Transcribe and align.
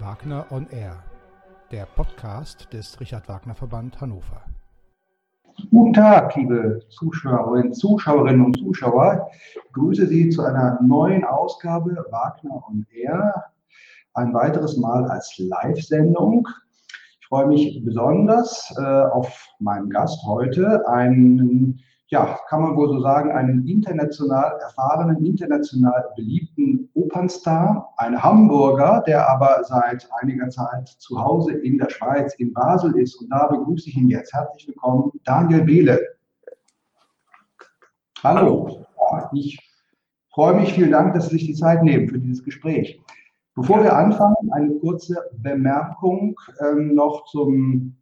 Wagner 0.00 0.44
on 0.50 0.66
Air, 0.70 1.04
der 1.70 1.86
Podcast 1.86 2.72
des 2.72 2.98
Richard 2.98 3.28
Wagner 3.28 3.54
Verband 3.54 4.00
Hannover. 4.00 4.42
Guten 5.70 5.92
Tag, 5.92 6.34
liebe 6.34 6.80
Zuschauerinnen, 6.88 7.72
Zuschauerinnen 7.72 8.44
und 8.44 8.58
Zuschauer. 8.58 9.30
Ich 9.54 9.72
grüße 9.72 10.08
Sie 10.08 10.30
zu 10.30 10.42
einer 10.42 10.82
neuen 10.82 11.24
Ausgabe 11.24 12.04
Wagner 12.10 12.64
on 12.68 12.84
Air. 12.90 13.52
Ein 14.14 14.34
weiteres 14.34 14.76
Mal 14.76 15.04
als 15.04 15.38
Live-Sendung. 15.38 16.48
Ich 17.20 17.26
freue 17.28 17.46
mich 17.46 17.80
besonders 17.84 18.74
äh, 18.76 18.82
auf 18.82 19.46
meinen 19.60 19.90
Gast 19.90 20.20
heute, 20.26 20.88
einen 20.88 21.80
ja, 22.08 22.38
kann 22.48 22.62
man 22.62 22.76
wohl 22.76 22.88
so 22.88 23.00
sagen, 23.00 23.32
einen 23.32 23.66
international 23.66 24.58
erfahrenen, 24.60 25.24
international 25.24 26.10
beliebten 26.16 26.90
Opernstar, 26.94 27.94
ein 27.96 28.22
Hamburger, 28.22 29.02
der 29.06 29.28
aber 29.28 29.64
seit 29.64 30.08
einiger 30.20 30.50
Zeit 30.50 30.88
zu 30.88 31.22
Hause 31.22 31.52
in 31.52 31.78
der 31.78 31.88
Schweiz, 31.88 32.34
in 32.34 32.52
Basel 32.52 32.96
ist. 32.98 33.16
Und 33.16 33.30
da 33.30 33.46
begrüße 33.46 33.88
ich 33.88 33.96
ihn 33.96 34.08
jetzt. 34.08 34.34
Herzlich 34.34 34.68
willkommen, 34.68 35.12
Daniel 35.24 35.62
Behle. 35.62 36.00
Hallo. 38.22 38.86
Hallo. 38.98 39.28
Ich 39.32 39.58
freue 40.30 40.54
mich, 40.54 40.74
vielen 40.74 40.90
Dank, 40.90 41.14
dass 41.14 41.28
Sie 41.28 41.36
sich 41.36 41.46
die 41.46 41.54
Zeit 41.54 41.82
nehmen 41.82 42.08
für 42.08 42.18
dieses 42.18 42.44
Gespräch. 42.44 43.00
Bevor 43.54 43.82
wir 43.82 43.96
anfangen, 43.96 44.52
eine 44.52 44.74
kurze 44.74 45.16
Bemerkung 45.38 46.38
ähm, 46.60 46.94
noch 46.94 47.24
zum, 47.26 47.96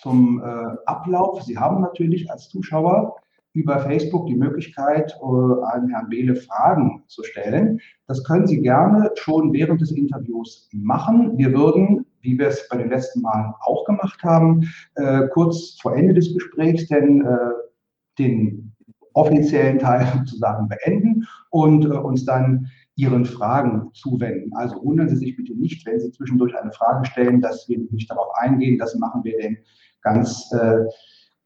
zum 0.00 0.42
äh, 0.42 0.76
Ablauf. 0.86 1.42
Sie 1.42 1.58
haben 1.58 1.80
natürlich 1.80 2.30
als 2.30 2.48
Zuschauer 2.50 3.16
über 3.58 3.80
Facebook 3.80 4.28
die 4.28 4.36
Möglichkeit, 4.36 5.12
äh, 5.20 5.64
an 5.72 5.88
Herrn 5.88 6.08
Behle 6.08 6.36
Fragen 6.36 7.02
zu 7.08 7.24
stellen. 7.24 7.80
Das 8.06 8.22
können 8.22 8.46
Sie 8.46 8.60
gerne 8.60 9.10
schon 9.16 9.52
während 9.52 9.80
des 9.80 9.90
Interviews 9.90 10.68
machen. 10.72 11.36
Wir 11.36 11.52
würden, 11.52 12.06
wie 12.20 12.38
wir 12.38 12.48
es 12.48 12.68
bei 12.68 12.76
den 12.76 12.88
letzten 12.88 13.22
Malen 13.22 13.52
auch 13.64 13.84
gemacht 13.84 14.22
haben, 14.22 14.68
äh, 14.94 15.26
kurz 15.32 15.76
vor 15.82 15.96
Ende 15.96 16.14
des 16.14 16.32
Gesprächs 16.32 16.86
denn 16.86 17.24
äh, 17.26 17.36
den 18.18 18.72
offiziellen 19.14 19.80
Teil 19.80 20.06
sozusagen 20.18 20.68
beenden 20.68 21.26
und 21.50 21.84
uns 21.86 22.24
dann 22.24 22.68
Ihren 22.94 23.24
Fragen 23.24 23.90
zuwenden. 23.92 24.52
Also 24.54 24.84
wundern 24.84 25.08
Sie 25.08 25.16
sich 25.16 25.36
bitte 25.36 25.54
nicht, 25.54 25.84
wenn 25.84 25.98
Sie 25.98 26.12
zwischendurch 26.12 26.56
eine 26.56 26.72
Frage 26.72 27.06
stellen, 27.06 27.40
dass 27.40 27.68
wir 27.68 27.78
nicht 27.90 28.10
darauf 28.10 28.28
eingehen. 28.34 28.78
Das 28.78 28.96
machen 28.96 29.22
wir 29.22 29.38
denn 29.38 29.58
ganz 30.02 30.50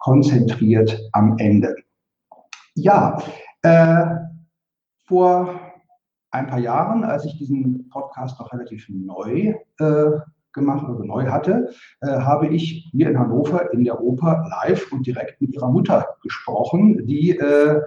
konzentriert 0.03 0.99
am 1.13 1.37
Ende. 1.39 1.75
Ja, 2.75 3.23
äh, 3.63 4.07
vor 5.07 5.61
ein 6.31 6.47
paar 6.47 6.59
Jahren, 6.59 7.05
als 7.05 7.27
ich 7.27 7.37
diesen 7.37 7.91
Podcast 7.91 8.41
noch 8.41 8.51
relativ 8.51 8.87
neu 8.89 9.55
äh, 9.79 10.11
gemacht 10.55 10.89
oder 10.89 11.05
neu 11.05 11.27
hatte, 11.27 11.71
äh, 12.01 12.07
habe 12.07 12.47
ich 12.49 12.89
hier 12.91 13.11
in 13.11 13.19
Hannover 13.19 13.73
in 13.75 13.85
der 13.85 14.01
Oper 14.01 14.47
live 14.49 14.91
und 14.91 15.07
direkt 15.07 15.39
mit 15.43 15.55
ihrer 15.55 15.69
Mutter 15.69 16.17
gesprochen, 16.23 17.07
die 17.07 17.37
äh, 17.37 17.83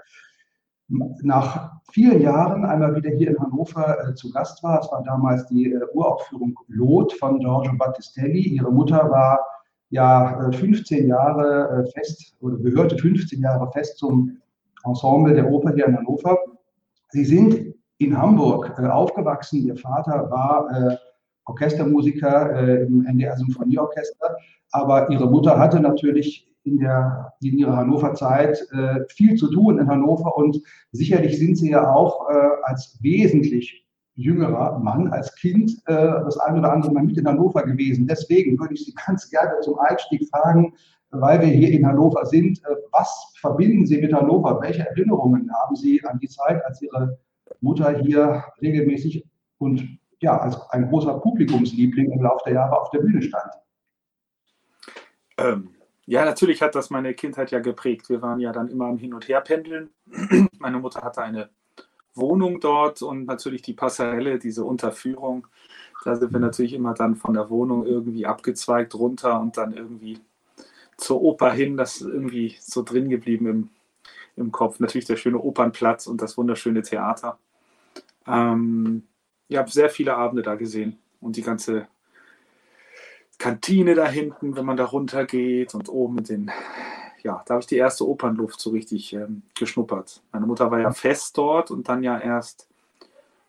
nach 0.88 1.82
vielen 1.92 2.22
Jahren 2.22 2.64
einmal 2.64 2.96
wieder 2.96 3.10
hier 3.10 3.32
in 3.32 3.40
Hannover 3.40 4.08
äh, 4.08 4.14
zu 4.14 4.32
Gast 4.32 4.62
war. 4.62 4.82
Es 4.82 4.92
war 4.92 5.02
damals 5.02 5.48
die 5.48 5.72
äh, 5.72 5.82
Uraufführung 5.94 6.56
Lot 6.68 7.14
von 7.14 7.40
Giorgio 7.40 7.76
Battistelli. 7.76 8.50
Ihre 8.50 8.72
Mutter 8.72 9.10
war 9.10 9.40
ja 9.90 10.52
15 10.52 11.08
Jahre 11.08 11.86
fest 11.96 12.36
oder 12.40 12.58
gehörte 12.58 12.98
15 12.98 13.42
Jahre 13.42 13.72
fest 13.72 13.98
zum 13.98 14.42
Ensemble 14.86 15.34
der 15.34 15.50
Oper 15.52 15.74
hier 15.74 15.88
in 15.88 15.98
Hannover. 15.98 16.38
Sie 17.10 17.26
sind 17.26 17.76
in 17.98 18.18
Hamburg 18.18 18.74
äh, 18.78 18.88
aufgewachsen. 18.88 19.66
Ihr 19.66 19.76
Vater 19.76 20.30
war 20.30 20.70
äh, 20.72 20.98
Orchestermusiker 21.46 22.56
äh, 22.56 22.84
im 22.84 23.06
NDR 23.06 23.38
Symphonieorchester, 23.38 24.36
aber 24.72 25.10
ihre 25.12 25.30
Mutter 25.30 25.58
hatte 25.58 25.80
natürlich 25.80 26.52
in, 26.64 26.80
der, 26.80 27.34
in 27.42 27.58
ihrer 27.60 27.78
Hannover-Zeit 27.78 28.60
äh, 28.72 29.02
viel 29.10 29.36
zu 29.36 29.52
tun 29.52 29.78
in 29.78 29.88
Hannover 29.88 30.36
und 30.36 30.60
sicherlich 30.92 31.38
sind 31.38 31.56
sie 31.56 31.70
ja 31.70 31.94
auch 31.94 32.28
äh, 32.30 32.34
als 32.64 32.98
wesentlich 33.02 33.86
jüngerer 34.16 34.80
Mann, 34.80 35.10
als 35.10 35.36
Kind 35.36 35.72
äh, 35.86 35.94
das 35.94 36.38
ein 36.40 36.58
oder 36.58 36.72
andere 36.72 36.92
Mal 36.92 37.04
mit 37.04 37.18
in 37.18 37.28
Hannover 37.28 37.64
gewesen. 37.64 38.08
Deswegen 38.08 38.58
würde 38.60 38.74
ich 38.74 38.86
Sie 38.86 38.94
ganz 39.06 39.30
gerne 39.30 39.60
zum 39.62 39.78
Einstieg 39.78 40.28
fragen, 40.30 40.74
weil 41.22 41.42
wir 41.42 41.48
hier 41.48 41.72
in 41.72 41.86
Hannover 41.86 42.26
sind. 42.26 42.60
Äh, 42.66 42.76
was 42.92 43.34
verbinden 43.40 43.86
Sie 43.86 44.02
mit 44.02 44.14
Hannover? 44.14 44.60
Welche 44.62 44.88
Erinnerungen 44.88 45.50
haben 45.54 45.76
Sie 45.76 46.04
an 46.06 46.20
die 46.20 46.30
Zeit, 46.30 46.64
als 46.66 46.82
Ihre 46.82 47.18
Mutter 47.62 47.98
hier 48.00 48.44
regelmäßig 48.62 49.26
und 49.58 50.00
ja, 50.20 50.38
als 50.38 50.60
ein 50.72 50.88
großer 50.88 51.20
Publikumsliebling 51.20 52.12
im 52.12 52.22
Laufe 52.22 52.44
der 52.46 52.54
Jahre 52.54 52.80
auf 52.80 52.90
der 52.90 53.00
Bühne 53.00 53.22
stand? 53.22 53.52
Ähm, 55.38 55.70
ja, 56.06 56.24
natürlich 56.24 56.62
hat 56.62 56.76
das 56.76 56.90
meine 56.90 57.14
Kindheit 57.14 57.52
ja 57.52 57.60
geprägt. 57.60 58.10
Wir 58.10 58.22
waren 58.22 58.40
ja 58.40 58.52
dann 58.52 58.70
immer 58.70 58.86
am 58.86 58.98
Hin- 58.98 59.14
und 59.14 59.28
Herpendeln. 59.28 59.90
meine 60.60 60.80
Mutter 60.80 61.02
hatte 61.02 61.22
eine 61.22 61.50
Wohnung 62.14 62.60
dort 62.60 63.02
und 63.02 63.26
natürlich 63.26 63.62
die 63.62 63.74
Passarelle, 63.74 64.40
diese 64.40 64.64
Unterführung. 64.64 65.48
Da 66.04 66.16
sind 66.16 66.32
wir 66.32 66.40
natürlich 66.40 66.74
immer 66.74 66.94
dann 66.94 67.16
von 67.16 67.34
der 67.34 67.50
Wohnung 67.50 67.86
irgendwie 67.86 68.26
abgezweigt 68.26 68.96
runter 68.96 69.40
und 69.40 69.58
dann 69.58 69.74
irgendwie 69.74 70.20
zur 70.98 71.22
Oper 71.22 71.52
hin, 71.52 71.78
das 71.78 71.98
ist 71.98 72.08
irgendwie 72.08 72.56
so 72.60 72.84
drin 72.84 73.10
geblieben 73.10 73.48
im, 73.48 73.70
im 74.36 74.52
Kopf. 74.52 74.80
Natürlich 74.80 75.06
der 75.06 75.18
schöne 75.18 75.40
Opernplatz 75.40 76.08
und 76.08 76.22
das 76.22 76.38
wunderschöne 76.38 76.82
Theater. 76.82 77.38
Ähm, 78.28 79.04
ich 79.48 79.58
habe 79.58 79.70
sehr 79.70 79.90
viele 79.90 80.16
Abende 80.16 80.42
da 80.42 80.56
gesehen 80.56 80.98
und 81.22 81.36
die 81.36 81.42
ganze 81.42 81.88
Kantine 83.38 83.96
da 83.96 84.08
hinten, 84.08 84.56
wenn 84.56 84.66
man 84.66 84.78
da 84.78 84.86
runter 84.86 85.26
geht 85.26 85.76
und 85.76 85.90
oben 85.90 86.16
mit 86.16 86.30
den, 86.30 86.52
ja, 87.22 87.44
da 87.46 87.56
habe 87.56 87.62
ich 87.62 87.68
die 87.68 87.78
erste 87.78 88.08
Opernluft 88.08 88.60
so 88.60 88.72
richtig 88.72 89.14
ähm, 89.14 89.44
geschnuppert. 89.56 90.22
Meine 90.32 90.46
Mutter 90.46 90.72
war 90.72 90.80
ja 90.80 90.92
fest 90.92 91.38
dort 91.38 91.70
und 91.72 91.90
dann 91.90 92.04
ja 92.04 92.18
erst 92.18 92.68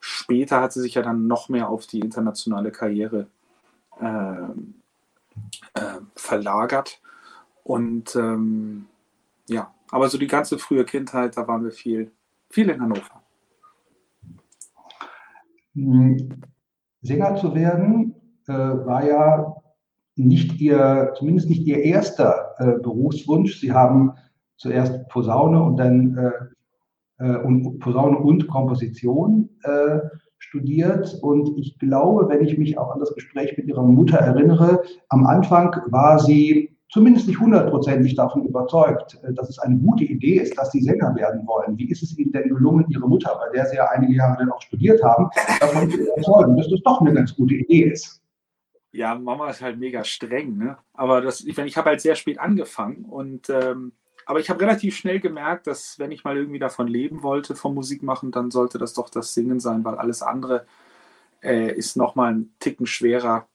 später 0.01 0.61
hat 0.61 0.73
sie 0.73 0.81
sich 0.81 0.95
ja 0.95 1.03
dann 1.03 1.27
noch 1.27 1.49
mehr 1.49 1.69
auf 1.69 1.87
die 1.87 2.01
internationale 2.01 2.73
Karriere 2.73 3.29
ähm, 4.01 4.75
äh, 5.75 6.01
verlagert. 6.15 7.01
Und 7.67 8.15
ähm, 8.15 8.87
ja, 9.49 9.75
aber 9.91 10.09
so 10.09 10.19
die 10.19 10.29
ganze 10.29 10.57
frühe 10.57 10.85
Kindheit, 10.85 11.37
da 11.37 11.49
waren 11.49 11.65
wir 11.65 11.73
viel, 11.73 12.13
viel 12.49 12.69
in 12.71 12.81
Hannover. 12.81 13.23
Hm, 15.75 16.43
Sänger 17.03 17.35
zu 17.35 17.57
werden 17.57 18.15
äh, 18.47 18.53
war 18.53 19.05
ja 19.05 19.57
nicht 20.15 20.61
ihr, 20.61 21.13
zumindest 21.19 21.51
nicht 21.51 21.67
ihr 21.67 21.83
erster 21.83 22.55
äh, 22.59 22.79
Berufswunsch. 22.79 23.61
Sie 23.61 23.73
haben 23.73 24.13
zuerst 24.57 25.09
Posaune 25.09 25.61
und 25.61 25.77
dann 25.77 26.17
äh, 27.19 27.25
äh 27.25 27.37
und 27.39 27.81
Posaune 27.81 28.17
und 28.17 28.47
Komposition 28.47 29.51
äh, 29.65 29.99
studiert. 30.39 31.19
Und 31.21 31.59
ich 31.59 31.81
glaube, 31.81 32.29
wenn 32.29 32.45
ich 32.45 32.57
mich 32.59 32.79
auch 32.79 32.93
an 32.93 33.01
das 33.01 33.13
Gespräch 33.13 33.57
mit 33.57 33.67
ihrer 33.67 33.83
Mutter 33.83 34.19
erinnere, 34.19 34.85
am 35.09 35.27
Anfang 35.27 35.75
war 35.89 36.21
sie 36.21 36.76
zumindest 36.89 37.27
nicht 37.27 37.41
hundertprozentig 37.41 38.15
davon 38.15 38.45
überzeugt, 38.45 39.19
äh, 39.23 39.33
dass 39.33 39.49
es 39.49 39.59
eine 39.59 39.77
gute 39.77 40.05
Idee 40.05 40.41
ist, 40.41 40.57
dass 40.59 40.73
Sie 40.73 40.81
Sänger 40.81 41.15
werden 41.15 41.47
wollen. 41.47 41.77
Wie 41.79 41.91
ist 41.91 42.03
es 42.03 42.17
Ihnen 42.19 42.33
denn 42.33 42.49
gelungen, 42.49 42.87
Ihre 42.89 43.09
Mutter, 43.09 43.39
bei 43.39 43.57
der 43.57 43.67
Sie 43.67 43.77
ja 43.77 43.89
einige 43.91 44.15
Jahre 44.15 44.37
dann 44.39 44.51
auch 44.51 44.63
studiert 44.63 45.03
haben, 45.03 45.29
davon 45.61 45.91
zu 45.91 45.99
überzeugen, 45.99 46.57
dass 46.57 46.69
das 46.69 46.81
doch 46.83 47.01
eine 47.01 47.15
ganz 47.15 47.35
gute 47.35 47.55
Idee 47.55 47.91
ist? 47.91 48.23
Ja, 48.93 49.15
Mama 49.15 49.51
ist 49.51 49.61
halt 49.61 49.79
mega 49.79 50.05
streng, 50.05 50.57
ne? 50.57 50.79
Aber 50.95 51.21
das, 51.21 51.43
ich, 51.43 51.59
ich 51.59 51.77
habe 51.77 51.91
halt 51.91 52.01
sehr 52.01 52.15
spät 52.15 52.39
angefangen 52.41 53.05
und 53.05 53.51
ähm, 53.51 53.93
aber 54.29 54.41
ich 54.41 54.51
habe 54.51 54.61
relativ 54.61 54.97
schnell 54.97 55.21
gemerkt, 55.21 55.69
dass 55.69 56.01
wenn 56.01 56.11
ich 56.11 56.25
mal 56.25 56.37
irgendwie 56.37 56.59
davon 56.59 56.89
leben 56.89 57.23
wollte, 57.23 57.55
vom 57.55 57.75
Musik 57.75 58.03
machen, 58.03 58.33
dann 58.33 58.51
sollte 58.51 58.77
das 58.77 58.93
doch 58.93 59.09
das 59.09 59.35
Singen 59.35 59.61
sein, 59.61 59.85
weil 59.85 59.95
alles 59.95 60.21
andere 60.21 60.67
äh, 61.43 61.73
ist 61.73 61.97
nochmal 61.97 62.35
ein 62.35 62.55
Ticken 62.59 62.87
schwerer 62.87 63.47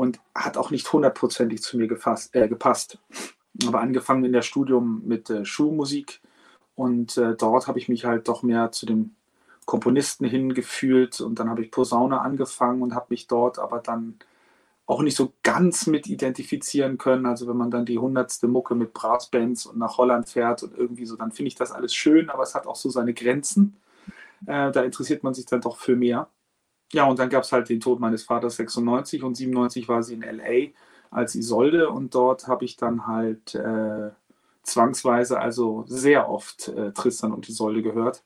und 0.00 0.18
hat 0.34 0.56
auch 0.56 0.70
nicht 0.70 0.90
hundertprozentig 0.90 1.60
zu 1.60 1.76
mir 1.76 1.86
gefasst, 1.86 2.34
äh, 2.34 2.48
gepasst. 2.48 2.96
Aber 3.66 3.82
angefangen 3.82 4.24
in 4.24 4.32
der 4.32 4.40
Studium 4.40 5.02
mit 5.04 5.28
äh, 5.28 5.44
Schulmusik 5.44 6.22
und 6.74 7.18
äh, 7.18 7.36
dort 7.36 7.66
habe 7.66 7.78
ich 7.78 7.90
mich 7.90 8.06
halt 8.06 8.26
doch 8.26 8.42
mehr 8.42 8.72
zu 8.72 8.86
dem 8.86 9.10
Komponisten 9.66 10.24
hingefühlt 10.24 11.20
und 11.20 11.38
dann 11.38 11.50
habe 11.50 11.62
ich 11.62 11.70
Posaune 11.70 12.22
angefangen 12.22 12.80
und 12.80 12.94
habe 12.94 13.08
mich 13.10 13.26
dort 13.26 13.58
aber 13.58 13.80
dann 13.80 14.18
auch 14.86 15.02
nicht 15.02 15.18
so 15.18 15.34
ganz 15.42 15.86
mit 15.86 16.06
identifizieren 16.06 16.96
können. 16.96 17.26
Also 17.26 17.46
wenn 17.46 17.58
man 17.58 17.70
dann 17.70 17.84
die 17.84 17.98
hundertste 17.98 18.48
Mucke 18.48 18.74
mit 18.74 18.94
Brassbands 18.94 19.66
und 19.66 19.76
nach 19.76 19.98
Holland 19.98 20.30
fährt 20.30 20.62
und 20.62 20.78
irgendwie 20.78 21.04
so, 21.04 21.16
dann 21.16 21.30
finde 21.30 21.48
ich 21.48 21.56
das 21.56 21.72
alles 21.72 21.94
schön, 21.94 22.30
aber 22.30 22.44
es 22.44 22.54
hat 22.54 22.66
auch 22.66 22.76
so 22.76 22.88
seine 22.88 23.12
Grenzen. 23.12 23.76
Äh, 24.46 24.72
da 24.72 24.82
interessiert 24.82 25.24
man 25.24 25.34
sich 25.34 25.44
dann 25.44 25.60
doch 25.60 25.76
für 25.76 25.94
mehr. 25.94 26.26
Ja, 26.92 27.04
und 27.04 27.18
dann 27.18 27.28
gab 27.30 27.44
es 27.44 27.52
halt 27.52 27.68
den 27.68 27.80
Tod 27.80 28.00
meines 28.00 28.24
Vaters 28.24 28.56
96 28.56 29.22
und 29.22 29.36
97 29.36 29.88
war 29.88 30.02
sie 30.02 30.14
in 30.14 30.22
LA 30.22 30.70
als 31.10 31.34
Isolde 31.34 31.90
und 31.90 32.14
dort 32.14 32.48
habe 32.48 32.64
ich 32.64 32.76
dann 32.76 33.06
halt 33.06 33.54
äh, 33.54 34.10
zwangsweise, 34.62 35.38
also 35.40 35.84
sehr 35.86 36.28
oft 36.28 36.68
äh, 36.68 36.92
Tristan 36.92 37.32
und 37.32 37.48
Isolde 37.48 37.82
gehört, 37.82 38.22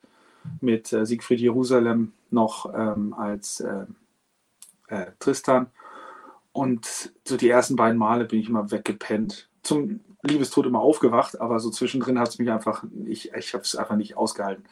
mit 0.61 0.93
äh, 0.93 1.07
Siegfried 1.07 1.41
Jerusalem 1.41 2.13
noch 2.31 2.73
ähm, 2.75 3.15
als 3.15 3.61
äh, 3.61 3.87
äh, 4.89 5.07
Tristan 5.19 5.71
und 6.53 7.13
so 7.25 7.37
die 7.37 7.49
ersten 7.49 7.77
beiden 7.77 7.99
Male 7.99 8.25
bin 8.25 8.39
ich 8.39 8.49
immer 8.49 8.71
weggepennt. 8.71 9.49
Zum 9.63 10.01
Liebestod 10.23 10.67
immer 10.67 10.81
aufgewacht, 10.81 11.41
aber 11.41 11.59
so 11.59 11.71
zwischendrin 11.71 12.19
hat 12.19 12.29
es 12.29 12.39
mich 12.39 12.51
einfach, 12.51 12.85
ich, 13.07 13.33
ich 13.33 13.55
habe 13.55 13.65
es 13.65 13.77
einfach 13.77 13.97
nicht 13.97 14.17
ausgehalten. 14.17 14.65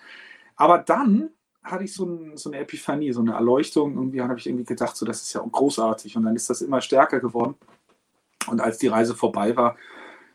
Aber 0.56 0.78
dann 0.78 1.30
hatte 1.62 1.84
ich 1.84 1.94
so, 1.94 2.04
ein, 2.04 2.36
so, 2.36 2.50
eine 2.50 2.60
Epiphanie, 2.60 3.12
so 3.12 3.20
eine 3.20 3.34
Erleuchtung. 3.34 3.94
Irgendwie 3.94 4.20
habe 4.20 4.38
ich 4.38 4.46
irgendwie 4.46 4.64
gedacht, 4.64 4.96
so 4.96 5.06
das 5.06 5.22
ist 5.22 5.32
ja 5.32 5.40
großartig. 5.40 6.16
Und 6.16 6.24
dann 6.24 6.36
ist 6.36 6.50
das 6.50 6.62
immer 6.62 6.80
stärker 6.80 7.20
geworden. 7.20 7.54
Und 8.48 8.60
als 8.60 8.78
die 8.78 8.88
Reise 8.88 9.14
vorbei 9.14 9.56
war, 9.56 9.76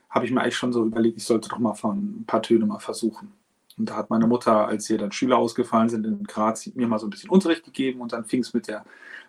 habe 0.09 0.25
ich 0.25 0.31
mir 0.31 0.41
eigentlich 0.41 0.55
schon 0.55 0.71
so 0.71 0.85
überlegt, 0.85 1.17
ich 1.17 1.25
sollte 1.25 1.49
doch 1.49 1.59
mal 1.59 1.73
von 1.73 2.21
ein 2.21 2.25
paar 2.25 2.41
Töne 2.41 2.65
mal 2.65 2.79
versuchen. 2.79 3.33
Und 3.77 3.89
da 3.89 3.97
hat 3.97 4.09
meine 4.09 4.25
Mutter, 4.25 4.67
als 4.67 4.87
hier 4.87 4.97
dann 4.97 5.11
Schüler 5.11 5.37
ausgefallen 5.37 5.89
sind 5.89 6.05
in 6.05 6.23
Graz, 6.23 6.67
mir 6.73 6.87
mal 6.87 6.97
so 6.97 7.07
ein 7.07 7.11
bisschen 7.11 7.29
Unterricht 7.29 7.63
gegeben 7.63 8.01
und 8.01 8.13
dann 8.13 8.25
fing 8.25 8.41
es 8.41 8.53
mit 8.53 8.67
der 8.67 8.85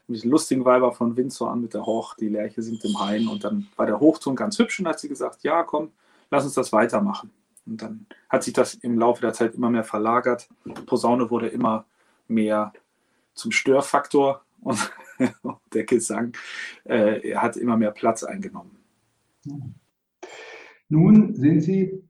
mit 0.06 0.16
diesen 0.16 0.30
lustigen 0.30 0.64
Weiber 0.64 0.92
von 0.92 1.16
Windsor 1.16 1.50
an, 1.50 1.60
mit 1.60 1.74
der 1.74 1.84
Hoch, 1.84 2.14
die 2.14 2.28
Lerche 2.28 2.62
sind 2.62 2.82
im 2.82 2.98
Hain 2.98 3.28
und 3.28 3.44
dann 3.44 3.68
war 3.76 3.84
der 3.84 4.00
Hochton 4.00 4.34
ganz 4.34 4.58
hübsch 4.58 4.80
und 4.80 4.88
hat 4.88 4.98
sie 4.98 5.08
gesagt, 5.08 5.42
ja 5.42 5.62
komm, 5.62 5.92
lass 6.30 6.44
uns 6.44 6.54
das 6.54 6.72
weitermachen. 6.72 7.30
Und 7.68 7.82
dann 7.82 8.06
hat 8.28 8.42
sich 8.42 8.54
das 8.54 8.74
im 8.74 8.98
Laufe 8.98 9.20
der 9.20 9.32
Zeit 9.32 9.54
immer 9.54 9.70
mehr 9.70 9.84
verlagert. 9.84 10.48
Posaune 10.86 11.30
wurde 11.30 11.48
immer 11.48 11.84
mehr 12.26 12.72
zum 13.34 13.52
Störfaktor 13.52 14.42
und 14.62 14.90
der 15.72 15.84
Gesang 15.84 16.32
äh, 16.84 17.34
hat 17.36 17.56
immer 17.56 17.76
mehr 17.76 17.92
Platz 17.92 18.24
eingenommen. 18.24 18.76
Nun 20.88 21.34
sind 21.34 21.60
Sie 21.60 22.02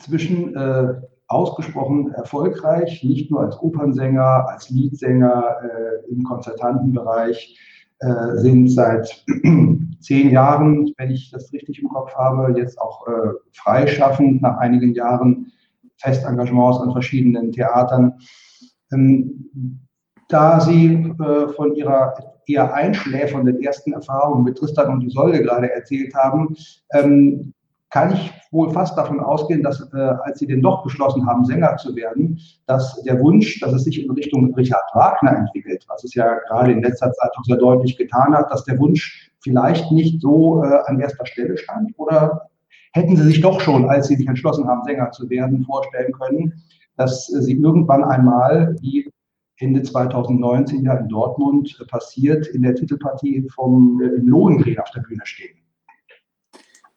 zwischen 0.00 0.54
äh, 0.56 1.00
ausgesprochen 1.26 2.12
erfolgreich, 2.12 3.02
nicht 3.04 3.30
nur 3.30 3.40
als 3.40 3.56
Opernsänger, 3.60 4.48
als 4.48 4.68
Liedsänger 4.70 5.56
äh, 5.62 6.10
im 6.10 6.24
Konzertantenbereich, 6.24 7.58
äh, 8.00 8.36
sind 8.36 8.68
seit 8.68 9.24
zehn 10.00 10.30
Jahren, 10.30 10.92
wenn 10.96 11.10
ich 11.10 11.30
das 11.30 11.52
richtig 11.52 11.82
im 11.82 11.88
Kopf 11.88 12.14
habe, 12.14 12.58
jetzt 12.58 12.80
auch 12.80 13.06
äh, 13.06 13.30
freischaffend 13.52 14.42
nach 14.42 14.58
einigen 14.58 14.94
Jahren 14.94 15.52
Festengagements 15.96 16.80
an 16.80 16.92
verschiedenen 16.92 17.52
Theatern. 17.52 18.18
Ähm, 18.92 19.50
da 20.28 20.60
Sie 20.60 21.14
äh, 21.18 21.48
von 21.48 21.74
Ihrer 21.74 22.14
eher 22.46 22.74
einschläfernden 22.74 23.62
ersten 23.62 23.92
Erfahrung 23.92 24.44
mit 24.44 24.58
Tristan 24.58 24.92
und 24.92 25.04
Isolde 25.04 25.42
gerade 25.42 25.72
erzählt 25.72 26.14
haben, 26.14 26.56
ähm, 26.92 27.54
kann 27.94 28.12
ich 28.12 28.32
wohl 28.50 28.70
fast 28.70 28.98
davon 28.98 29.20
ausgehen, 29.20 29.62
dass 29.62 29.80
äh, 29.94 29.96
als 29.96 30.40
Sie 30.40 30.48
denn 30.48 30.62
doch 30.62 30.82
beschlossen 30.82 31.24
haben, 31.26 31.44
Sänger 31.44 31.76
zu 31.76 31.94
werden, 31.94 32.40
dass 32.66 33.00
der 33.02 33.20
Wunsch, 33.20 33.60
dass 33.60 33.72
es 33.72 33.84
sich 33.84 34.02
in 34.02 34.10
Richtung 34.10 34.52
Richard 34.56 34.82
Wagner 34.94 35.36
entwickelt, 35.36 35.84
was 35.86 36.02
es 36.02 36.12
ja 36.12 36.40
gerade 36.48 36.72
in 36.72 36.82
letzter 36.82 37.12
Zeit 37.12 37.30
auch 37.38 37.44
sehr 37.44 37.56
deutlich 37.56 37.96
getan 37.96 38.34
hat, 38.34 38.50
dass 38.50 38.64
der 38.64 38.80
Wunsch 38.80 39.30
vielleicht 39.38 39.92
nicht 39.92 40.20
so 40.20 40.64
äh, 40.64 40.80
an 40.86 40.98
erster 40.98 41.24
Stelle 41.24 41.56
stand? 41.56 41.92
Oder 41.96 42.48
hätten 42.94 43.16
Sie 43.16 43.22
sich 43.22 43.40
doch 43.40 43.60
schon, 43.60 43.88
als 43.88 44.08
Sie 44.08 44.16
sich 44.16 44.26
entschlossen 44.26 44.66
haben, 44.66 44.82
Sänger 44.82 45.12
zu 45.12 45.30
werden, 45.30 45.62
vorstellen 45.64 46.10
können, 46.14 46.52
dass 46.96 47.32
äh, 47.32 47.42
Sie 47.42 47.52
irgendwann 47.52 48.02
einmal, 48.02 48.74
wie 48.80 49.08
Ende 49.60 49.84
2019 49.84 50.82
ja 50.82 50.94
in 50.94 51.08
Dortmund 51.08 51.78
äh, 51.80 51.84
passiert, 51.84 52.48
in 52.48 52.62
der 52.62 52.74
Titelpartie 52.74 53.48
vom 53.54 54.02
äh, 54.02 54.06
Lohengrin 54.16 54.80
auf 54.80 54.90
der 54.90 55.02
Bühne 55.02 55.22
stehen? 55.22 55.63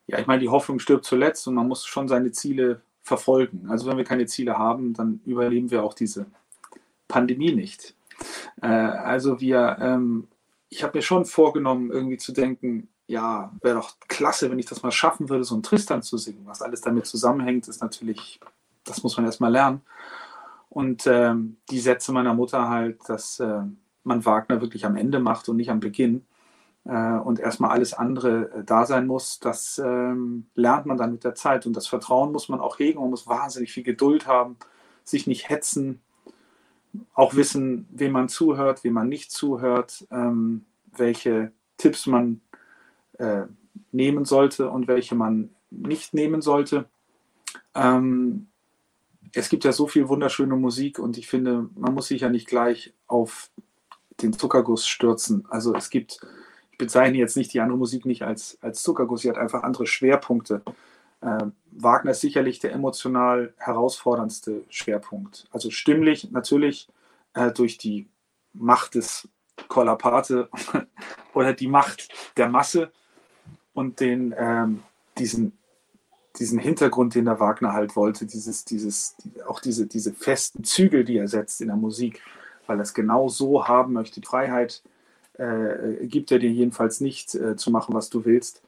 Ja, 0.07 0.19
ich 0.19 0.27
meine, 0.27 0.42
die 0.42 0.50
Hoffnung 0.50 0.80
stirbt 0.80 1.06
zuletzt 1.06 1.48
und 1.48 1.56
man 1.56 1.68
muss 1.68 1.86
schon 1.86 2.07
seine 2.07 2.31
Ziele 2.31 2.81
verfolgen. 3.04 3.68
Also 3.69 3.88
wenn 3.88 3.98
wir 3.98 4.04
keine 4.04 4.25
Ziele 4.25 4.57
haben, 4.57 4.94
dann 4.94 5.21
überleben 5.25 5.69
wir 5.69 5.83
auch 5.83 5.94
diese 5.94 6.25
Pandemie 7.07 7.54
nicht. 7.54 7.94
Äh, 8.62 8.68
also 8.68 9.39
wir, 9.42 9.77
ähm, 9.80 10.27
ich 10.69 10.83
habe 10.83 10.98
mir 10.98 11.01
schon 11.01 11.25
vorgenommen, 11.25 11.92
irgendwie 11.92 12.18
zu 12.18 12.31
denken, 12.31 12.88
ja, 13.07 13.54
wäre 13.62 13.75
doch 13.75 13.95
klasse, 14.07 14.50
wenn 14.50 14.59
ich 14.59 14.65
das 14.65 14.83
mal 14.83 14.92
schaffen 14.92 15.30
würde, 15.30 15.44
so 15.44 15.56
ein 15.56 15.63
Tristan 15.63 16.01
zu 16.01 16.18
singen. 16.18 16.42
Was 16.45 16.62
alles 16.62 16.81
damit 16.81 17.06
zusammenhängt, 17.06 17.68
ist 17.68 17.81
natürlich, 17.81 18.39
das 18.83 19.03
muss 19.03 19.15
man 19.15 19.25
erstmal 19.25 19.51
lernen. 19.51 19.81
Und 20.69 21.07
ähm, 21.07 21.57
die 21.69 21.80
Sätze 21.80 22.12
meiner 22.12 22.33
Mutter 22.33 22.69
halt, 22.69 23.00
dass 23.07 23.39
äh, 23.39 23.62
man 24.03 24.25
Wagner 24.25 24.62
wirklich 24.62 24.86
am 24.86 24.98
Ende 24.98 25.19
macht 25.19 25.48
und 25.48 25.56
nicht 25.57 25.69
am 25.69 25.80
Beginn 25.80 26.25
und 26.94 27.39
erstmal 27.39 27.72
alles 27.72 27.94
andere 27.94 28.51
äh, 28.51 28.63
da 28.63 28.86
sein 28.86 29.07
muss, 29.07 29.39
das 29.39 29.81
ähm, 29.84 30.48
lernt 30.56 30.86
man 30.86 30.98
dann 30.98 31.12
mit 31.12 31.24
der 31.24 31.36
Zeit. 31.36 31.66
Und 31.66 31.75
das 31.75 31.88
Vertrauen 31.88 32.31
muss 32.31 32.50
man 32.50 32.62
auch 32.62 32.80
hegen, 32.80 33.00
man 33.00 33.10
muss 33.10 33.28
wahnsinnig 33.28 33.72
viel 33.72 33.84
Geduld 33.84 34.25
haben, 34.25 34.57
sich 35.04 35.28
nicht 35.28 35.50
hetzen, 35.50 36.01
auch 37.13 37.36
wissen, 37.36 37.88
wem 37.92 38.13
man 38.13 38.30
zuhört, 38.30 38.84
wem 38.84 38.94
man 38.94 39.10
nicht 39.10 39.31
zuhört, 39.31 40.07
ähm, 40.12 40.66
welche 40.95 41.51
Tipps 41.78 42.07
man 42.07 42.42
äh, 43.18 43.44
nehmen 43.92 44.25
sollte 44.25 44.69
und 44.69 44.88
welche 44.88 45.16
man 45.16 45.50
nicht 45.69 46.13
nehmen 46.13 46.42
sollte. 46.42 46.86
Ähm, 47.75 48.48
es 49.34 49.50
gibt 49.50 49.66
ja 49.66 49.74
so 49.74 49.88
viel 49.88 50.07
wunderschöne 50.07 50.56
Musik 50.56 51.00
und 51.00 51.18
ich 51.18 51.28
finde, 51.28 51.69
man 51.75 51.94
muss 51.94 52.07
sich 52.07 52.22
ja 52.22 52.30
nicht 52.30 52.48
gleich 52.48 52.94
auf 53.07 53.51
den 54.22 54.34
Zuckerguss 54.34 54.88
stürzen. 54.88 55.45
Also 55.50 55.75
es 55.75 55.89
gibt 55.89 56.22
bezeichne 56.77 57.18
jetzt 57.18 57.38
nicht 57.38 57.53
die 57.53 57.62
andere 57.62 57.77
Musik 57.77 58.06
nicht 58.06 58.24
als, 58.24 58.57
als 58.62 58.83
Zuckerguss, 58.83 59.21
sie 59.21 59.29
hat 59.29 59.38
einfach 59.38 59.63
andere 59.63 59.88
Schwerpunkte. 59.88 60.62
Äh, 61.21 61.45
Wagner 61.71 62.12
ist 62.12 62.21
sicherlich 62.21 62.59
der 62.59 62.74
emotional 62.74 63.53
herausforderndste 63.57 64.63
Schwerpunkt. 64.69 65.47
Also 65.51 65.71
stimmlich 65.71 66.31
natürlich 66.31 66.88
äh, 67.33 67.51
durch 67.51 67.77
die 67.77 68.07
Macht 68.53 68.96
des 68.96 69.27
Kollapate 69.67 70.50
oder 71.34 71.53
die 71.53 71.67
Macht 71.67 72.10
der 72.38 72.50
Masse 72.50 72.91
und 73.74 74.00
den, 74.00 74.34
ähm, 74.38 74.84
diesen, 75.17 75.57
diesen 76.39 76.60
Hintergrund, 76.60 77.15
den 77.15 77.25
der 77.25 77.39
Wagner 77.39 77.74
halt 77.74 77.96
wollte, 77.96 78.25
dieses, 78.25 78.65
dieses, 78.65 79.15
auch 79.48 79.60
diese, 79.60 79.88
diese 79.88 80.13
festen 80.13 80.63
Zügel, 80.63 81.03
die 81.03 81.17
er 81.17 81.27
setzt 81.27 81.62
in 81.62 81.67
der 81.67 81.75
Musik, 81.75 82.22
weil 82.67 82.79
er 82.79 82.84
es 82.84 82.93
genau 82.93 83.29
so 83.29 83.67
haben 83.67 83.93
möchte, 83.93 84.19
die 84.19 84.27
Freiheit 84.27 84.84
äh, 85.38 86.06
gibt 86.08 86.32
er 86.32 86.39
dir 86.39 86.51
jedenfalls 86.51 87.01
nicht 87.01 87.36
äh, 87.36 87.56
zu 87.56 87.72
machen, 87.72 87.94
was 87.94 88.10
du 88.10 88.25
willst. 88.25 88.62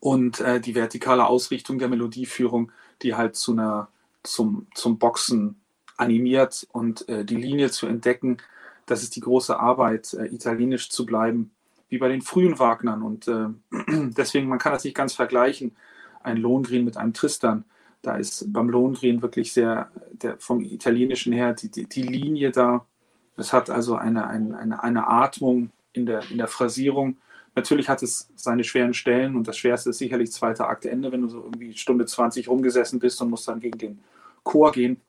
Und 0.00 0.40
äh, 0.40 0.60
die 0.60 0.74
vertikale 0.74 1.26
Ausrichtung 1.26 1.78
der 1.78 1.88
Melodieführung, 1.88 2.72
die 3.02 3.14
halt 3.14 3.36
zu 3.36 3.52
einer, 3.52 3.88
zum, 4.22 4.66
zum 4.74 4.98
Boxen 4.98 5.60
animiert 5.96 6.66
und 6.72 7.08
äh, 7.08 7.24
die 7.24 7.36
Linie 7.36 7.70
zu 7.70 7.86
entdecken, 7.86 8.38
das 8.86 9.02
ist 9.02 9.16
die 9.16 9.20
große 9.20 9.58
Arbeit, 9.58 10.14
äh, 10.14 10.26
italienisch 10.26 10.90
zu 10.90 11.06
bleiben, 11.06 11.50
wie 11.88 11.98
bei 11.98 12.08
den 12.08 12.22
frühen 12.22 12.58
Wagnern. 12.58 13.02
Und 13.02 13.28
äh, 13.28 13.48
deswegen, 14.16 14.48
man 14.48 14.58
kann 14.58 14.72
das 14.72 14.84
nicht 14.84 14.96
ganz 14.96 15.14
vergleichen, 15.14 15.76
ein 16.22 16.38
Lohengrin 16.38 16.84
mit 16.84 16.96
einem 16.96 17.12
Tristan. 17.12 17.64
Da 18.02 18.16
ist 18.16 18.52
beim 18.52 18.68
Lohengrin 18.68 19.22
wirklich 19.22 19.52
sehr, 19.52 19.90
der, 20.12 20.38
vom 20.38 20.60
Italienischen 20.62 21.32
her, 21.32 21.54
die, 21.54 21.70
die, 21.70 21.86
die 21.86 22.02
Linie 22.02 22.50
da 22.50 22.86
es 23.36 23.52
hat 23.52 23.70
also 23.70 23.96
eine, 23.96 24.26
eine, 24.26 24.82
eine, 24.82 25.08
Atmung 25.08 25.70
in 25.92 26.06
der, 26.06 26.22
in 26.30 26.38
der 26.38 26.48
Phrasierung. 26.48 27.16
Natürlich 27.54 27.88
hat 27.88 28.02
es 28.02 28.28
seine 28.36 28.64
schweren 28.64 28.94
Stellen 28.94 29.36
und 29.36 29.48
das 29.48 29.58
Schwerste 29.58 29.90
ist 29.90 29.98
sicherlich 29.98 30.32
zweiter 30.32 30.68
Aktende, 30.68 31.12
wenn 31.12 31.22
du 31.22 31.28
so 31.28 31.42
irgendwie 31.42 31.76
Stunde 31.76 32.06
20 32.06 32.48
rumgesessen 32.48 32.98
bist 32.98 33.20
und 33.22 33.30
musst 33.30 33.48
dann 33.48 33.60
gegen 33.60 33.78
den 33.78 34.04
Chor 34.42 34.72
gehen. 34.72 35.00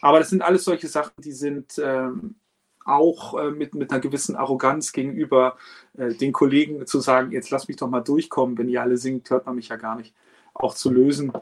Aber 0.00 0.18
das 0.18 0.30
sind 0.30 0.42
alles 0.42 0.64
solche 0.64 0.88
Sachen, 0.88 1.12
die 1.18 1.32
sind 1.32 1.80
ähm, 1.82 2.36
auch 2.84 3.38
äh, 3.38 3.50
mit, 3.50 3.74
mit 3.74 3.90
einer 3.90 4.00
gewissen 4.00 4.36
Arroganz 4.36 4.92
gegenüber 4.92 5.56
äh, 5.96 6.14
den 6.14 6.32
Kollegen 6.32 6.86
zu 6.86 7.00
sagen, 7.00 7.32
jetzt 7.32 7.50
lass 7.50 7.68
mich 7.68 7.76
doch 7.76 7.88
mal 7.88 8.00
durchkommen, 8.00 8.58
wenn 8.58 8.68
ihr 8.68 8.82
alle 8.82 8.96
singt, 8.96 9.30
hört 9.30 9.46
man 9.46 9.56
mich 9.56 9.68
ja 9.68 9.76
gar 9.76 9.96
nicht, 9.96 10.14
auch 10.54 10.74
zu 10.74 10.90
lösen. 10.90 11.32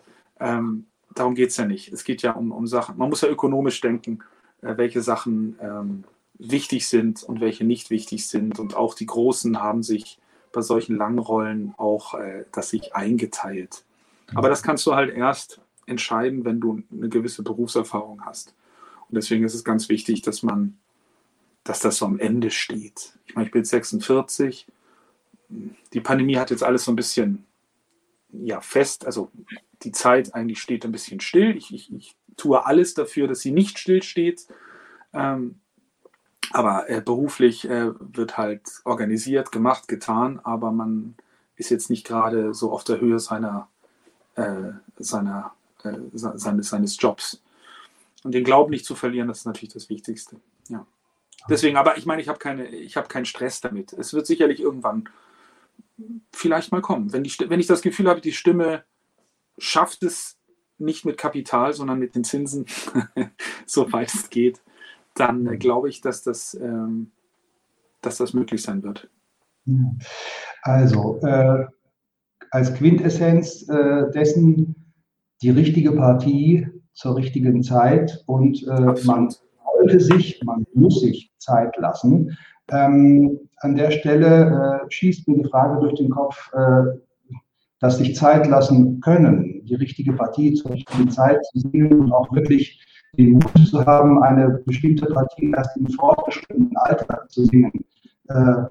Ähm, 0.40 0.86
darum 1.14 1.34
geht 1.34 1.50
es 1.50 1.56
ja 1.56 1.64
nicht. 1.64 1.92
Es 1.92 2.04
geht 2.04 2.22
ja 2.22 2.32
um, 2.32 2.52
um 2.52 2.66
Sachen. 2.66 2.98
Man 2.98 3.08
muss 3.08 3.20
ja 3.20 3.28
ökonomisch 3.28 3.80
denken, 3.80 4.20
äh, 4.62 4.76
welche 4.76 5.02
Sachen 5.02 5.58
ähm, 5.60 6.04
wichtig 6.38 6.88
sind 6.88 7.22
und 7.22 7.40
welche 7.40 7.64
nicht 7.64 7.90
wichtig 7.90 8.28
sind. 8.28 8.58
Und 8.58 8.76
auch 8.76 8.94
die 8.94 9.06
Großen 9.06 9.60
haben 9.60 9.82
sich 9.82 10.18
bei 10.52 10.62
solchen 10.62 10.96
langen 10.96 11.18
Rollen 11.18 11.74
auch 11.76 12.14
äh, 12.14 12.44
das 12.52 12.70
sich 12.70 12.94
eingeteilt. 12.94 13.84
Aber 14.34 14.48
das 14.48 14.62
kannst 14.62 14.86
du 14.86 14.94
halt 14.94 15.14
erst 15.14 15.60
entscheiden, 15.86 16.44
wenn 16.44 16.60
du 16.60 16.82
eine 16.92 17.08
gewisse 17.08 17.42
Berufserfahrung 17.42 18.24
hast. 18.24 18.54
Und 19.08 19.16
deswegen 19.16 19.44
ist 19.44 19.54
es 19.54 19.64
ganz 19.64 19.88
wichtig, 19.88 20.22
dass 20.22 20.42
man, 20.42 20.78
dass 21.64 21.80
das 21.80 21.96
so 21.96 22.06
am 22.06 22.18
Ende 22.18 22.50
steht. 22.50 23.18
Ich 23.26 23.34
meine, 23.34 23.46
ich 23.46 23.52
bin 23.52 23.64
46. 23.64 24.66
Die 25.94 26.00
Pandemie 26.00 26.36
hat 26.36 26.50
jetzt 26.50 26.62
alles 26.62 26.84
so 26.84 26.92
ein 26.92 26.96
bisschen 26.96 27.46
ja, 28.30 28.60
fest, 28.60 29.06
also 29.06 29.30
die 29.82 29.92
Zeit 29.92 30.34
eigentlich 30.34 30.60
steht 30.60 30.84
ein 30.84 30.92
bisschen 30.92 31.20
still. 31.20 31.56
Ich, 31.56 31.72
ich, 31.72 31.92
ich 31.92 32.16
tue 32.36 32.64
alles 32.66 32.92
dafür, 32.94 33.28
dass 33.28 33.40
sie 33.40 33.52
nicht 33.52 33.78
still 33.78 34.02
steht. 34.02 34.46
Ähm, 35.14 35.60
aber 36.52 36.88
äh, 36.88 37.00
beruflich 37.00 37.68
äh, 37.68 37.92
wird 37.98 38.38
halt 38.38 38.62
organisiert, 38.84 39.52
gemacht, 39.52 39.88
getan, 39.88 40.40
aber 40.42 40.72
man 40.72 41.14
ist 41.56 41.70
jetzt 41.70 41.90
nicht 41.90 42.06
gerade 42.06 42.54
so 42.54 42.72
auf 42.72 42.84
der 42.84 43.00
Höhe 43.00 43.18
seiner, 43.18 43.68
äh, 44.36 44.72
seiner, 44.98 45.52
äh, 45.82 45.92
seines, 46.12 46.68
seines 46.68 46.96
Jobs. 47.00 47.42
Und 48.24 48.32
den 48.32 48.44
Glauben 48.44 48.70
nicht 48.70 48.84
zu 48.84 48.94
verlieren, 48.94 49.28
das 49.28 49.38
ist 49.38 49.46
natürlich 49.46 49.74
das 49.74 49.88
Wichtigste. 49.88 50.36
Ja. 50.68 50.86
Deswegen, 51.48 51.76
aber 51.76 51.96
ich 51.96 52.06
meine, 52.06 52.20
ich 52.20 52.28
habe 52.28 52.38
keine, 52.38 52.68
ich 52.68 52.94
keinen 52.94 53.24
Stress 53.24 53.60
damit. 53.60 53.92
Es 53.92 54.12
wird 54.12 54.26
sicherlich 54.26 54.60
irgendwann 54.60 55.08
vielleicht 56.32 56.72
mal 56.72 56.80
kommen. 56.80 57.12
Wenn, 57.12 57.24
die, 57.24 57.32
wenn 57.48 57.60
ich 57.60 57.66
das 57.66 57.82
Gefühl 57.82 58.08
habe, 58.08 58.20
die 58.20 58.32
Stimme 58.32 58.84
schafft 59.56 60.02
es 60.02 60.36
nicht 60.78 61.04
mit 61.04 61.18
Kapital, 61.18 61.72
sondern 61.72 61.98
mit 61.98 62.14
den 62.14 62.24
Zinsen, 62.24 62.66
soweit 63.66 64.14
es 64.14 64.30
geht, 64.30 64.60
dann 65.18 65.46
äh, 65.46 65.56
glaube 65.56 65.88
ich, 65.88 66.00
dass 66.00 66.22
das, 66.22 66.54
ähm, 66.54 67.10
dass 68.00 68.18
das 68.18 68.34
möglich 68.34 68.62
sein 68.62 68.82
wird. 68.82 69.10
Also, 70.62 71.20
äh, 71.22 71.66
als 72.50 72.74
Quintessenz 72.74 73.68
äh, 73.68 74.10
dessen 74.12 74.74
die 75.42 75.50
richtige 75.50 75.92
Partie 75.92 76.66
zur 76.94 77.16
richtigen 77.16 77.62
Zeit 77.62 78.22
und 78.26 78.66
äh, 78.66 78.94
man 79.04 79.28
sollte 79.30 80.00
sich, 80.00 80.42
man 80.44 80.66
muss 80.74 81.00
sich 81.00 81.30
Zeit 81.38 81.76
lassen. 81.76 82.36
Ähm, 82.70 83.38
an 83.58 83.76
der 83.76 83.90
Stelle 83.90 84.82
äh, 84.84 84.90
schießt 84.90 85.28
mir 85.28 85.42
die 85.42 85.48
Frage 85.48 85.80
durch 85.80 85.94
den 85.94 86.10
Kopf, 86.10 86.50
äh, 86.54 86.98
dass 87.80 87.98
sich 87.98 88.16
Zeit 88.16 88.46
lassen 88.46 89.00
können, 89.00 89.64
die 89.64 89.76
richtige 89.76 90.12
Partie 90.12 90.54
zur 90.54 90.72
richtigen 90.72 91.10
Zeit 91.10 91.44
zu 91.46 91.60
singen 91.60 92.00
und 92.00 92.12
auch 92.12 92.32
wirklich 92.32 92.80
den 93.18 93.32
Mut 93.32 93.68
zu 93.68 93.84
haben, 93.84 94.22
eine 94.22 94.62
bestimmte 94.64 95.06
Partie 95.06 95.50
erst 95.50 95.76
im 95.76 95.88
fortgeschrittenen 95.88 96.76
Alter 96.76 97.26
zu 97.28 97.44
singen. 97.44 97.84
Äh, 98.28 98.64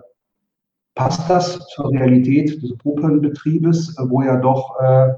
passt 0.96 1.30
das 1.30 1.60
zur 1.68 1.92
Realität 1.92 2.62
des 2.64 2.74
Opernbetriebes, 2.84 3.96
wo 4.10 4.24
ja 4.24 4.38
doch 4.38 4.80
äh, 4.80 5.14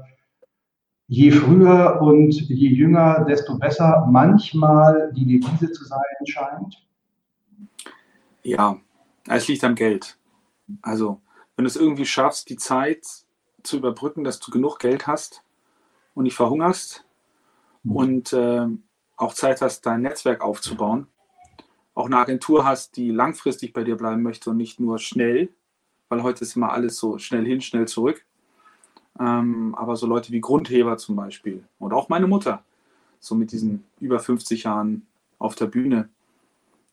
je 1.06 1.30
früher 1.30 2.00
und 2.02 2.32
je 2.34 2.68
jünger, 2.68 3.24
desto 3.24 3.56
besser 3.56 4.06
manchmal 4.10 5.12
die 5.14 5.26
Devise 5.26 5.72
zu 5.72 5.84
sein 5.84 6.00
scheint? 6.26 6.86
Ja, 8.42 8.78
es 9.28 9.48
liegt 9.48 9.64
am 9.64 9.74
Geld. 9.74 10.18
Also, 10.82 11.20
wenn 11.56 11.64
du 11.64 11.68
es 11.68 11.76
irgendwie 11.76 12.06
schaffst, 12.06 12.48
die 12.48 12.56
Zeit 12.56 13.04
zu 13.62 13.76
überbrücken, 13.76 14.24
dass 14.24 14.40
du 14.40 14.50
genug 14.50 14.78
Geld 14.78 15.06
hast 15.06 15.42
und 16.14 16.24
nicht 16.24 16.36
verhungerst 16.36 17.04
mhm. 17.82 17.96
und 17.96 18.32
äh, 18.32 18.66
auch 19.20 19.34
Zeit 19.34 19.60
hast, 19.60 19.84
dein 19.86 20.02
Netzwerk 20.02 20.40
aufzubauen, 20.40 21.06
auch 21.94 22.06
eine 22.06 22.16
Agentur 22.16 22.64
hast, 22.64 22.96
die 22.96 23.10
langfristig 23.10 23.72
bei 23.72 23.84
dir 23.84 23.96
bleiben 23.96 24.22
möchte 24.22 24.50
und 24.50 24.56
nicht 24.56 24.80
nur 24.80 24.98
schnell, 24.98 25.50
weil 26.08 26.22
heute 26.22 26.42
ist 26.42 26.56
immer 26.56 26.72
alles 26.72 26.96
so 26.96 27.18
schnell 27.18 27.44
hin, 27.44 27.60
schnell 27.60 27.86
zurück. 27.86 28.24
Ähm, 29.18 29.74
aber 29.74 29.96
so 29.96 30.06
Leute 30.06 30.32
wie 30.32 30.40
Grundheber 30.40 30.96
zum 30.96 31.16
Beispiel 31.16 31.64
oder 31.78 31.96
auch 31.96 32.08
meine 32.08 32.26
Mutter, 32.26 32.64
so 33.18 33.34
mit 33.34 33.52
diesen 33.52 33.84
über 33.98 34.18
50 34.18 34.62
Jahren 34.62 35.06
auf 35.38 35.54
der 35.54 35.66
Bühne, 35.66 36.08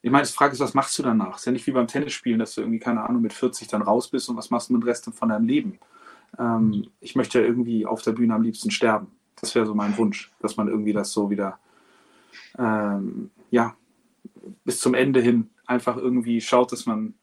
ich 0.02 0.12
meine, 0.12 0.26
die 0.26 0.34
Frage 0.34 0.54
ist, 0.54 0.60
was 0.60 0.74
machst 0.74 0.98
du 1.00 1.04
danach? 1.04 1.38
Ist 1.38 1.46
ja 1.46 1.52
nicht 1.52 1.66
wie 1.66 1.72
beim 1.72 1.88
Tennisspielen, 1.88 2.40
dass 2.40 2.56
du 2.56 2.62
irgendwie, 2.62 2.80
keine 2.80 3.04
Ahnung, 3.04 3.22
mit 3.22 3.34
40 3.34 3.68
dann 3.68 3.82
raus 3.82 4.10
bist 4.10 4.30
und 4.30 4.38
was 4.38 4.50
machst 4.50 4.70
du 4.70 4.74
mit 4.74 4.84
dem 4.84 4.88
Rest 4.88 5.10
von 5.14 5.30
deinem 5.30 5.48
Leben? 5.48 5.80
Ähm, 6.38 6.88
ich 7.00 7.16
möchte 7.16 7.40
ja 7.40 7.46
irgendwie 7.46 7.86
auf 7.86 8.02
der 8.02 8.12
Bühne 8.12 8.36
am 8.36 8.44
liebsten 8.44 8.72
sterben. 8.72 9.08
Das 9.40 9.56
wäre 9.56 9.66
so 9.66 9.76
mein 9.76 9.98
Wunsch, 9.98 10.32
dass 10.40 10.58
man 10.58 10.68
irgendwie 10.68 10.94
das 10.94 11.12
so 11.12 11.30
wieder, 11.30 11.60
ähm, 12.58 13.32
ja, 13.52 13.76
bis 14.64 14.80
zum 14.80 14.94
Ende 14.94 15.22
hin 15.22 15.50
einfach 15.66 15.98
irgendwie 15.98 16.42
schaut, 16.42 16.72
dass 16.72 16.86
man, 16.86 17.14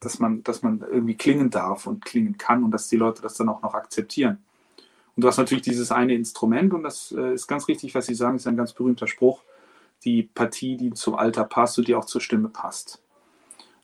dass 0.00 0.18
man, 0.18 0.42
dass 0.42 0.62
man 0.62 0.80
irgendwie 0.80 1.16
klingen 1.16 1.50
darf 1.50 1.86
und 1.86 2.04
klingen 2.04 2.38
kann 2.38 2.64
und 2.64 2.70
dass 2.70 2.88
die 2.88 2.96
Leute 2.96 3.22
das 3.22 3.34
dann 3.34 3.48
auch 3.48 3.62
noch 3.62 3.74
akzeptieren. 3.74 4.38
Und 5.16 5.22
du 5.22 5.28
hast 5.28 5.38
natürlich 5.38 5.64
dieses 5.64 5.90
eine 5.92 6.14
Instrument 6.14 6.72
und 6.72 6.82
das 6.82 7.12
äh, 7.12 7.34
ist 7.34 7.46
ganz 7.46 7.68
richtig, 7.68 7.94
was 7.94 8.06
Sie 8.06 8.14
sagen, 8.14 8.36
ist 8.36 8.46
ein 8.46 8.56
ganz 8.56 8.72
berühmter 8.72 9.06
Spruch 9.06 9.42
die 10.04 10.22
Partie, 10.22 10.76
die 10.76 10.92
zum 10.92 11.14
Alter 11.14 11.44
passt 11.44 11.78
und 11.78 11.88
die 11.88 11.94
auch 11.94 12.04
zur 12.04 12.20
Stimme 12.20 12.48
passt. 12.48 13.02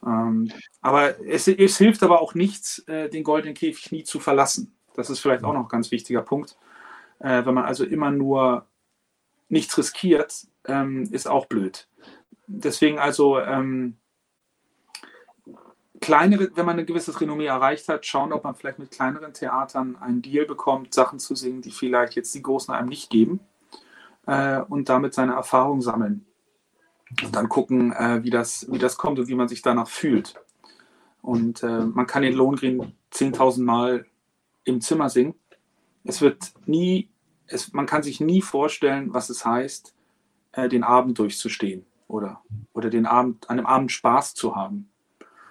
Ähm, 0.04 0.50
aber 0.80 1.20
es, 1.20 1.48
es, 1.48 1.78
hilft 1.78 2.02
aber 2.02 2.20
auch 2.20 2.34
nichts, 2.34 2.80
äh, 2.86 3.08
den 3.08 3.24
goldenen 3.24 3.54
Käfig 3.54 3.92
nie 3.92 4.04
zu 4.04 4.20
verlassen. 4.20 4.74
Das 4.94 5.10
ist 5.10 5.20
vielleicht 5.20 5.44
auch 5.44 5.52
noch 5.52 5.64
ein 5.64 5.68
ganz 5.68 5.90
wichtiger 5.90 6.22
Punkt. 6.22 6.56
Äh, 7.18 7.44
wenn 7.44 7.54
man 7.54 7.64
also 7.64 7.84
immer 7.84 8.10
nur 8.10 8.66
nichts 9.48 9.76
riskiert, 9.76 10.46
ähm, 10.68 11.08
ist 11.10 11.28
auch 11.28 11.46
blöd. 11.46 11.88
Deswegen 12.46 12.98
also 12.98 13.40
ähm, 13.40 13.96
kleinere, 16.00 16.50
wenn 16.54 16.66
man 16.66 16.78
ein 16.78 16.86
gewisses 16.86 17.20
Renommee 17.20 17.46
erreicht 17.46 17.88
hat, 17.88 18.06
schauen, 18.06 18.32
ob 18.32 18.44
man 18.44 18.54
vielleicht 18.54 18.78
mit 18.78 18.90
kleineren 18.90 19.32
Theatern 19.32 19.96
einen 19.96 20.22
Deal 20.22 20.46
bekommt, 20.46 20.94
Sachen 20.94 21.18
zu 21.18 21.34
singen, 21.34 21.62
die 21.62 21.70
vielleicht 21.70 22.14
jetzt 22.14 22.34
die 22.34 22.42
Großen 22.42 22.72
einem 22.72 22.88
nicht 22.88 23.10
geben 23.10 23.40
äh, 24.26 24.60
und 24.60 24.88
damit 24.88 25.14
seine 25.14 25.34
Erfahrung 25.34 25.80
sammeln. 25.80 26.26
Und 27.22 27.34
dann 27.34 27.48
gucken, 27.48 27.92
äh, 27.92 28.22
wie, 28.22 28.30
das, 28.30 28.66
wie 28.70 28.78
das 28.78 28.96
kommt 28.96 29.18
und 29.18 29.28
wie 29.28 29.34
man 29.34 29.48
sich 29.48 29.62
danach 29.62 29.88
fühlt. 29.88 30.34
Und 31.22 31.62
äh, 31.62 31.80
man 31.80 32.06
kann 32.06 32.22
den 32.22 32.34
Lohengrin 32.34 32.92
10.000 33.12 33.62
Mal 33.62 34.06
im 34.64 34.80
Zimmer 34.80 35.08
singen. 35.08 35.34
Es 36.04 36.20
wird 36.20 36.52
nie, 36.66 37.10
es, 37.46 37.72
man 37.72 37.86
kann 37.86 38.02
sich 38.02 38.20
nie 38.20 38.42
vorstellen, 38.42 39.12
was 39.12 39.30
es 39.30 39.44
heißt, 39.44 39.95
äh, 40.56 40.68
den 40.68 40.82
Abend 40.82 41.18
durchzustehen 41.18 41.86
oder, 42.08 42.42
oder 42.72 42.90
den 42.90 43.06
Abend, 43.06 43.48
an 43.48 43.58
einem 43.58 43.66
Abend 43.66 43.92
Spaß 43.92 44.34
zu 44.34 44.56
haben. 44.56 44.90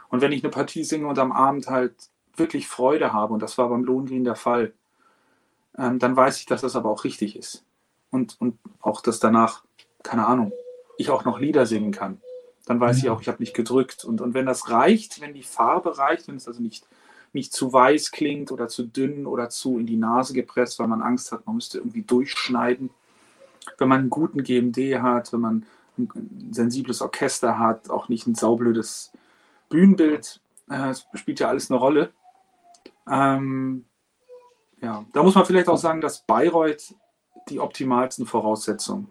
Und 0.09 0.21
wenn 0.21 0.31
ich 0.31 0.43
eine 0.43 0.51
Partie 0.51 0.83
singe 0.83 1.07
und 1.07 1.19
am 1.19 1.31
Abend 1.31 1.67
halt 1.67 1.95
wirklich 2.35 2.67
Freude 2.67 3.13
habe, 3.13 3.33
und 3.33 3.41
das 3.41 3.57
war 3.57 3.69
beim 3.69 3.83
Lohengrin 3.83 4.23
der 4.23 4.35
Fall, 4.35 4.73
ähm, 5.77 5.99
dann 5.99 6.15
weiß 6.15 6.39
ich, 6.39 6.45
dass 6.45 6.61
das 6.61 6.75
aber 6.75 6.89
auch 6.89 7.03
richtig 7.03 7.35
ist 7.35 7.63
und, 8.11 8.39
und 8.39 8.57
auch, 8.81 9.01
dass 9.01 9.19
danach, 9.19 9.63
keine 10.03 10.25
Ahnung, 10.25 10.51
ich 10.97 11.09
auch 11.09 11.25
noch 11.25 11.39
Lieder 11.39 11.65
singen 11.65 11.91
kann. 11.91 12.21
Dann 12.65 12.79
weiß 12.79 12.97
ich 12.97 13.09
auch, 13.09 13.21
ich 13.21 13.27
habe 13.27 13.43
nicht 13.43 13.53
gedrückt. 13.53 14.05
Und, 14.05 14.21
und 14.21 14.33
wenn 14.33 14.45
das 14.45 14.69
reicht, 14.69 15.21
wenn 15.21 15.33
die 15.33 15.43
Farbe 15.43 15.97
reicht, 15.97 16.27
wenn 16.27 16.37
es 16.37 16.47
also 16.47 16.61
nicht, 16.61 16.87
nicht 17.31 17.53
zu 17.53 17.71
weiß 17.71 18.11
klingt 18.11 18.51
oder 18.51 18.67
zu 18.67 18.83
dünn 18.83 19.27
oder 19.27 19.49
zu 19.49 19.77
in 19.77 19.85
die 19.85 19.97
Nase 19.97 20.33
gepresst, 20.33 20.79
weil 20.79 20.87
man 20.87 21.01
Angst 21.03 21.31
hat, 21.31 21.45
man 21.45 21.55
müsste 21.55 21.77
irgendwie 21.77 22.01
durchschneiden. 22.01 22.89
Wenn 23.77 23.89
man 23.89 23.99
einen 23.99 24.09
guten 24.09 24.43
GMD 24.43 25.01
hat, 25.01 25.33
wenn 25.33 25.39
man 25.41 25.65
ein 25.97 26.49
sensibles 26.51 27.01
Orchester 27.01 27.57
hat, 27.59 27.89
auch 27.89 28.09
nicht 28.09 28.27
ein 28.27 28.35
saublödes 28.35 29.11
Bühnenbild, 29.69 30.41
äh, 30.69 30.93
spielt 31.13 31.39
ja 31.39 31.47
alles 31.47 31.69
eine 31.69 31.79
Rolle. 31.79 32.11
Ähm, 33.09 33.85
ja, 34.81 35.05
da 35.13 35.23
muss 35.23 35.35
man 35.35 35.45
vielleicht 35.45 35.69
auch 35.69 35.77
sagen, 35.77 36.01
dass 36.01 36.21
Bayreuth 36.21 36.95
die 37.49 37.59
optimalsten 37.59 38.25
Voraussetzungen 38.25 39.07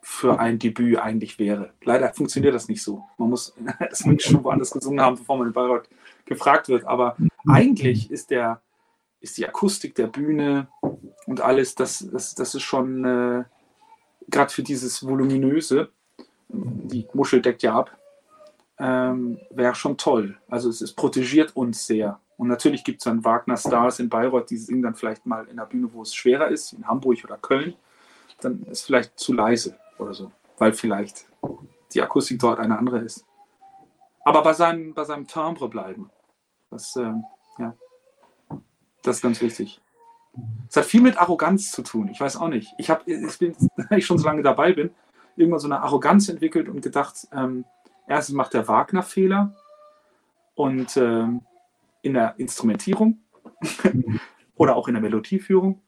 für 0.00 0.40
ein 0.40 0.58
Debüt 0.58 0.98
eigentlich 0.98 1.38
wäre. 1.38 1.74
Leider 1.82 2.12
funktioniert 2.14 2.54
das 2.54 2.68
nicht 2.68 2.82
so. 2.82 3.04
Man 3.18 3.30
muss 3.30 3.54
das 3.78 4.04
schon 4.22 4.42
woanders 4.42 4.70
gesungen 4.70 5.00
haben, 5.00 5.16
bevor 5.16 5.38
man 5.38 5.48
in 5.48 5.52
Bayreuth 5.52 5.88
gefragt 6.24 6.68
wird. 6.68 6.84
Aber 6.84 7.16
eigentlich 7.46 8.10
ist 8.10 8.30
der 8.30 8.62
ist 9.20 9.38
die 9.38 9.46
Akustik 9.46 9.94
der 9.94 10.06
Bühne 10.06 10.68
und 11.26 11.40
alles, 11.40 11.74
das, 11.74 12.06
das, 12.12 12.34
das 12.34 12.54
ist 12.54 12.62
schon 12.62 13.04
äh, 13.04 13.44
gerade 14.28 14.52
für 14.52 14.62
dieses 14.62 15.06
voluminöse, 15.06 15.90
die 16.48 17.06
Muschel 17.12 17.42
deckt 17.42 17.62
ja 17.62 17.74
ab, 17.74 17.96
ähm, 18.78 19.38
wäre 19.50 19.74
schon 19.74 19.96
toll. 19.96 20.38
Also 20.48 20.68
es, 20.68 20.80
es 20.80 20.92
protegiert 20.92 21.56
uns 21.56 21.86
sehr. 21.86 22.20
Und 22.36 22.48
natürlich 22.48 22.84
gibt 22.84 23.00
es 23.00 23.04
dann 23.04 23.24
Wagner-Stars 23.24 23.98
in 23.98 24.08
Bayreuth, 24.08 24.50
die 24.50 24.56
singen 24.56 24.82
dann 24.82 24.94
vielleicht 24.94 25.26
mal 25.26 25.46
in 25.48 25.56
der 25.56 25.64
Bühne, 25.64 25.92
wo 25.92 26.02
es 26.02 26.14
schwerer 26.14 26.48
ist, 26.48 26.72
in 26.72 26.86
Hamburg 26.86 27.24
oder 27.24 27.36
Köln. 27.36 27.74
Dann 28.40 28.62
ist 28.64 28.86
vielleicht 28.86 29.18
zu 29.18 29.32
leise 29.32 29.76
oder 29.98 30.14
so, 30.14 30.30
weil 30.58 30.72
vielleicht 30.72 31.26
die 31.92 32.00
Akustik 32.00 32.38
dort 32.38 32.60
eine 32.60 32.78
andere 32.78 33.00
ist. 33.00 33.26
Aber 34.24 34.42
bei 34.42 34.52
seinem, 34.52 34.94
bei 34.94 35.04
seinem 35.04 35.26
Timbre 35.26 35.68
bleiben. 35.68 36.10
Das, 36.70 36.94
äh, 36.96 37.12
ja, 37.58 37.74
das 39.02 39.16
ist 39.16 39.22
ganz 39.22 39.40
wichtig. 39.40 39.80
Es 40.68 40.76
hat 40.76 40.84
viel 40.84 41.00
mit 41.00 41.18
Arroganz 41.18 41.72
zu 41.72 41.82
tun. 41.82 42.08
Ich 42.08 42.20
weiß 42.20 42.36
auch 42.36 42.48
nicht. 42.48 42.72
Ich 42.78 42.90
habe, 42.90 43.10
ich 43.10 43.40
ich 43.90 44.06
schon 44.06 44.18
so 44.18 44.26
lange 44.26 44.42
dabei 44.42 44.72
bin, 44.72 44.90
irgendwann 45.36 45.60
so 45.60 45.68
eine 45.68 45.80
Arroganz 45.80 46.28
entwickelt 46.28 46.68
und 46.68 46.82
gedacht, 46.82 47.26
ähm, 47.32 47.64
erstens 48.06 48.34
macht 48.34 48.54
der 48.54 48.68
Wagner 48.68 49.02
Fehler 49.02 49.54
und 50.54 50.96
ähm, 50.96 51.42
in 52.02 52.14
der 52.14 52.34
Instrumentierung 52.38 53.20
oder 54.56 54.76
auch 54.76 54.88
in 54.88 54.94
der 54.94 55.02
Melodieführung. 55.02 55.82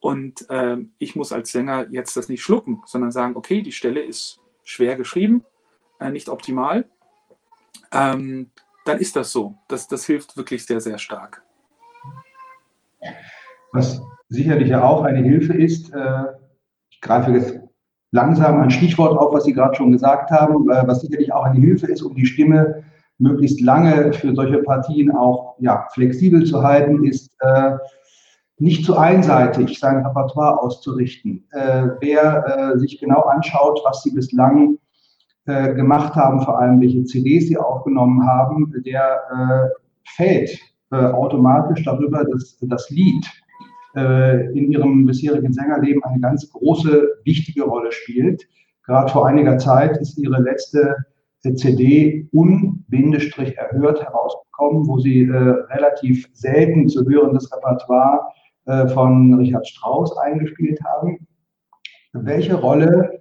Und 0.00 0.46
ähm, 0.48 0.92
ich 0.98 1.14
muss 1.14 1.32
als 1.32 1.52
Sänger 1.52 1.88
jetzt 1.90 2.16
das 2.16 2.28
nicht 2.28 2.42
schlucken, 2.42 2.82
sondern 2.86 3.12
sagen, 3.12 3.36
okay, 3.36 3.62
die 3.62 3.72
Stelle 3.72 4.00
ist 4.00 4.40
schwer 4.64 4.96
geschrieben, 4.96 5.44
äh, 5.98 6.10
nicht 6.10 6.28
optimal. 6.28 6.88
Ähm, 7.92 8.50
dann 8.84 8.98
ist 8.98 9.16
das 9.16 9.30
so. 9.30 9.58
Das, 9.68 9.88
das 9.88 10.06
hilft 10.06 10.36
wirklich 10.36 10.64
sehr, 10.64 10.80
sehr 10.80 10.98
stark. 10.98 11.42
Was 13.72 14.00
sicherlich 14.28 14.68
ja 14.68 14.82
auch 14.82 15.02
eine 15.02 15.22
Hilfe 15.22 15.54
ist, 15.54 15.92
äh, 15.92 16.24
ich 16.90 17.00
greife 17.00 17.32
jetzt 17.32 17.58
langsam 18.12 18.60
ein 18.60 18.70
Stichwort 18.70 19.18
auf, 19.18 19.32
was 19.32 19.44
Sie 19.44 19.52
gerade 19.52 19.74
schon 19.74 19.92
gesagt 19.92 20.30
haben, 20.30 20.70
äh, 20.70 20.86
was 20.86 21.00
sicherlich 21.00 21.32
auch 21.32 21.44
eine 21.44 21.60
Hilfe 21.60 21.86
ist, 21.86 22.02
um 22.02 22.14
die 22.14 22.26
Stimme 22.26 22.82
möglichst 23.18 23.60
lange 23.60 24.12
für 24.12 24.34
solche 24.34 24.58
Partien 24.58 25.10
auch 25.10 25.56
ja, 25.58 25.86
flexibel 25.92 26.44
zu 26.44 26.62
halten, 26.62 27.04
ist 27.04 27.30
äh, 27.40 27.72
nicht 28.58 28.84
zu 28.84 28.96
einseitig 28.96 29.78
sein 29.78 30.04
Repertoire 30.04 30.60
auszurichten. 30.60 31.46
Äh, 31.52 31.88
wer 32.00 32.72
äh, 32.74 32.78
sich 32.78 32.98
genau 32.98 33.22
anschaut, 33.22 33.80
was 33.84 34.02
sie 34.02 34.12
bislang 34.12 34.78
äh, 35.46 35.74
gemacht 35.74 36.14
haben, 36.14 36.42
vor 36.42 36.58
allem 36.58 36.80
welche 36.80 37.04
CDs 37.04 37.48
sie 37.48 37.56
aufgenommen 37.56 38.26
haben, 38.26 38.72
der 38.84 39.70
fällt 40.16 40.58
äh, 40.90 40.96
automatisch 40.96 41.84
darüber, 41.84 42.24
dass 42.24 42.58
das 42.62 42.90
Lied 42.90 43.26
äh, 43.96 44.46
in 44.56 44.70
ihrem 44.72 45.06
bisherigen 45.06 45.52
Sängerleben 45.52 46.02
eine 46.04 46.20
ganz 46.20 46.50
große, 46.50 47.08
wichtige 47.24 47.64
Rolle 47.64 47.92
spielt. 47.92 48.46
Gerade 48.84 49.10
vor 49.10 49.26
einiger 49.26 49.58
Zeit 49.58 49.96
ist 49.98 50.18
ihre 50.18 50.40
letzte 50.40 50.96
CD 51.42 52.28
un-erhört 52.32 54.02
herausgekommen, 54.02 54.86
wo 54.86 54.98
sie 54.98 55.22
äh, 55.22 55.36
relativ 55.72 56.28
selten 56.32 56.88
zu 56.88 57.08
hörendes 57.08 57.50
Repertoire 57.52 58.20
äh, 58.66 58.88
von 58.88 59.34
Richard 59.34 59.66
Strauss 59.66 60.16
eingespielt 60.18 60.78
haben. 60.84 61.26
Welche 62.12 62.54
Rolle 62.54 63.19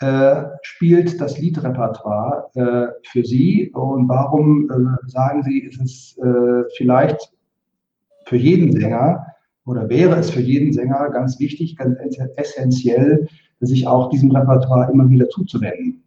äh, 0.00 0.44
spielt 0.62 1.20
das 1.20 1.38
Liedrepertoire 1.38 2.50
äh, 2.54 3.08
für 3.08 3.24
Sie 3.24 3.70
und 3.70 4.08
warum 4.08 4.70
äh, 4.70 5.08
sagen 5.08 5.42
Sie, 5.42 5.60
ist 5.60 5.80
es 5.80 6.18
äh, 6.18 6.64
vielleicht 6.76 7.32
für 8.26 8.36
jeden 8.36 8.72
Sänger 8.72 9.26
oder 9.66 9.88
wäre 9.88 10.16
es 10.16 10.30
für 10.30 10.40
jeden 10.40 10.72
Sänger 10.72 11.10
ganz 11.10 11.38
wichtig, 11.40 11.76
ganz 11.76 11.98
essentiell, 12.36 13.28
sich 13.60 13.86
auch 13.86 14.08
diesem 14.10 14.30
Repertoire 14.30 14.90
immer 14.92 15.10
wieder 15.10 15.28
zuzuwenden? 15.28 16.02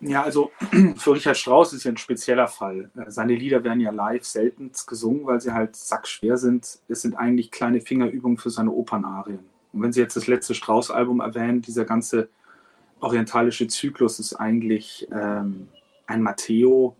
Ja, 0.00 0.22
also 0.22 0.50
für 0.96 1.14
Richard 1.14 1.36
Strauss 1.36 1.72
ist 1.72 1.84
ja 1.84 1.92
ein 1.92 1.98
spezieller 1.98 2.48
Fall. 2.48 2.90
Seine 3.08 3.34
Lieder 3.34 3.62
werden 3.62 3.80
ja 3.80 3.90
live 3.90 4.24
selten 4.24 4.72
gesungen, 4.86 5.26
weil 5.26 5.40
sie 5.40 5.52
halt 5.52 5.76
sackschwer 5.76 6.36
sind. 6.36 6.80
Es 6.88 7.02
sind 7.02 7.14
eigentlich 7.14 7.50
kleine 7.50 7.80
Fingerübungen 7.80 8.38
für 8.38 8.50
seine 8.50 8.72
Opernarien. 8.72 9.40
Und 9.72 9.82
wenn 9.82 9.92
Sie 9.92 10.00
jetzt 10.00 10.16
das 10.16 10.26
letzte 10.26 10.54
Strauß-Album 10.54 11.20
erwähnen, 11.20 11.62
dieser 11.62 11.84
ganze 11.84 12.28
orientalische 13.00 13.66
Zyklus 13.66 14.18
ist 14.18 14.34
eigentlich 14.34 15.08
ähm, 15.12 15.68
ein 16.06 16.22
Matteo 16.22 16.96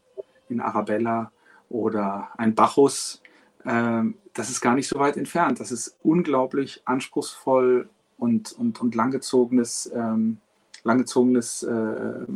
in 0.48 0.60
Arabella 0.60 1.30
oder 1.68 2.28
ein 2.36 2.54
Bacchus. 2.54 3.22
Ähm, 3.64 4.14
das 4.34 4.50
ist 4.50 4.60
gar 4.60 4.74
nicht 4.74 4.88
so 4.88 4.98
weit 4.98 5.16
entfernt. 5.16 5.60
Das 5.60 5.72
ist 5.72 5.96
unglaublich 6.02 6.82
anspruchsvoll 6.84 7.88
und, 8.18 8.52
und, 8.52 8.80
und 8.80 8.94
langgezogenes, 8.94 9.90
ähm, 9.94 10.38
langgezogenes 10.84 11.62
äh, 11.62 12.26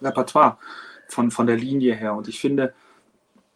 Repertoire 0.00 0.58
von, 1.08 1.30
von 1.30 1.46
der 1.46 1.56
Linie 1.56 1.94
her. 1.94 2.14
Und 2.14 2.28
ich 2.28 2.40
finde, 2.40 2.74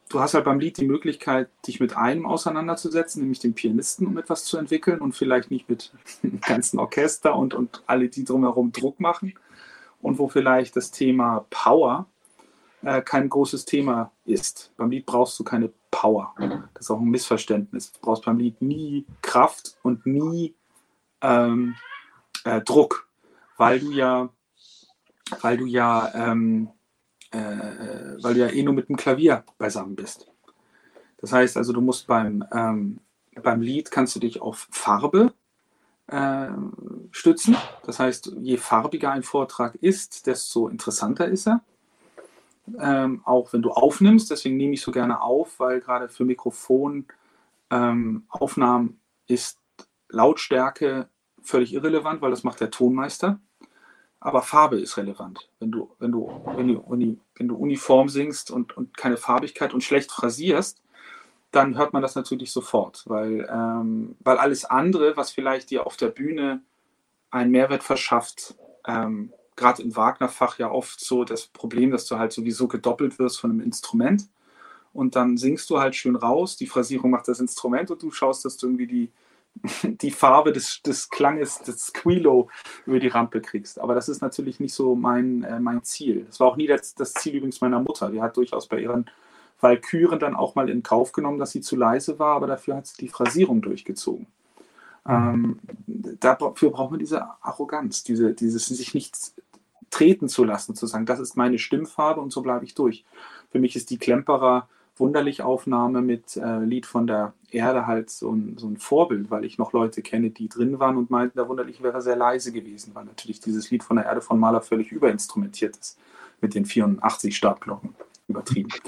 du 0.08 0.20
hast 0.20 0.34
halt 0.34 0.44
beim 0.44 0.60
Lied 0.60 0.78
die 0.78 0.86
Möglichkeit, 0.86 1.48
dich 1.66 1.80
mit 1.80 1.96
einem 1.96 2.26
auseinanderzusetzen, 2.26 3.22
nämlich 3.22 3.40
dem 3.40 3.54
Pianisten, 3.54 4.06
um 4.06 4.18
etwas 4.18 4.44
zu 4.44 4.56
entwickeln 4.58 5.00
und 5.00 5.12
vielleicht 5.12 5.50
nicht 5.50 5.68
mit 5.68 5.92
dem 6.22 6.40
ganzen 6.46 6.78
Orchester 6.78 7.36
und, 7.36 7.54
und 7.54 7.82
alle, 7.86 8.08
die 8.08 8.24
drumherum 8.24 8.72
Druck 8.72 9.00
machen. 9.00 9.34
Und 10.02 10.18
wo 10.18 10.28
vielleicht 10.28 10.76
das 10.76 10.90
Thema 10.90 11.46
Power 11.50 12.06
äh, 12.82 13.02
kein 13.02 13.28
großes 13.28 13.64
Thema 13.64 14.12
ist. 14.24 14.72
Beim 14.76 14.90
Lied 14.90 15.06
brauchst 15.06 15.38
du 15.38 15.44
keine 15.44 15.72
Power. 15.90 16.34
Das 16.74 16.86
ist 16.86 16.90
auch 16.90 17.00
ein 17.00 17.08
Missverständnis. 17.08 17.92
Du 17.92 18.00
brauchst 18.00 18.24
beim 18.24 18.38
Lied 18.38 18.60
nie 18.60 19.06
Kraft 19.22 19.76
und 19.82 20.06
nie 20.06 20.54
ähm, 21.22 21.74
äh, 22.44 22.60
Druck, 22.60 23.08
weil 23.56 23.80
du 23.80 23.90
ja, 23.90 24.28
weil 25.40 25.56
du 25.56 25.66
ja 25.66 26.12
ähm, 26.14 26.68
äh, 27.32 28.22
weil 28.22 28.34
du 28.34 28.40
ja 28.40 28.48
eh 28.48 28.62
nur 28.62 28.74
mit 28.74 28.88
dem 28.88 28.96
Klavier 28.96 29.44
beisammen 29.58 29.96
bist. 29.96 30.30
Das 31.18 31.32
heißt 31.32 31.56
also, 31.56 31.72
du 31.72 31.80
musst 31.80 32.06
beim, 32.06 32.44
ähm, 32.52 33.00
beim 33.42 33.60
Lied 33.60 33.90
kannst 33.90 34.14
du 34.16 34.20
dich 34.20 34.40
auf 34.40 34.68
Farbe 34.70 35.32
äh, 36.08 36.48
stützen. 37.10 37.56
Das 37.84 37.98
heißt, 37.98 38.32
je 38.40 38.56
farbiger 38.56 39.10
ein 39.10 39.22
Vortrag 39.22 39.74
ist, 39.76 40.26
desto 40.26 40.68
interessanter 40.68 41.26
ist 41.26 41.46
er. 41.46 41.62
Ähm, 42.80 43.22
auch 43.24 43.52
wenn 43.52 43.62
du 43.62 43.70
aufnimmst, 43.70 44.30
deswegen 44.30 44.56
nehme 44.56 44.74
ich 44.74 44.82
so 44.82 44.90
gerne 44.90 45.20
auf, 45.20 45.60
weil 45.60 45.80
gerade 45.80 46.08
für 46.08 46.24
Mikrofonaufnahmen 46.24 47.06
ähm, 47.70 49.00
ist 49.28 49.58
Lautstärke 50.08 51.08
völlig 51.42 51.74
irrelevant, 51.74 52.22
weil 52.22 52.30
das 52.30 52.42
macht 52.42 52.60
der 52.60 52.70
Tonmeister 52.70 53.38
aber 54.26 54.42
Farbe 54.42 54.80
ist 54.80 54.96
relevant. 54.96 55.48
Wenn 55.60 55.70
du, 55.70 55.94
wenn 56.00 56.10
du, 56.10 56.28
wenn 56.56 56.66
du, 56.66 57.20
wenn 57.36 57.46
du 57.46 57.54
uniform 57.54 58.08
singst 58.08 58.50
und, 58.50 58.76
und 58.76 58.96
keine 58.96 59.18
Farbigkeit 59.18 59.72
und 59.72 59.84
schlecht 59.84 60.10
phrasierst, 60.10 60.82
dann 61.52 61.78
hört 61.78 61.92
man 61.92 62.02
das 62.02 62.16
natürlich 62.16 62.50
sofort, 62.50 63.04
weil, 63.06 63.48
ähm, 63.48 64.16
weil 64.18 64.38
alles 64.38 64.64
andere, 64.64 65.16
was 65.16 65.30
vielleicht 65.30 65.70
dir 65.70 65.86
auf 65.86 65.96
der 65.96 66.08
Bühne 66.08 66.60
einen 67.30 67.52
Mehrwert 67.52 67.84
verschafft, 67.84 68.56
ähm, 68.84 69.32
gerade 69.54 69.82
im 69.82 69.94
Wagner-Fach 69.94 70.58
ja 70.58 70.72
oft 70.72 70.98
so 70.98 71.22
das 71.22 71.46
Problem, 71.46 71.92
dass 71.92 72.06
du 72.06 72.18
halt 72.18 72.32
sowieso 72.32 72.66
gedoppelt 72.66 73.20
wirst 73.20 73.38
von 73.38 73.52
einem 73.52 73.60
Instrument 73.60 74.28
und 74.92 75.14
dann 75.14 75.36
singst 75.36 75.70
du 75.70 75.78
halt 75.78 75.94
schön 75.94 76.16
raus, 76.16 76.56
die 76.56 76.66
Phrasierung 76.66 77.12
macht 77.12 77.28
das 77.28 77.38
Instrument 77.38 77.92
und 77.92 78.02
du 78.02 78.10
schaust, 78.10 78.44
dass 78.44 78.56
du 78.56 78.66
irgendwie 78.66 78.88
die, 78.88 79.12
die 79.82 80.10
Farbe 80.10 80.52
des, 80.52 80.82
des 80.82 81.08
Klanges, 81.10 81.60
des 81.60 81.86
Squilo 81.86 82.48
über 82.86 83.00
die 83.00 83.08
Rampe 83.08 83.40
kriegst. 83.40 83.80
Aber 83.80 83.94
das 83.94 84.08
ist 84.08 84.20
natürlich 84.20 84.60
nicht 84.60 84.74
so 84.74 84.94
mein, 84.94 85.44
äh, 85.44 85.60
mein 85.60 85.82
Ziel. 85.82 86.24
Das 86.26 86.40
war 86.40 86.48
auch 86.48 86.56
nie 86.56 86.66
das, 86.66 86.94
das 86.94 87.14
Ziel 87.14 87.34
übrigens 87.34 87.60
meiner 87.60 87.80
Mutter. 87.80 88.10
Die 88.10 88.20
hat 88.20 88.36
durchaus 88.36 88.66
bei 88.66 88.80
ihren 88.80 89.06
Walküren 89.60 90.18
dann 90.18 90.36
auch 90.36 90.54
mal 90.54 90.68
in 90.68 90.82
Kauf 90.82 91.12
genommen, 91.12 91.38
dass 91.38 91.50
sie 91.50 91.60
zu 91.60 91.76
leise 91.76 92.18
war, 92.18 92.36
aber 92.36 92.46
dafür 92.46 92.76
hat 92.76 92.86
sie 92.86 92.96
die 92.98 93.08
Phrasierung 93.08 93.62
durchgezogen. 93.62 94.26
Ähm, 95.08 95.60
dafür 95.86 96.70
braucht 96.70 96.90
man 96.90 96.98
diese 96.98 97.24
Arroganz, 97.40 98.02
diese, 98.02 98.34
dieses 98.34 98.66
sich 98.66 98.92
nicht 98.92 99.16
treten 99.90 100.28
zu 100.28 100.44
lassen, 100.44 100.74
zu 100.74 100.86
sagen, 100.86 101.06
das 101.06 101.20
ist 101.20 101.36
meine 101.36 101.58
Stimmfarbe 101.58 102.20
und 102.20 102.32
so 102.32 102.42
bleibe 102.42 102.64
ich 102.64 102.74
durch. 102.74 103.04
Für 103.50 103.60
mich 103.60 103.76
ist 103.76 103.90
die 103.90 103.98
Klemperer 103.98 104.68
Wunderlich-Aufnahme 104.96 106.00
mit 106.00 106.36
äh, 106.36 106.58
Lied 106.60 106.86
von 106.86 107.06
der 107.06 107.34
Erde 107.50 107.86
halt 107.86 108.10
so 108.10 108.32
ein, 108.32 108.56
so 108.58 108.66
ein 108.66 108.78
Vorbild, 108.78 109.30
weil 109.30 109.44
ich 109.44 109.58
noch 109.58 109.72
Leute 109.72 110.02
kenne, 110.02 110.30
die 110.30 110.48
drin 110.48 110.78
waren 110.78 110.96
und 110.96 111.10
meinten, 111.10 111.38
der 111.38 111.48
Wunderlich 111.48 111.82
wäre 111.82 112.00
sehr 112.00 112.16
leise 112.16 112.52
gewesen, 112.52 112.94
weil 112.94 113.04
natürlich 113.04 113.40
dieses 113.40 113.70
Lied 113.70 113.84
von 113.84 113.96
der 113.96 114.06
Erde 114.06 114.20
von 114.20 114.38
Mahler 114.38 114.62
völlig 114.62 114.92
überinstrumentiert 114.92 115.76
ist, 115.76 115.98
mit 116.40 116.54
den 116.54 116.64
84 116.64 117.36
Startglocken 117.36 117.94
übertrieben. 118.28 118.70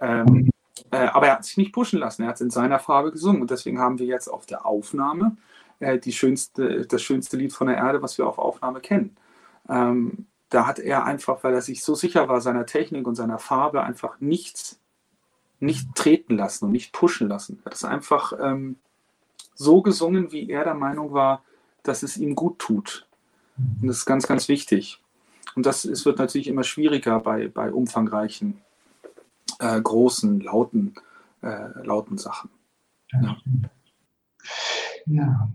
Ähm, 0.00 0.50
äh, 0.92 1.08
aber 1.08 1.26
er 1.26 1.32
hat 1.34 1.44
sich 1.44 1.56
nicht 1.56 1.72
pushen 1.72 1.98
lassen, 1.98 2.22
er 2.22 2.28
hat 2.28 2.36
es 2.36 2.40
in 2.40 2.50
seiner 2.50 2.78
Farbe 2.78 3.10
gesungen 3.10 3.42
und 3.42 3.50
deswegen 3.50 3.80
haben 3.80 3.98
wir 3.98 4.06
jetzt 4.06 4.28
auf 4.28 4.46
der 4.46 4.64
Aufnahme 4.64 5.36
äh, 5.80 5.98
die 5.98 6.12
schönste, 6.12 6.86
das 6.86 7.02
schönste 7.02 7.36
Lied 7.36 7.52
von 7.52 7.66
der 7.66 7.78
Erde, 7.78 8.00
was 8.00 8.16
wir 8.16 8.28
auf 8.28 8.38
Aufnahme 8.38 8.78
kennen. 8.78 9.16
Ähm, 9.68 10.26
da 10.50 10.68
hat 10.68 10.78
er 10.78 11.04
einfach, 11.04 11.42
weil 11.42 11.52
er 11.52 11.62
sich 11.62 11.82
so 11.82 11.96
sicher 11.96 12.28
war 12.28 12.40
seiner 12.40 12.64
Technik 12.64 13.08
und 13.08 13.16
seiner 13.16 13.38
Farbe, 13.38 13.82
einfach 13.82 14.20
nichts 14.20 14.78
nicht 15.60 15.94
treten 15.94 16.36
lassen 16.36 16.66
und 16.66 16.72
nicht 16.72 16.92
pushen 16.92 17.28
lassen. 17.28 17.60
Er 17.62 17.66
hat 17.66 17.74
es 17.74 17.84
einfach 17.84 18.32
ähm, 18.40 18.76
so 19.54 19.82
gesungen, 19.82 20.32
wie 20.32 20.50
er 20.50 20.64
der 20.64 20.74
Meinung 20.74 21.12
war, 21.12 21.42
dass 21.82 22.02
es 22.02 22.16
ihm 22.16 22.34
gut 22.34 22.58
tut. 22.58 23.06
Und 23.80 23.88
das 23.88 23.98
ist 23.98 24.06
ganz, 24.06 24.26
ganz 24.26 24.48
wichtig. 24.48 25.02
Und 25.56 25.66
das 25.66 25.84
ist, 25.84 26.06
wird 26.06 26.18
natürlich 26.18 26.46
immer 26.46 26.62
schwieriger 26.62 27.18
bei, 27.20 27.48
bei 27.48 27.72
umfangreichen, 27.72 28.58
äh, 29.58 29.80
großen, 29.80 30.40
lauten, 30.40 30.94
äh, 31.42 31.84
lauten 31.84 32.18
Sachen. 32.18 32.50
Ja. 33.12 33.36
ja. 35.06 35.48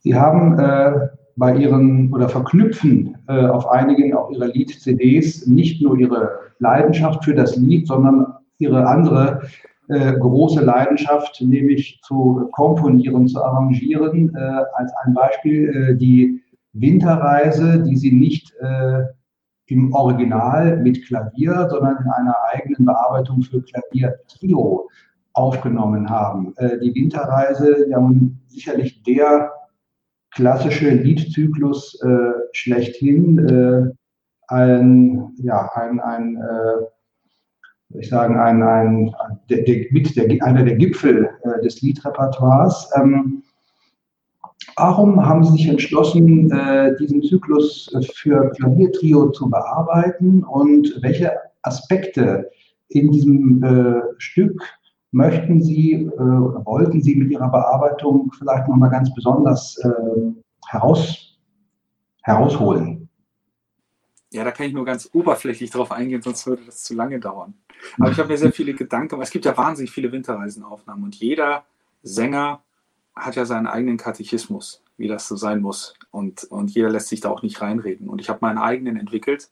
Sie 0.00 0.14
haben 0.14 0.58
äh, 0.58 1.08
bei 1.36 1.56
Ihren 1.56 2.12
oder 2.12 2.28
verknüpfen 2.28 3.18
äh, 3.28 3.46
auf 3.46 3.68
einigen 3.68 4.14
auch 4.14 4.30
Ihrer 4.30 4.46
Lied-CDs 4.46 5.46
nicht 5.46 5.82
nur 5.82 5.96
Ihre 5.98 6.40
Leidenschaft 6.58 7.24
für 7.24 7.34
das 7.34 7.56
Lied, 7.56 7.86
sondern 7.86 8.34
ihre 8.64 8.86
andere 8.86 9.42
äh, 9.88 10.14
große 10.14 10.64
Leidenschaft, 10.64 11.42
nämlich 11.42 12.00
zu 12.02 12.48
komponieren, 12.52 13.28
zu 13.28 13.42
arrangieren. 13.44 14.34
Äh, 14.34 14.64
als 14.74 14.92
ein 15.04 15.12
Beispiel 15.12 15.68
äh, 15.68 15.96
die 15.96 16.42
Winterreise, 16.72 17.82
die 17.82 17.96
sie 17.96 18.12
nicht 18.12 18.52
im 19.66 19.94
Original 19.94 20.78
mit 20.78 21.06
Klavier, 21.06 21.68
sondern 21.70 21.98
in 22.02 22.10
einer 22.10 22.34
eigenen 22.52 22.84
Bearbeitung 22.84 23.42
für 23.42 23.62
Klavier-Trio 23.62 24.88
aufgenommen 25.34 26.10
haben. 26.10 26.52
Die 26.82 26.92
Winterreise, 26.92 27.88
ja 27.88 28.10
sicherlich 28.48 29.04
der 29.04 29.52
klassische 30.34 30.90
Liedzyklus 30.90 31.96
schlechthin. 32.50 33.94
ein, 34.48 35.32
ja, 35.36 35.70
ein, 35.76 36.00
ein 36.00 36.36
ich 37.94 38.08
sagen, 38.08 38.36
ein, 38.36 38.62
ein, 38.62 39.14
der, 39.48 39.62
der, 39.62 39.86
mit 39.90 40.16
der, 40.16 40.26
einer 40.44 40.64
der 40.64 40.76
Gipfel 40.76 41.30
äh, 41.42 41.62
des 41.62 41.80
Liedrepertoires. 41.82 42.90
Ähm, 42.96 43.42
warum 44.76 45.24
haben 45.24 45.44
Sie 45.44 45.52
sich 45.52 45.68
entschlossen, 45.68 46.50
äh, 46.50 46.96
diesen 46.96 47.22
Zyklus 47.22 47.90
für 48.14 48.50
Klaviertrio 48.50 49.30
zu 49.30 49.48
bearbeiten 49.48 50.42
und 50.44 50.98
welche 51.02 51.32
Aspekte 51.62 52.50
in 52.88 53.10
diesem 53.10 53.62
äh, 53.62 54.00
Stück 54.18 54.60
möchten 55.12 55.62
Sie 55.62 55.92
äh, 55.92 56.20
oder 56.20 56.64
wollten 56.66 57.00
Sie 57.00 57.14
mit 57.14 57.30
Ihrer 57.30 57.50
Bearbeitung 57.50 58.30
vielleicht 58.36 58.68
nochmal 58.68 58.90
ganz 58.90 59.14
besonders 59.14 59.78
äh, 59.78 60.32
heraus, 60.68 61.38
herausholen? 62.22 62.93
Ja, 64.34 64.42
da 64.42 64.50
kann 64.50 64.66
ich 64.66 64.72
nur 64.72 64.84
ganz 64.84 65.08
oberflächlich 65.12 65.70
drauf 65.70 65.92
eingehen, 65.92 66.20
sonst 66.20 66.44
würde 66.46 66.64
das 66.66 66.82
zu 66.82 66.94
lange 66.94 67.20
dauern. 67.20 67.54
Aber 68.00 68.10
ich 68.10 68.18
habe 68.18 68.28
mir 68.28 68.36
sehr 68.36 68.52
viele 68.52 68.74
Gedanken. 68.74 69.20
Es 69.22 69.30
gibt 69.30 69.44
ja 69.44 69.56
wahnsinnig 69.56 69.92
viele 69.92 70.10
Winterreisenaufnahmen 70.10 71.04
und 71.04 71.14
jeder 71.14 71.64
Sänger 72.02 72.60
hat 73.14 73.36
ja 73.36 73.44
seinen 73.44 73.68
eigenen 73.68 73.96
Katechismus, 73.96 74.82
wie 74.96 75.06
das 75.06 75.28
so 75.28 75.36
sein 75.36 75.60
muss. 75.60 75.94
Und, 76.10 76.44
und 76.44 76.72
jeder 76.72 76.90
lässt 76.90 77.08
sich 77.08 77.20
da 77.20 77.30
auch 77.30 77.42
nicht 77.42 77.60
reinreden. 77.60 78.08
Und 78.08 78.20
ich 78.20 78.28
habe 78.28 78.40
meinen 78.42 78.58
eigenen 78.58 78.96
entwickelt. 78.96 79.50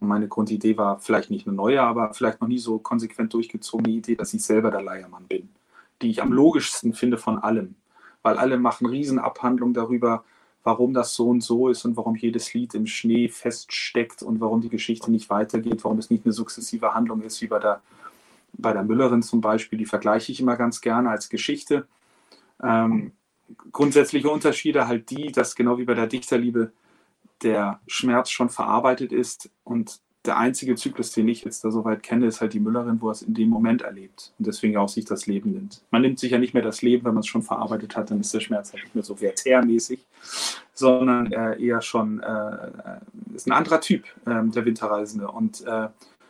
Und 0.00 0.08
meine 0.08 0.28
Grundidee 0.28 0.76
war 0.76 0.98
vielleicht 0.98 1.30
nicht 1.30 1.46
eine 1.46 1.56
neue, 1.56 1.80
aber 1.80 2.12
vielleicht 2.12 2.42
noch 2.42 2.48
nie 2.48 2.58
so 2.58 2.78
konsequent 2.78 3.32
durchgezogene 3.32 3.88
Idee, 3.88 4.16
dass 4.16 4.34
ich 4.34 4.44
selber 4.44 4.70
der 4.70 4.82
Leiermann 4.82 5.24
bin. 5.24 5.48
Die 6.02 6.10
ich 6.10 6.20
am 6.20 6.30
logischsten 6.30 6.92
finde 6.92 7.16
von 7.16 7.38
allem. 7.38 7.74
Weil 8.22 8.36
alle 8.36 8.58
machen 8.58 8.86
Riesenabhandlungen 8.86 9.72
darüber, 9.72 10.24
warum 10.64 10.94
das 10.94 11.14
so 11.14 11.28
und 11.28 11.42
so 11.42 11.68
ist 11.68 11.84
und 11.84 11.96
warum 11.96 12.16
jedes 12.16 12.54
Lied 12.54 12.74
im 12.74 12.86
Schnee 12.86 13.28
feststeckt 13.28 14.22
und 14.22 14.40
warum 14.40 14.62
die 14.62 14.70
Geschichte 14.70 15.10
nicht 15.10 15.28
weitergeht, 15.28 15.84
warum 15.84 15.98
es 15.98 16.10
nicht 16.10 16.24
eine 16.24 16.32
sukzessive 16.32 16.94
Handlung 16.94 17.20
ist, 17.20 17.40
wie 17.42 17.46
bei 17.46 17.58
der, 17.58 17.82
bei 18.54 18.72
der 18.72 18.82
Müllerin 18.82 19.22
zum 19.22 19.42
Beispiel. 19.42 19.78
Die 19.78 19.86
vergleiche 19.86 20.32
ich 20.32 20.40
immer 20.40 20.56
ganz 20.56 20.80
gerne 20.80 21.10
als 21.10 21.28
Geschichte. 21.28 21.86
Ähm, 22.62 23.12
grundsätzliche 23.72 24.30
Unterschiede 24.30 24.88
halt 24.88 25.10
die, 25.10 25.30
dass 25.30 25.54
genau 25.54 25.76
wie 25.76 25.84
bei 25.84 25.94
der 25.94 26.06
Dichterliebe 26.06 26.72
der 27.42 27.80
Schmerz 27.86 28.30
schon 28.30 28.48
verarbeitet 28.48 29.12
ist 29.12 29.50
und 29.64 30.00
der 30.24 30.38
einzige 30.38 30.74
Zyklus, 30.74 31.12
den 31.12 31.28
ich 31.28 31.44
jetzt 31.44 31.64
da 31.64 31.70
soweit 31.70 32.02
kenne, 32.02 32.26
ist 32.26 32.40
halt 32.40 32.54
die 32.54 32.60
Müllerin, 32.60 33.00
wo 33.00 33.08
er 33.08 33.12
es 33.12 33.22
in 33.22 33.34
dem 33.34 33.48
Moment 33.48 33.82
erlebt 33.82 34.32
und 34.38 34.46
deswegen 34.46 34.76
auch 34.76 34.88
sich 34.88 35.04
das 35.04 35.26
Leben 35.26 35.52
nimmt. 35.52 35.82
Man 35.90 36.02
nimmt 36.02 36.18
sich 36.18 36.32
ja 36.32 36.38
nicht 36.38 36.54
mehr 36.54 36.62
das 36.62 36.82
Leben, 36.82 37.04
wenn 37.04 37.14
man 37.14 37.20
es 37.20 37.26
schon 37.26 37.42
verarbeitet 37.42 37.96
hat, 37.96 38.10
dann 38.10 38.20
ist 38.20 38.32
der 38.32 38.40
Schmerz 38.40 38.72
halt 38.72 38.84
nicht 38.84 38.94
mehr 38.94 39.04
so 39.04 39.16
verteermäßig, 39.16 40.06
sondern 40.72 41.30
äh, 41.32 41.62
eher 41.62 41.82
schon 41.82 42.20
äh, 42.20 42.70
ist 43.34 43.46
ein 43.46 43.52
anderer 43.52 43.80
Typ, 43.80 44.04
äh, 44.24 44.42
der 44.44 44.64
Winterreisende. 44.64 45.28
Und 45.28 45.66
äh, 45.66 45.88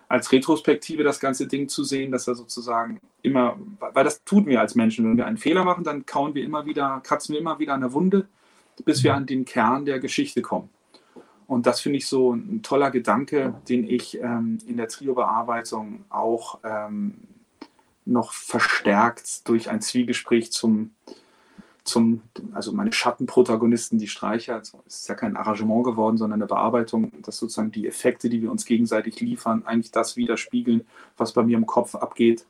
als 0.09 0.33
Retrospektive 0.33 1.03
das 1.03 1.21
ganze 1.21 1.47
Ding 1.47 1.69
zu 1.69 1.85
sehen, 1.85 2.11
dass 2.11 2.29
er 2.29 2.35
sozusagen 2.35 3.01
immer, 3.23 3.59
weil 3.79 4.05
das 4.05 4.23
tun 4.25 4.47
wir 4.47 4.61
als 4.61 4.75
Menschen, 4.75 5.05
wenn 5.05 5.17
wir 5.17 5.27
einen 5.27 5.39
Fehler 5.39 5.65
machen, 5.65 5.85
dann 5.85 6.05
kauen 6.05 6.35
wir 6.35 6.45
immer 6.45 6.67
wieder, 6.67 7.01
kratzen 7.03 7.33
wir 7.33 7.41
immer 7.41 7.59
wieder 7.59 7.75
an 7.75 7.81
der 7.81 7.93
Wunde, 7.93 8.27
bis 8.85 9.03
wir 9.05 9.15
an 9.15 9.27
den 9.27 9.45
Kern 9.45 9.85
der 9.85 10.01
Geschichte 10.01 10.43
kommen. 10.43 10.69
Und 11.47 11.67
das 11.67 11.81
finde 11.81 11.99
ich 11.99 12.07
so 12.07 12.33
ein 12.33 12.63
toller 12.63 12.91
Gedanke, 12.91 13.55
den 13.69 13.89
ich 13.89 14.21
ähm, 14.21 14.59
in 14.67 14.77
der 14.77 14.89
Trio-Bearbeitung 14.89 16.05
auch 16.09 16.61
ähm, 16.65 17.15
noch 18.07 18.33
verstärkt 18.33 19.49
durch 19.49 19.71
ein 19.71 19.81
Zwiegespräch 19.81 20.53
zum, 20.53 20.93
zum, 21.85 22.23
also 22.53 22.73
meine 22.73 22.93
Schattenprotagonisten, 22.93 23.99
die 23.99 24.09
Streicher, 24.09 24.59
es 24.59 24.75
ist 24.87 25.09
ja 25.09 25.15
kein 25.15 25.37
Arrangement 25.37 25.85
geworden, 25.85 26.17
sondern 26.17 26.41
eine 26.41 26.49
Bearbeitung, 26.49 27.13
dass 27.23 27.39
sozusagen 27.39 27.73
die 27.73 27.87
Effekte, 27.87 28.29
die 28.29 28.43
wir 28.43 28.51
uns 28.51 28.65
gegenseitig 28.65 29.21
liefern, 29.21 29.65
eigentlich 29.67 29.91
das 29.91 30.17
widerspiegeln, 30.17 30.87
was 31.17 31.33
bei 31.33 31.43
mir 31.43 31.57
im 31.57 31.67
Kopf 31.67 31.95
abgeht, 31.95 32.47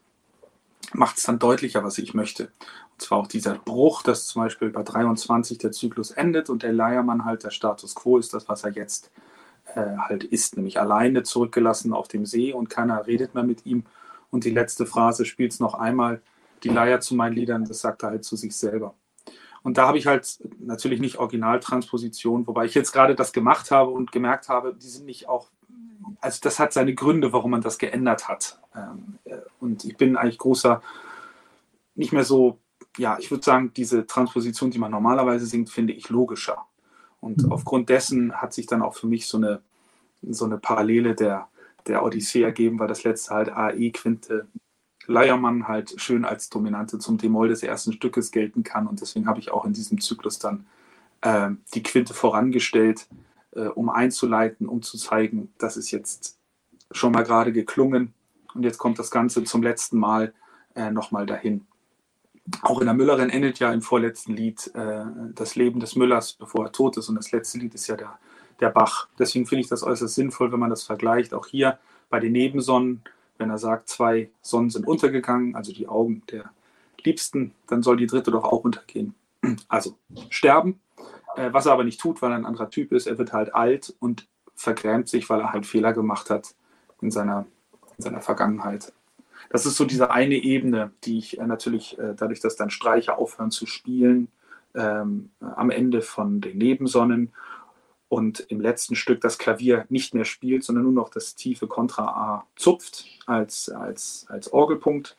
macht 0.93 1.19
es 1.19 1.25
dann 1.25 1.39
deutlicher, 1.39 1.85
was 1.85 1.99
ich 1.99 2.15
möchte. 2.15 2.45
Und 2.93 3.03
zwar 3.03 3.19
auch 3.19 3.27
dieser 3.27 3.55
Bruch, 3.55 4.03
dass 4.03 4.27
zum 4.27 4.43
Beispiel 4.43 4.71
bei 4.71 4.83
23 4.83 5.59
der 5.59 5.73
Zyklus 5.73 6.11
endet 6.11 6.51
und 6.51 6.63
der 6.63 6.73
Leiermann 6.73 7.25
halt 7.25 7.45
der 7.45 7.51
Status 7.51 7.95
quo 7.95 8.19
ist, 8.19 8.35
das, 8.35 8.49
was 8.49 8.65
er 8.65 8.73
jetzt 8.73 9.11
äh, 9.75 9.97
halt 9.97 10.25
ist, 10.25 10.57
nämlich 10.57 10.81
alleine 10.81 11.23
zurückgelassen 11.23 11.93
auf 11.93 12.09
dem 12.09 12.27
See 12.27 12.53
und 12.53 12.71
keiner 12.71 13.07
redet 13.07 13.35
mehr 13.35 13.45
mit 13.45 13.67
ihm. 13.67 13.85
Und 14.31 14.45
die 14.45 14.51
letzte 14.51 14.87
Phrase 14.87 15.25
spielt 15.25 15.53
es 15.53 15.61
noch 15.61 15.75
einmal, 15.75 16.21
die 16.63 16.69
Leier 16.69 17.01
zu 17.01 17.15
meinen 17.15 17.35
Liedern, 17.35 17.65
das 17.65 17.81
sagt 17.81 18.03
er 18.03 18.11
halt 18.11 18.25
zu 18.25 18.37
sich 18.37 18.57
selber. 18.57 18.95
Und 19.63 19.79
da 19.79 19.87
habe 19.87 19.97
ich 19.97 20.07
halt 20.07 20.39
natürlich 20.59 21.01
nicht 21.01 21.17
Originaltransposition, 21.17 22.47
wobei 22.47 22.67
ich 22.67 22.75
jetzt 22.75 22.93
gerade 22.93 23.15
das 23.15 23.33
gemacht 23.33 23.71
habe 23.71 23.91
und 23.91 24.13
gemerkt 24.13 24.49
habe, 24.51 24.75
die 24.75 24.89
sind 24.89 25.07
nicht 25.07 25.29
auch, 25.29 25.49
also 26.21 26.39
das 26.43 26.59
hat 26.59 26.73
seine 26.73 26.95
Gründe, 26.95 27.33
warum 27.33 27.53
man 27.53 27.61
das 27.61 27.79
geändert 27.79 28.29
hat. 28.29 28.59
Ähm, 28.75 29.19
äh, 29.25 29.39
und 29.61 29.85
ich 29.85 29.97
bin 29.97 30.17
eigentlich 30.17 30.39
großer, 30.39 30.83
nicht 31.95 32.13
mehr 32.13 32.25
so 32.25 32.59
ja, 32.99 33.19
ich 33.19 33.31
würde 33.31 33.45
sagen, 33.45 33.73
diese 33.75 34.07
Transposition, 34.07 34.71
die 34.71 34.79
man 34.79 34.91
normalerweise 34.91 35.47
singt, 35.47 35.71
finde 35.71 35.93
ich 35.93 36.09
logischer. 36.09 36.67
Und 37.21 37.45
mhm. 37.45 37.53
aufgrund 37.53 37.89
dessen 37.89 38.35
hat 38.35 38.53
sich 38.53 38.67
dann 38.67 38.83
auch 38.83 38.95
für 38.95 39.07
mich 39.07 39.27
so 39.27 39.39
eine, 39.39 39.63
so 40.23 40.45
eine 40.45 40.59
Parallele 40.59 41.15
der, 41.15 41.49
der 41.87 42.05
Odyssee 42.05 42.43
ergeben, 42.43 42.79
weil 42.79 42.89
das 42.89 43.05
letzte 43.05 43.35
halt 43.35 43.51
AE-Quinte 43.51 44.47
Leiermann 45.07 45.69
halt 45.69 46.01
schön 46.01 46.25
als 46.25 46.49
Dominante 46.49 46.99
zum 46.99 47.19
D-Moll 47.19 47.49
des 47.49 47.63
ersten 47.63 47.93
Stückes 47.93 48.31
gelten 48.31 48.63
kann. 48.63 48.87
Und 48.87 49.03
deswegen 49.03 49.27
habe 49.27 49.39
ich 49.39 49.51
auch 49.51 49.67
in 49.67 49.75
diesem 49.75 50.01
Zyklus 50.01 50.39
dann 50.39 50.67
äh, 51.21 51.51
die 51.75 51.83
Quinte 51.83 52.15
vorangestellt, 52.15 53.07
äh, 53.55 53.67
um 53.67 53.89
einzuleiten, 53.91 54.69
um 54.69 54.83
zu 54.83 54.99
zeigen, 54.99 55.53
das 55.59 55.77
ist 55.77 55.91
jetzt 55.91 56.39
schon 56.91 57.13
mal 57.13 57.25
gerade 57.25 57.53
geklungen. 57.53 58.15
Und 58.55 58.63
jetzt 58.63 58.79
kommt 58.79 58.99
das 58.99 59.11
Ganze 59.11 59.45
zum 59.45 59.63
letzten 59.63 59.99
Mal 59.99 60.33
äh, 60.75 60.91
nochmal 60.91 61.27
dahin. 61.27 61.67
Auch 62.63 62.81
in 62.81 62.87
der 62.87 62.95
Müllerin 62.95 63.31
endet 63.31 63.59
ja 63.59 63.73
im 63.73 63.81
vorletzten 63.81 64.35
Lied 64.35 64.71
äh, 64.75 65.05
das 65.35 65.57
Leben 65.57 65.81
des 65.81 65.97
Müllers, 65.97 66.35
bevor 66.35 66.67
er 66.67 66.73
tot 66.73 66.97
ist. 66.97 67.09
Und 67.09 67.17
das 67.17 67.33
letzte 67.33 67.59
Lied 67.59 67.75
ist 67.75 67.87
ja 67.87 67.97
der, 67.97 68.19
der 68.61 68.71
Bach. 68.71 69.09
Deswegen 69.19 69.47
finde 69.47 69.63
ich 69.63 69.69
das 69.69 69.83
äußerst 69.83 70.15
sinnvoll, 70.15 70.53
wenn 70.53 70.61
man 70.61 70.71
das 70.71 70.85
vergleicht. 70.85 71.33
Auch 71.33 71.47
hier 71.47 71.79
bei 72.11 72.21
den 72.21 72.33
Nebensonnen, 72.33 73.03
wenn 73.39 73.51
er 73.51 73.59
sagt, 73.59 73.89
zwei 73.89 74.31
Sonnen 74.43 74.71
sind 74.71 74.87
untergegangen, 74.87 75.57
also 75.57 75.73
die 75.73 75.89
Augen 75.89 76.23
der 76.31 76.51
Liebsten, 77.03 77.55
dann 77.67 77.83
soll 77.83 77.97
die 77.97 78.07
dritte 78.07 78.31
doch 78.31 78.45
auch 78.45 78.65
untergehen. 78.65 79.15
Also 79.69 79.97
sterben, 80.31 80.81
äh, 81.37 81.53
was 81.53 81.67
er 81.67 81.73
aber 81.73 81.85
nicht 81.85 82.01
tut, 82.01 82.23
weil 82.23 82.33
er 82.33 82.37
ein 82.37 82.47
anderer 82.47 82.71
Typ 82.71 82.93
ist. 82.93 83.07
Er 83.07 83.19
wird 83.19 83.33
halt 83.33 83.55
alt 83.55 83.95
und 84.01 84.29
vergrämt 84.55 85.09
sich, 85.09 85.29
weil 85.29 85.41
er 85.41 85.53
halt 85.53 85.67
Fehler 85.67 85.93
gemacht 85.93 86.31
hat 86.31 86.55
in 87.01 87.11
seiner, 87.11 87.47
in 87.97 88.05
seiner 88.05 88.21
Vergangenheit 88.21 88.93
das 89.51 89.67
ist 89.67 89.77
so 89.77 89.85
diese 89.85 90.11
eine 90.11 90.35
Ebene, 90.35 90.93
die 91.05 91.19
ich 91.19 91.39
äh, 91.39 91.47
natürlich 91.47 91.99
äh, 91.99 92.15
dadurch, 92.17 92.41
dass 92.41 92.57
dann 92.57 92.71
Streicher 92.71 93.19
aufhören 93.19 93.51
zu 93.51 93.67
spielen, 93.67 94.29
ähm, 94.75 95.31
am 95.41 95.71
Ende 95.71 96.03
von 96.03 96.41
den 96.41 96.59
Nebensonnen 96.59 97.33
und 98.09 98.41
im 98.41 98.61
letzten 98.61 98.97
Stück 98.97 99.21
das 99.21 99.39
Klavier 99.39 99.87
nicht 99.89 100.15
mehr 100.15 100.25
spielt, 100.25 100.65
sondern 100.65 100.85
nur 100.85 100.93
noch 100.93 101.09
das 101.09 101.35
tiefe 101.35 101.67
Kontra 101.67 102.05
A 102.05 102.47
zupft 102.57 103.07
als, 103.27 103.69
als, 103.69 104.27
als 104.29 104.53
Orgelpunkt 104.53 105.17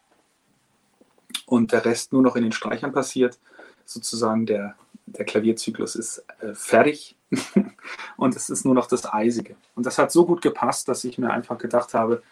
und 1.45 1.71
der 1.71 1.85
Rest 1.85 2.13
nur 2.13 2.21
noch 2.21 2.35
in 2.35 2.43
den 2.43 2.51
Streichern 2.51 2.91
passiert. 2.91 3.39
Sozusagen 3.85 4.45
der, 4.45 4.75
der 5.05 5.25
Klavierzyklus 5.25 5.95
ist 5.95 6.25
äh, 6.39 6.53
fertig 6.53 7.15
und 8.17 8.35
es 8.35 8.49
ist 8.49 8.65
nur 8.65 8.73
noch 8.73 8.87
das 8.87 9.11
Eisige. 9.11 9.55
Und 9.75 9.85
das 9.85 9.97
hat 9.97 10.11
so 10.11 10.25
gut 10.25 10.41
gepasst, 10.41 10.87
dass 10.87 11.03
ich 11.03 11.17
mir 11.17 11.31
einfach 11.31 11.57
gedacht 11.57 11.93
habe, 11.93 12.23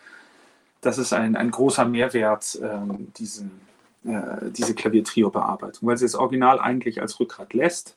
das 0.82 0.98
ist 0.98 1.14
ein, 1.14 1.36
ein 1.36 1.52
großer 1.52 1.86
Mehrwert, 1.86 2.60
ähm, 2.62 3.14
diesen, 3.18 3.62
äh, 4.04 4.52
diese 4.52 4.76
Klaviertrio-Bearbeitung, 4.76 5.88
weil 5.88 5.98
sie 5.98 6.06
das 6.06 6.16
Original 6.16 6.60
eigentlich 6.60 7.02
als 7.02 7.20
Rückgrat 7.20 7.54
lässt, 7.54 7.96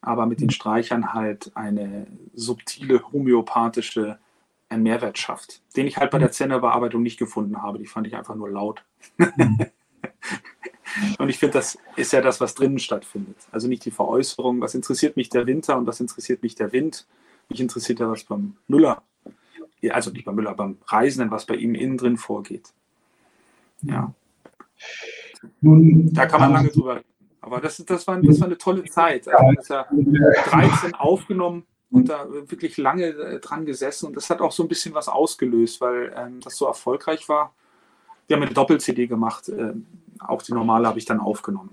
aber 0.00 0.26
mit 0.26 0.40
den 0.40 0.50
Streichern 0.50 1.14
halt 1.14 1.52
eine 1.54 2.06
subtile 2.34 3.12
homöopathische 3.12 4.18
einen 4.68 4.82
Mehrwert 4.82 5.18
schafft, 5.18 5.62
den 5.76 5.86
ich 5.86 5.98
halt 5.98 6.10
bei 6.10 6.18
der 6.18 6.32
Zenner-Bearbeitung 6.32 7.02
nicht 7.02 7.18
gefunden 7.18 7.62
habe. 7.62 7.78
Die 7.78 7.86
fand 7.86 8.06
ich 8.06 8.16
einfach 8.16 8.34
nur 8.34 8.50
laut. 8.50 8.84
und 11.18 11.28
ich 11.28 11.38
finde, 11.38 11.54
das 11.54 11.78
ist 11.96 12.12
ja 12.12 12.20
das, 12.20 12.40
was 12.40 12.54
drinnen 12.54 12.78
stattfindet. 12.78 13.36
Also 13.50 13.68
nicht 13.68 13.84
die 13.84 13.90
Veräußerung, 13.90 14.60
was 14.60 14.74
interessiert 14.74 15.16
mich 15.16 15.28
der 15.28 15.46
Winter 15.46 15.76
und 15.76 15.86
was 15.86 16.00
interessiert 16.00 16.42
mich 16.42 16.54
der 16.54 16.72
Wind. 16.72 17.06
Mich 17.48 17.60
interessiert 17.60 18.00
ja 18.00 18.10
was 18.10 18.24
beim 18.24 18.56
Müller 18.68 19.02
also 19.90 20.10
nicht 20.10 20.24
beim 20.24 20.34
Müller, 20.34 20.54
beim 20.54 20.78
Reisenden, 20.86 21.30
was 21.30 21.46
bei 21.46 21.54
ihm 21.56 21.74
innen 21.74 21.96
drin 21.96 22.16
vorgeht. 22.16 22.72
Ja. 23.82 24.12
Nun, 25.60 26.12
da 26.12 26.26
kann 26.26 26.40
man 26.40 26.52
lange 26.52 26.70
drüber 26.70 26.96
reden. 26.96 27.08
Aber 27.40 27.60
das, 27.60 27.76
das, 27.76 28.06
war, 28.06 28.20
das 28.22 28.40
war 28.40 28.46
eine 28.46 28.56
tolle 28.56 28.84
Zeit. 28.84 29.28
Also 29.28 29.74
ja 29.74 29.86
13 30.46 30.94
aufgenommen 30.94 31.64
und 31.90 32.08
da 32.08 32.26
wirklich 32.30 32.78
lange 32.78 33.08
äh, 33.08 33.40
dran 33.40 33.66
gesessen. 33.66 34.06
Und 34.06 34.16
das 34.16 34.30
hat 34.30 34.40
auch 34.40 34.52
so 34.52 34.62
ein 34.62 34.68
bisschen 34.68 34.94
was 34.94 35.08
ausgelöst, 35.08 35.80
weil 35.82 36.14
ähm, 36.16 36.40
das 36.40 36.56
so 36.56 36.66
erfolgreich 36.66 37.28
war. 37.28 37.52
Wir 38.26 38.36
haben 38.36 38.42
eine 38.42 38.54
Doppel-CD 38.54 39.06
gemacht. 39.06 39.50
Äh, 39.50 39.74
auch 40.24 40.42
die 40.42 40.52
normale 40.52 40.86
habe 40.88 40.98
ich 40.98 41.04
dann 41.04 41.20
aufgenommen. 41.20 41.70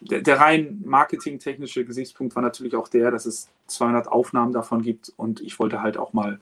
Der, 0.00 0.20
der 0.20 0.38
rein 0.38 0.82
marketingtechnische 0.84 1.84
Gesichtspunkt 1.84 2.36
war 2.36 2.42
natürlich 2.42 2.76
auch 2.76 2.88
der, 2.88 3.10
dass 3.10 3.26
es 3.26 3.48
200 3.66 4.08
Aufnahmen 4.08 4.52
davon 4.52 4.82
gibt 4.82 5.12
und 5.16 5.40
ich 5.40 5.58
wollte 5.58 5.82
halt 5.82 5.96
auch 5.98 6.12
mal 6.12 6.38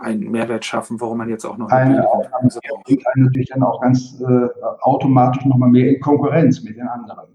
einen 0.00 0.30
Mehrwert 0.30 0.64
schaffen, 0.64 1.00
warum 1.00 1.18
man 1.18 1.28
jetzt 1.28 1.44
auch 1.44 1.56
noch 1.56 1.68
eine 1.70 2.08
Aufnahme 2.08 2.48
bringt 2.84 3.06
einen 3.08 3.24
natürlich 3.24 3.48
dann 3.48 3.62
auch 3.62 3.80
ganz 3.80 4.20
äh, 4.20 4.48
automatisch 4.80 5.44
nochmal 5.44 5.68
mehr 5.68 5.88
in 5.88 6.00
Konkurrenz 6.00 6.62
mit 6.62 6.76
den 6.76 6.88
anderen. 6.88 7.28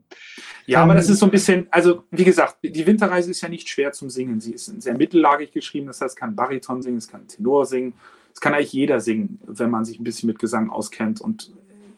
Ja, 0.65 0.82
aber 0.82 0.93
das 0.93 1.10
ist 1.10 1.19
so 1.19 1.25
ein 1.25 1.32
bisschen, 1.32 1.67
also 1.71 2.03
wie 2.12 2.23
gesagt, 2.23 2.58
die 2.63 2.88
Winterreise 2.88 3.29
ist 3.32 3.41
ja 3.41 3.49
nicht 3.49 3.67
schwer 3.67 3.91
zum 3.91 4.10
Singen. 4.10 4.39
Sie 4.39 4.53
ist 4.53 4.82
sehr 4.82 4.97
mittellagig 4.97 5.51
geschrieben, 5.51 5.88
das 5.88 5.99
heißt, 5.99 6.13
es 6.13 6.15
kann 6.15 6.36
Bariton 6.36 6.82
singen, 6.82 6.97
es 6.97 7.10
kann 7.10 7.27
Tenor 7.27 7.65
singen, 7.65 7.93
es 8.34 8.39
kann 8.39 8.53
eigentlich 8.53 8.71
jeder 8.71 9.01
singen, 9.01 9.39
wenn 9.45 9.69
man 9.69 9.84
sich 9.84 9.99
ein 9.99 10.06
bisschen 10.06 10.27
mit 10.27 10.39
Gesang 10.39 10.69
auskennt. 10.69 11.19
Und 11.19 11.51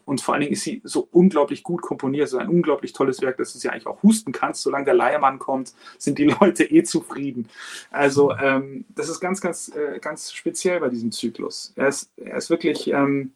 Und 0.06 0.22
vor 0.22 0.34
allen 0.36 0.42
Dingen 0.42 0.54
ist 0.54 0.64
sie 0.64 0.82
so 0.84 1.08
unglaublich 1.12 1.64
gut 1.64 1.82
komponiert, 1.82 2.30
so 2.30 2.38
ein 2.38 2.48
unglaublich 2.48 2.94
tolles 2.94 3.22
Werk, 3.22 3.38
dass 3.38 3.54
du 3.54 3.60
sie 3.60 3.70
eigentlich 3.70 3.88
auch 3.88 4.04
husten 4.04 4.32
kannst. 4.32 4.62
Solange 4.62 4.86
der 4.86 4.94
Leiermann 4.94 5.40
kommt, 5.40 5.74
sind 5.98 6.20
die 6.20 6.26
Leute 6.40 6.64
eh 6.64 6.84
zufrieden. 6.84 7.50
Also 7.92 8.32
ähm, 8.32 8.86
das 8.90 9.10
ist 9.10 9.20
ganz, 9.20 9.42
ganz, 9.42 9.70
äh, 9.76 10.00
ganz 10.00 10.32
speziell 10.32 10.80
bei 10.80 10.90
diesem 10.90 11.12
Zyklus. 11.12 11.74
Er 11.76 11.88
ist, 11.88 12.12
er 12.18 12.38
ist 12.38 12.50
wirklich, 12.50 12.88
ähm, 12.88 13.34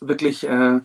wirklich 0.00 0.44
äh, 0.44 0.80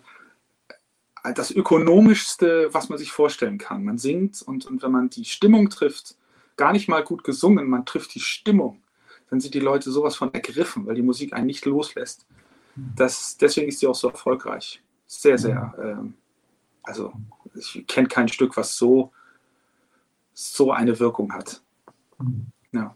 das 1.34 1.52
ökonomischste, 1.52 2.70
was 2.74 2.90
man 2.90 2.98
sich 2.98 3.12
vorstellen 3.12 3.58
kann. 3.58 3.84
Man 3.84 3.98
singt 3.98 4.42
und, 4.42 4.66
und 4.66 4.84
wenn 4.84 4.92
man 4.92 5.10
die 5.10 5.26
Stimmung 5.26 5.70
trifft, 5.70 6.16
gar 6.58 6.74
nicht 6.74 6.88
mal 6.88 7.04
gut 7.04 7.24
gesungen, 7.24 7.70
man 7.70 7.86
trifft 7.86 8.14
die 8.14 8.20
Stimmung, 8.20 8.84
dann 9.30 9.40
sind 9.40 9.54
die 9.54 9.60
Leute 9.60 9.90
sowas 9.92 10.16
von 10.16 10.34
ergriffen, 10.34 10.86
weil 10.86 10.96
die 10.96 11.02
Musik 11.02 11.34
einen 11.34 11.48
nicht 11.48 11.66
loslässt. 11.66 12.26
Das, 12.76 13.38
deswegen 13.38 13.70
ist 13.70 13.80
sie 13.80 13.88
auch 13.88 13.96
so 13.96 14.10
erfolgreich. 14.10 14.82
Sehr, 15.06 15.38
sehr. 15.38 15.74
Ähm, 15.82 16.16
also 16.84 17.14
ich 17.56 17.86
kenne 17.88 18.08
kein 18.08 18.28
Stück, 18.28 18.58
was 18.58 18.76
so, 18.76 19.12
so 20.34 20.72
eine 20.72 21.00
Wirkung 21.00 21.34
hat. 21.34 21.62
Ja. 22.72 22.96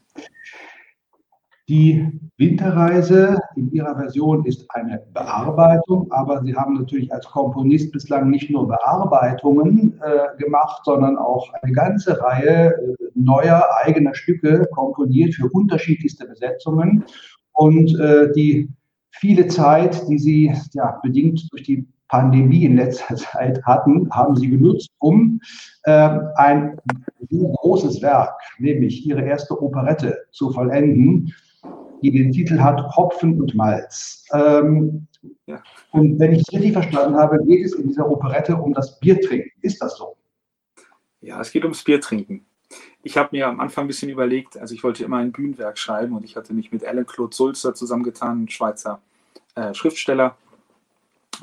Die 1.70 2.20
Winterreise 2.38 3.38
in 3.56 3.72
ihrer 3.72 3.96
Version 3.96 4.44
ist 4.46 4.65
eine 4.72 5.04
Bearbeitung, 5.13 6.12
aber 6.12 6.42
Sie 6.44 6.56
haben 6.56 6.74
natürlich 6.74 7.13
als 7.13 7.28
Komponist 7.28 7.92
bislang 7.92 8.32
nicht 8.32 8.50
nur 8.50 8.68
Bearbeitungen 8.68 10.02
äh, 10.02 10.36
gemacht, 10.44 10.82
sondern 10.84 11.18
auch 11.18 11.54
eine 11.62 11.72
ganze 11.72 12.20
Reihe 12.20 12.74
äh, 12.74 12.96
neuer 13.13 13.63
eigener 13.84 14.15
Stücke 14.15 14.68
komponiert 14.74 15.36
für 15.36 15.48
unterschiedlichste 15.48 16.26
Besetzungen. 16.26 17.06
Und 17.54 18.00
äh, 18.00 18.32
die 18.34 18.70
viele 19.12 19.48
Zeit, 19.48 20.08
die 20.08 20.17
Sie 20.17 20.54
ja, 20.74 21.00
bedingt 21.04 21.48
durch 21.52 21.63
die 21.63 21.88
Pandemie 22.08 22.65
in 22.65 22.76
letzter 22.76 23.15
Zeit 23.15 23.63
hatten, 23.63 24.10
haben 24.12 24.36
Sie 24.36 24.50
genutzt, 24.50 24.89
um 25.00 25.39
äh, 25.84 26.10
ein 26.36 26.78
großes 27.30 28.02
Werk, 28.02 28.34
nämlich 28.58 29.06
Ihre 29.06 29.24
erste 29.24 29.62
Operette, 29.62 30.17
zu 30.32 30.52
vollenden 30.52 31.34
die 32.02 32.12
den 32.12 32.32
Titel 32.32 32.60
hat 32.60 32.82
Hopfen 32.95 33.39
und 33.39 33.56
Malz. 33.56 34.26
Ähm, 34.34 35.08
ja. 35.45 35.62
Und 35.91 36.19
wenn 36.19 36.34
ich 36.34 36.41
es 36.41 36.54
richtig 36.54 36.74
verstanden 36.74 37.17
habe, 37.17 37.43
geht 37.45 37.65
es 37.65 37.74
in 37.74 37.88
dieser 37.88 38.10
Operette 38.10 38.56
um 38.56 38.74
das 38.74 39.00
Biertrinken. 39.00 39.52
Ist 39.62 39.82
das 39.82 39.98
so? 39.98 40.15
Ja, 41.22 41.41
es 41.41 41.52
geht 41.52 41.63
ums 41.63 41.84
Biertrinken. 41.84 42.45
Ich 43.01 43.17
habe 43.17 43.29
mir 43.31 43.47
am 43.47 43.59
Anfang 43.59 43.85
ein 43.85 43.88
bisschen 43.88 44.09
überlegt, 44.09 44.57
also 44.57 44.73
ich 44.75 44.83
wollte 44.83 45.03
immer 45.03 45.17
ein 45.17 45.31
Bühnenwerk 45.31 45.77
schreiben 45.77 46.15
und 46.15 46.25
ich 46.25 46.35
hatte 46.35 46.53
mich 46.53 46.71
mit 46.71 46.83
Alan 46.83 47.05
Claude 47.05 47.35
Sulzer 47.35 47.73
zusammengetan, 47.73 48.43
ein 48.43 48.49
Schweizer 48.49 49.01
äh, 49.55 49.73
Schriftsteller, 49.73 50.38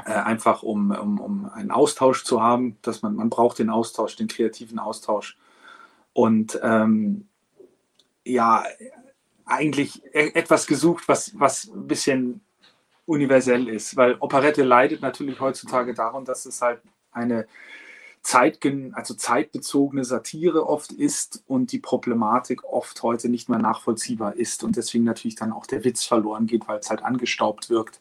äh, 0.05 0.13
einfach 0.13 0.63
um, 0.63 0.91
um, 0.91 1.19
um 1.19 1.51
einen 1.51 1.71
Austausch 1.71 2.25
zu 2.25 2.43
haben, 2.43 2.77
dass 2.83 3.03
man, 3.03 3.15
man 3.15 3.31
braucht 3.31 3.59
den 3.59 3.71
Austausch, 3.71 4.17
den 4.17 4.29
kreativen 4.29 4.79
Austausch. 4.79 5.39
Und 6.13 6.59
ähm, 6.63 7.27
ja, 8.25 8.65
eigentlich 9.47 10.03
e-, 10.13 10.33
etwas 10.35 10.67
gesucht, 10.67 11.09
was, 11.09 11.39
was 11.39 11.69
ein 11.69 11.87
bisschen 11.87 12.41
universell 13.07 13.69
ist, 13.69 13.97
weil 13.97 14.17
Operette 14.19 14.65
leidet 14.65 15.01
natürlich 15.01 15.41
heutzutage 15.41 15.95
daran, 15.95 16.25
dass 16.25 16.45
es 16.45 16.61
halt 16.61 16.81
eine 17.13 17.47
Zeitgen 18.27 18.93
also 18.93 19.15
zeitbezogene 19.15 20.05
Satire 20.05 20.69
oft 20.69 20.91
ist 20.91 21.45
und 21.47 21.71
die 21.71 21.79
Problematik 21.79 22.65
oft 22.65 23.05
heute 23.05 23.29
nicht 23.29 23.49
mehr 23.49 23.61
nachvollziehbar 23.61 24.35
ist 24.35 24.65
und 24.65 24.75
deswegen 24.75 25.05
natürlich 25.05 25.37
dann 25.37 25.53
auch 25.53 25.65
der 25.65 25.85
Witz 25.85 26.03
verloren 26.03 26.47
geht, 26.49 26.67
weil 26.67 26.81
es 26.81 26.91
halt 26.91 27.05
angestaubt 27.05 27.71
wirkt, 27.71 28.01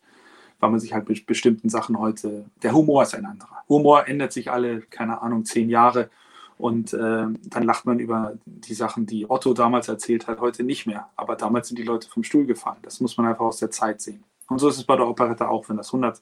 weil 0.60 0.72
man 0.72 0.80
sich 0.80 0.94
halt 0.94 1.08
mit 1.08 1.28
bestimmten 1.28 1.70
Sachen 1.70 2.00
heute, 2.00 2.46
der 2.64 2.74
Humor 2.74 3.04
ist 3.04 3.14
ein 3.14 3.28
anderer. 3.28 3.62
Humor 3.70 4.08
ändert 4.08 4.34
sich 4.34 4.50
alle, 4.50 4.82
keine 4.82 5.22
Ahnung, 5.22 5.46
zehn 5.46 5.70
Jahre 5.70 6.10
und 6.58 6.94
äh, 6.94 6.98
dann 6.98 7.64
lacht 7.64 7.86
man 7.86 8.00
über 8.00 8.34
die 8.46 8.74
Sachen, 8.74 9.06
die 9.06 9.30
Otto 9.30 9.54
damals 9.54 9.90
erzählt 9.90 10.26
hat, 10.26 10.40
heute 10.40 10.64
nicht 10.64 10.88
mehr. 10.88 11.08
Aber 11.16 11.36
damals 11.36 11.68
sind 11.68 11.78
die 11.78 11.84
Leute 11.84 12.10
vom 12.10 12.24
Stuhl 12.24 12.48
gefallen. 12.48 12.80
Das 12.82 13.00
muss 13.00 13.16
man 13.16 13.28
einfach 13.28 13.46
aus 13.46 13.58
der 13.58 13.70
Zeit 13.70 14.02
sehen. 14.02 14.24
Und 14.48 14.60
so 14.60 14.70
ist 14.70 14.78
es 14.78 14.84
bei 14.84 14.96
der 14.96 15.08
Operette 15.08 15.50
auch. 15.50 15.70
Wenn 15.70 15.78
das 15.78 15.88
100 15.88 16.22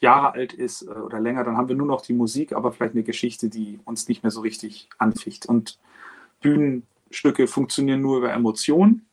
Jahre 0.00 0.32
alt 0.32 0.52
ist 0.52 0.82
äh, 0.82 0.90
oder 0.90 1.20
länger, 1.20 1.44
dann 1.44 1.56
haben 1.56 1.68
wir 1.68 1.76
nur 1.76 1.86
noch 1.86 2.02
die 2.02 2.12
Musik, 2.12 2.52
aber 2.52 2.72
vielleicht 2.72 2.94
eine 2.94 3.02
Geschichte, 3.02 3.48
die 3.48 3.80
uns 3.84 4.08
nicht 4.08 4.22
mehr 4.22 4.30
so 4.30 4.40
richtig 4.40 4.88
anficht. 4.98 5.46
Und 5.46 5.78
Bühnenstücke 6.40 7.46
funktionieren 7.46 8.02
nur 8.02 8.18
über 8.18 8.32
Emotionen. 8.32 9.06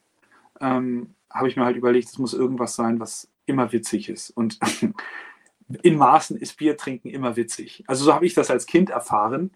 Ähm, 0.60 1.13
Habe 1.30 1.48
ich 1.48 1.56
mir 1.56 1.65
halt 1.65 1.78
überlegt, 1.78 2.10
es 2.10 2.17
muss 2.17 2.34
irgendwas 2.34 2.76
sein, 2.76 3.00
was 3.00 3.30
immer 3.45 3.72
witzig 3.72 4.10
ist. 4.10 4.32
Und 4.32 4.60
in 5.82 5.98
Maßen 5.98 6.38
ist 6.38 6.58
Bier 6.58 6.76
trinken 6.76 7.10
immer 7.10 7.36
witzig. 7.36 7.84
Also 7.88 8.04
so 8.04 8.13
habe 8.13 8.26
ich 8.26 8.34
das 8.34 8.52
als 8.52 8.65
Kind 8.65 8.89
erfahren. 8.89 9.52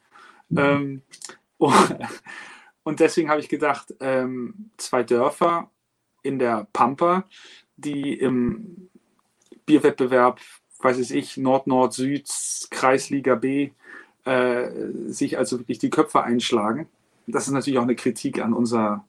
Ähm, 0.55 1.01
und 2.83 2.99
deswegen 2.99 3.29
habe 3.29 3.39
ich 3.39 3.49
gedacht, 3.49 3.93
ähm, 3.99 4.69
zwei 4.77 5.03
Dörfer 5.03 5.69
in 6.21 6.39
der 6.39 6.67
Pampa, 6.71 7.25
die 7.75 8.13
im 8.13 8.89
Bierwettbewerb, 9.65 10.39
weiß 10.79 10.99
ich 10.99 11.13
ich, 11.13 11.37
Nord, 11.37 11.67
Nord, 11.67 11.93
Süd, 11.93 12.29
Kreisliga 12.69 13.35
B, 13.35 13.71
äh, 14.25 14.69
sich 15.07 15.37
also 15.37 15.59
wirklich 15.59 15.79
die 15.79 15.89
Köpfe 15.89 16.23
einschlagen. 16.23 16.87
Das 17.27 17.47
ist 17.47 17.53
natürlich 17.53 17.79
auch 17.79 17.83
eine 17.83 17.95
Kritik 17.95 18.41
an 18.41 18.53
unser, 18.53 19.05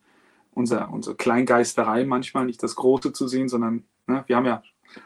unser, 0.53 0.91
unsere 0.91 1.17
Kleingeisterei 1.17 2.05
manchmal, 2.05 2.47
nicht 2.47 2.63
das 2.63 2.77
Große 2.77 3.13
zu 3.13 3.27
sehen, 3.27 3.49
sondern 3.49 3.85
ne, 4.07 4.25
wir 4.27 4.37
haben 4.37 4.47
ja 4.47 4.63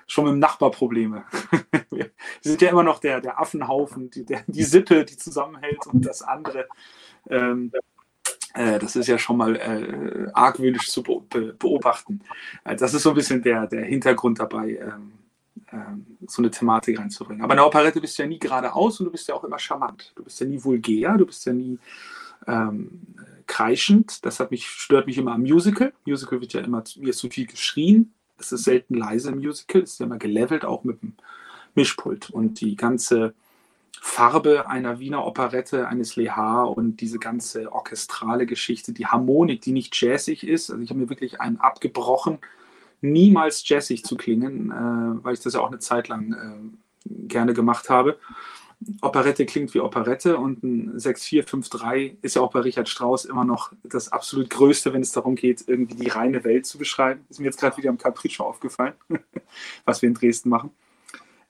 schon 0.07 0.25
mit 0.25 0.33
dem 0.33 0.39
Nachbar 0.39 0.71
Probleme. 0.71 1.25
wir 1.91 2.11
sind 2.43 2.61
ja 2.61 2.71
immer 2.71 2.83
noch 2.83 2.99
der, 2.99 3.21
der 3.21 3.41
Affenhaufen, 3.41 4.11
die, 4.11 4.25
der, 4.25 4.43
die 4.47 4.65
Sippe, 4.65 5.05
die 5.05 5.17
zusammenhält 5.17 5.87
und 5.87 6.05
das 6.05 6.23
andere. 6.23 6.69
Ähm, 7.29 7.73
äh, 8.55 8.79
das 8.79 8.97
ist 8.97 9.07
ja 9.07 9.19
schon 9.19 9.37
mal 9.37 9.57
äh, 9.57 10.31
argwöhnisch 10.33 10.91
zu 10.91 11.03
be 11.03 11.55
beobachten. 11.59 12.21
Äh, 12.65 12.77
das 12.77 12.95
ist 12.95 13.03
so 13.03 13.11
ein 13.11 13.15
bisschen 13.15 13.43
der, 13.43 13.67
der 13.67 13.85
Hintergrund 13.85 14.41
dabei, 14.41 14.77
ähm, 14.77 15.13
so 16.27 16.43
eine 16.43 16.51
Thematik 16.51 16.99
reinzubringen. 16.99 17.43
Aber 17.43 17.55
in 17.55 17.59
der 17.59 17.67
Operette 17.67 18.01
bist 18.01 18.19
du 18.19 18.23
ja 18.23 18.29
nie 18.29 18.39
geradeaus 18.39 19.01
und 19.01 19.07
du 19.07 19.13
bist 19.13 19.29
ja 19.29 19.35
auch 19.35 19.45
immer 19.45 19.59
charmant. 19.59 20.13
Du 20.17 20.25
bist 20.25 20.41
ja 20.41 20.47
nie 20.47 20.63
vulgär, 20.63 21.17
du 21.17 21.27
bist 21.27 21.45
ja 21.47 21.53
nie 21.53 21.79
ähm, 22.47 23.01
kreischend. 23.47 24.25
Das 24.25 24.43
mich, 24.51 24.67
stört 24.67 25.07
mich 25.07 25.19
immer 25.19 25.33
am 25.33 25.43
Musical. 25.43 25.93
Musical 26.07 26.41
wird 26.41 26.53
ja 26.53 26.61
immer 26.61 26.83
mir 26.97 27.13
zu 27.13 27.29
viel 27.29 27.47
geschrien 27.47 28.13
es 28.39 28.53
ist 28.53 28.65
selten 28.65 28.95
leise 28.95 29.31
im 29.31 29.39
Musical, 29.39 29.83
es 29.83 29.93
ist 29.93 30.01
ja 30.01 30.07
immer 30.07 30.19
gelevelt, 30.19 30.65
auch 30.65 30.85
mit 30.85 31.03
dem 31.03 31.15
Mischpult. 31.75 32.31
Und 32.31 32.61
die 32.61 32.77
ganze 32.77 33.35
Farbe 34.01 34.69
einer 34.69 35.01
Wiener 35.01 35.27
Operette, 35.27 35.89
eines 35.89 36.17
Lehar 36.17 36.77
und 36.77 37.01
diese 37.01 37.19
ganze 37.19 37.73
orchestrale 37.73 38.47
Geschichte, 38.47 38.93
die 38.93 39.07
Harmonik, 39.07 39.61
die 39.61 39.73
nicht 39.73 40.01
jazzig 40.01 40.47
ist. 40.47 40.71
Also 40.71 40.83
ich 40.83 40.91
habe 40.91 41.01
mir 41.01 41.11
wirklich 41.11 41.41
einen 41.41 41.59
abgebrochen, 41.59 42.39
niemals 43.01 43.67
jazzig 43.69 44.05
zu 44.05 44.17
klingen, 44.17 44.71
äh, 44.71 45.25
weil 45.25 45.35
ich 45.35 45.41
das 45.41 45.55
ja 45.55 45.61
auch 45.61 45.69
eine 45.69 45.79
Zeit 45.79 46.09
lang 46.09 46.33
äh, 46.33 47.09
gerne 47.29 47.55
gemacht 47.55 47.91
habe. 47.91 48.19
Operette 49.01 49.45
klingt 49.45 49.75
wie 49.75 49.81
Operette 49.81 50.37
und 50.37 50.63
ein 50.63 50.99
6453 50.99 52.19
ist 52.23 52.37
ja 52.37 52.43
auch 52.43 52.53
bei 52.53 52.61
Richard 52.61 52.89
Strauss 52.89 53.25
immer 53.25 53.45
noch 53.45 53.73
das 53.83 54.13
absolut 54.13 54.51
Größte, 54.51 54.93
wenn 54.93 55.03
es 55.03 55.11
darum 55.11 55.35
geht, 55.35 55.65
irgendwie 55.67 55.97
die 55.97 56.09
reine 56.09 56.45
Welt 56.45 56.65
zu 56.65 56.79
beschreiben. 56.79 57.25
Ist 57.29 57.41
mir 57.41 57.47
jetzt 57.47 57.59
gerade 57.59 57.77
wieder 57.77 57.91
am 57.91 57.99
Capriccio 57.99 58.45
aufgefallen, 58.45 58.95
was 59.85 60.01
wir 60.01 60.09
in 60.09 60.15
Dresden 60.15 60.49
machen. 60.49 60.71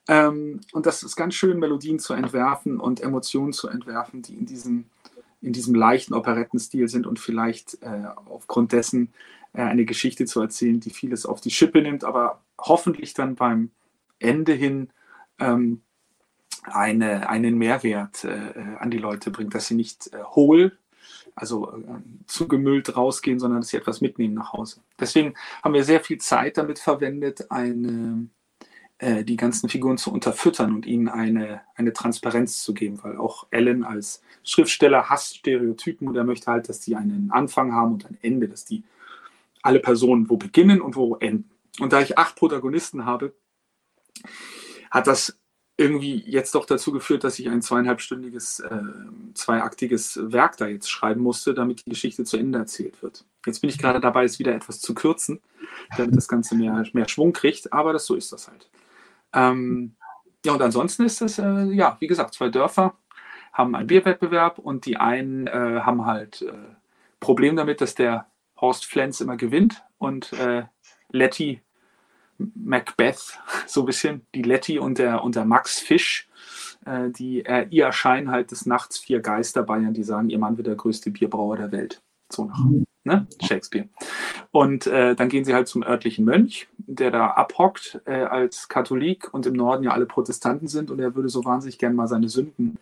Ähm, 0.07 0.61
und 0.73 0.87
das 0.87 1.03
ist 1.03 1.15
ganz 1.15 1.35
schön, 1.35 1.59
Melodien 1.59 1.99
zu 1.99 2.13
entwerfen 2.13 2.79
und 2.79 2.99
Emotionen 2.99 3.53
zu 3.53 3.67
entwerfen, 3.67 4.23
die 4.23 4.33
in 4.33 4.47
diesem, 4.47 4.85
in 5.41 5.53
diesem 5.53 5.75
leichten 5.75 6.15
Operettenstil 6.15 6.87
sind 6.87 7.05
und 7.05 7.19
vielleicht 7.19 7.75
äh, 7.83 8.07
aufgrund 8.25 8.71
dessen 8.71 9.13
eine 9.53 9.85
Geschichte 9.85 10.25
zu 10.25 10.41
erzählen, 10.41 10.79
die 10.79 10.91
vieles 10.91 11.25
auf 11.25 11.41
die 11.41 11.51
Schippe 11.51 11.81
nimmt, 11.81 12.03
aber 12.03 12.41
hoffentlich 12.59 13.13
dann 13.13 13.35
beim 13.35 13.71
Ende 14.19 14.53
hin 14.53 14.89
ähm, 15.39 15.81
eine, 16.63 17.29
einen 17.29 17.57
Mehrwert 17.57 18.25
äh, 18.25 18.77
an 18.79 18.91
die 18.91 18.97
Leute 18.97 19.31
bringt, 19.31 19.55
dass 19.55 19.67
sie 19.67 19.75
nicht 19.75 20.13
äh, 20.13 20.23
hohl, 20.23 20.77
also 21.35 21.71
äh, 21.71 22.01
zugemüllt 22.27 22.95
rausgehen, 22.95 23.39
sondern 23.39 23.61
dass 23.61 23.69
sie 23.69 23.77
etwas 23.77 24.01
mitnehmen 24.01 24.33
nach 24.33 24.53
Hause. 24.53 24.81
Deswegen 24.99 25.33
haben 25.63 25.73
wir 25.73 25.83
sehr 25.83 26.01
viel 26.01 26.17
Zeit 26.17 26.57
damit 26.57 26.79
verwendet, 26.79 27.49
eine, 27.49 28.27
äh, 28.97 29.23
die 29.23 29.37
ganzen 29.37 29.69
Figuren 29.69 29.97
zu 29.97 30.11
unterfüttern 30.11 30.75
und 30.75 30.85
ihnen 30.85 31.07
eine, 31.07 31.61
eine 31.75 31.93
Transparenz 31.93 32.61
zu 32.61 32.73
geben, 32.73 32.99
weil 33.03 33.17
auch 33.17 33.47
Ellen 33.51 33.83
als 33.83 34.21
Schriftsteller 34.43 35.09
hasst 35.09 35.37
Stereotypen 35.37 36.07
und 36.07 36.15
er 36.15 36.23
möchte 36.25 36.51
halt, 36.51 36.67
dass 36.67 36.81
die 36.81 36.95
einen 36.95 37.31
Anfang 37.31 37.73
haben 37.73 37.93
und 37.93 38.05
ein 38.05 38.17
Ende, 38.21 38.49
dass 38.49 38.65
die 38.65 38.83
alle 39.61 39.79
Personen 39.79 40.29
wo 40.29 40.37
beginnen 40.37 40.81
und 40.81 40.95
wo 40.95 41.15
enden. 41.15 41.51
Und 41.79 41.93
da 41.93 42.01
ich 42.01 42.17
acht 42.17 42.35
Protagonisten 42.35 43.05
habe, 43.05 43.33
hat 44.91 45.07
das 45.07 45.39
irgendwie 45.77 46.21
jetzt 46.25 46.55
doch 46.55 46.65
dazu 46.65 46.91
geführt, 46.91 47.23
dass 47.23 47.39
ich 47.39 47.47
ein 47.47 47.61
zweieinhalbstündiges, 47.61 48.59
äh, 48.59 48.81
zweiaktiges 49.33 50.19
Werk 50.21 50.57
da 50.57 50.67
jetzt 50.67 50.89
schreiben 50.91 51.21
musste, 51.21 51.53
damit 51.53 51.85
die 51.85 51.89
Geschichte 51.89 52.25
zu 52.25 52.35
Ende 52.35 52.59
erzählt 52.59 53.01
wird. 53.01 53.23
Jetzt 53.45 53.61
bin 53.61 53.69
ich 53.69 53.77
gerade 53.77 54.01
dabei, 54.01 54.25
es 54.25 54.39
wieder 54.39 54.53
etwas 54.53 54.81
zu 54.81 54.93
kürzen, 54.93 55.39
damit 55.95 56.17
das 56.17 56.27
Ganze 56.27 56.55
mehr, 56.55 56.83
mehr 56.91 57.07
Schwung 57.07 57.31
kriegt, 57.31 57.71
aber 57.71 57.93
das, 57.93 58.05
so 58.05 58.15
ist 58.15 58.33
das 58.33 58.49
halt. 58.49 58.69
Ähm, 59.31 59.95
ja, 60.45 60.51
und 60.53 60.61
ansonsten 60.61 61.05
ist 61.05 61.21
es, 61.21 61.39
äh, 61.39 61.63
ja, 61.71 61.95
wie 62.01 62.07
gesagt, 62.07 62.33
zwei 62.33 62.49
Dörfer 62.49 62.95
haben 63.53 63.73
einen 63.73 63.87
Bierwettbewerb 63.87 64.59
und 64.59 64.85
die 64.85 64.97
einen 64.97 65.47
äh, 65.47 65.79
haben 65.81 66.05
halt 66.05 66.41
äh, 66.41 66.53
Problem 67.21 67.55
damit, 67.55 67.79
dass 67.79 67.95
der 67.95 68.27
Horst 68.61 68.85
Flens 68.85 69.21
immer 69.21 69.37
gewinnt 69.37 69.83
und 69.97 70.33
äh, 70.33 70.63
Letty 71.11 71.61
Macbeth, 72.37 73.39
so 73.67 73.81
ein 73.81 73.85
bisschen, 73.85 74.25
die 74.35 74.43
Letty 74.43 74.79
und 74.79 74.97
der, 74.97 75.23
und 75.23 75.35
der 75.35 75.45
Max 75.45 75.79
Fisch, 75.79 76.27
äh, 76.85 77.09
die, 77.09 77.45
äh, 77.45 77.67
ihr 77.69 77.85
erscheinen 77.85 78.31
halt 78.31 78.51
des 78.51 78.65
Nachts 78.65 78.99
vier 78.99 79.19
Geister 79.21 79.63
Bayern, 79.63 79.93
die 79.93 80.03
sagen, 80.03 80.29
ihr 80.29 80.39
Mann 80.39 80.57
wird 80.57 80.67
der 80.67 80.75
größte 80.75 81.11
Bierbrauer 81.11 81.57
der 81.57 81.71
Welt. 81.71 82.01
So 82.31 82.45
nach 82.45 82.59
ne? 83.03 83.27
Shakespeare. 83.41 83.89
Und 84.51 84.87
äh, 84.87 85.15
dann 85.15 85.29
gehen 85.29 85.45
sie 85.45 85.53
halt 85.53 85.67
zum 85.67 85.83
örtlichen 85.83 86.25
Mönch, 86.25 86.67
der 86.77 87.11
da 87.11 87.27
abhockt 87.27 88.01
äh, 88.05 88.23
als 88.23 88.69
Katholik 88.69 89.33
und 89.33 89.45
im 89.45 89.53
Norden 89.53 89.83
ja 89.83 89.91
alle 89.91 90.05
Protestanten 90.05 90.67
sind 90.67 90.91
und 90.91 90.99
er 90.99 91.15
würde 91.15 91.29
so 91.29 91.43
wahnsinnig 91.43 91.77
gern 91.79 91.95
mal 91.95 92.07
seine 92.07 92.29
Sünden 92.29 92.77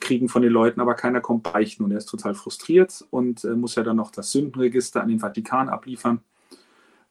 kriegen 0.00 0.28
von 0.28 0.42
den 0.42 0.52
Leuten, 0.52 0.80
aber 0.80 0.94
keiner 0.94 1.20
kommt 1.20 1.42
beichten 1.42 1.84
und 1.84 1.90
er 1.90 1.98
ist 1.98 2.06
total 2.06 2.34
frustriert 2.34 3.04
und 3.10 3.44
äh, 3.44 3.54
muss 3.54 3.74
ja 3.74 3.82
dann 3.82 3.96
noch 3.96 4.10
das 4.10 4.32
Sündenregister 4.32 5.02
an 5.02 5.08
den 5.08 5.20
Vatikan 5.20 5.68
abliefern. 5.68 6.20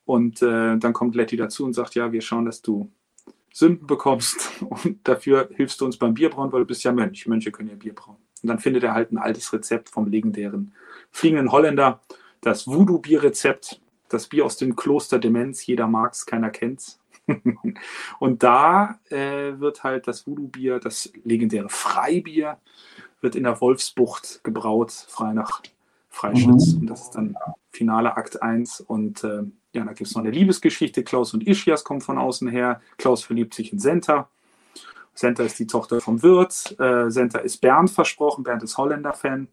Und 0.05 0.41
äh, 0.41 0.77
dann 0.77 0.93
kommt 0.93 1.15
Letty 1.15 1.37
dazu 1.37 1.65
und 1.65 1.73
sagt, 1.73 1.95
ja, 1.95 2.11
wir 2.11 2.21
schauen, 2.21 2.45
dass 2.45 2.61
du 2.61 2.91
Sünden 3.53 3.85
bekommst 3.87 4.49
und 4.61 4.99
dafür 5.03 5.49
hilfst 5.53 5.79
du 5.81 5.85
uns 5.85 5.97
beim 5.97 6.13
Bierbrauen, 6.13 6.51
weil 6.51 6.61
du 6.61 6.67
bist 6.67 6.83
ja 6.83 6.91
Mönch. 6.91 7.27
Mönche 7.27 7.51
können 7.51 7.69
ja 7.69 7.75
Bier 7.75 7.93
brauen. 7.93 8.17
Und 8.41 8.47
dann 8.47 8.59
findet 8.59 8.83
er 8.83 8.93
halt 8.93 9.11
ein 9.11 9.17
altes 9.17 9.51
Rezept 9.53 9.89
vom 9.89 10.07
legendären 10.07 10.73
fliegenden 11.11 11.51
Holländer, 11.51 12.01
das 12.41 12.67
Voodoo-Bierrezept, 12.67 13.81
das 14.09 14.27
Bier 14.27 14.45
aus 14.45 14.57
dem 14.57 14.75
Kloster 14.75 15.19
Demenz, 15.19 15.65
jeder 15.65 15.87
mag's, 15.87 16.25
keiner 16.25 16.49
kennt's. 16.49 16.99
und 18.19 18.43
da 18.43 18.99
äh, 19.09 19.59
wird 19.59 19.83
halt 19.83 20.07
das 20.07 20.25
Voodoo-Bier, 20.25 20.79
das 20.79 21.11
legendäre 21.23 21.69
Freibier, 21.69 22.59
wird 23.21 23.35
in 23.35 23.43
der 23.43 23.59
Wolfsbucht 23.61 24.43
gebraut, 24.43 24.91
frei 24.91 25.33
nach 25.33 25.61
Freischütz. 26.09 26.73
Mhm. 26.73 26.81
Und 26.81 26.87
das 26.87 27.01
ist 27.03 27.11
dann 27.11 27.35
finale 27.71 28.17
Akt 28.17 28.41
1. 28.41 28.81
Und 28.81 29.23
äh, 29.23 29.43
ja, 29.73 29.83
da 29.85 29.93
gibt 29.93 30.07
es 30.07 30.15
noch 30.15 30.23
eine 30.23 30.31
Liebesgeschichte. 30.31 31.03
Klaus 31.03 31.33
und 31.33 31.45
Ischias 31.47 31.83
kommen 31.83 32.01
von 32.01 32.17
außen 32.17 32.47
her. 32.47 32.81
Klaus 32.97 33.23
verliebt 33.23 33.53
sich 33.53 33.71
in 33.71 33.79
Senta. 33.79 34.29
Senta 35.13 35.43
ist 35.43 35.59
die 35.59 35.67
Tochter 35.67 36.01
vom 36.01 36.23
Wirt. 36.23 36.79
Äh, 36.79 37.09
Senta 37.11 37.39
ist 37.39 37.57
Bernd 37.57 37.89
versprochen. 37.89 38.43
Bernd 38.43 38.63
ist 38.63 38.77
Holländer-Fan. 38.77 39.47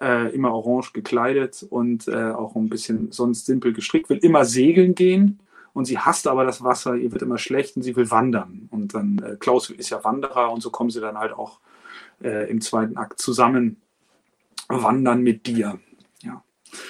Äh, 0.00 0.34
immer 0.34 0.52
orange 0.52 0.92
gekleidet 0.92 1.64
und 1.70 2.08
äh, 2.08 2.30
auch 2.32 2.56
ein 2.56 2.68
bisschen 2.68 3.12
sonst 3.12 3.46
simpel 3.46 3.72
gestrickt. 3.72 4.10
Will 4.10 4.18
immer 4.18 4.44
segeln 4.44 4.94
gehen 4.94 5.40
und 5.74 5.84
sie 5.84 5.98
hasst 5.98 6.26
aber 6.26 6.44
das 6.44 6.64
Wasser. 6.64 6.94
Ihr 6.94 7.12
wird 7.12 7.22
immer 7.22 7.36
schlecht 7.36 7.76
und 7.76 7.82
sie 7.82 7.94
will 7.96 8.10
wandern. 8.10 8.68
Und 8.70 8.94
dann, 8.94 9.18
äh, 9.18 9.36
Klaus 9.38 9.68
ist 9.68 9.90
ja 9.90 10.02
Wanderer 10.02 10.50
und 10.50 10.62
so 10.62 10.70
kommen 10.70 10.88
sie 10.88 11.00
dann 11.00 11.18
halt 11.18 11.32
auch 11.32 11.60
äh, 12.22 12.48
im 12.50 12.62
zweiten 12.62 12.96
Akt 12.96 13.20
zusammen 13.20 13.76
wandern 14.68 15.20
mit 15.20 15.46
dir. 15.46 15.78
Ja. 16.22 16.42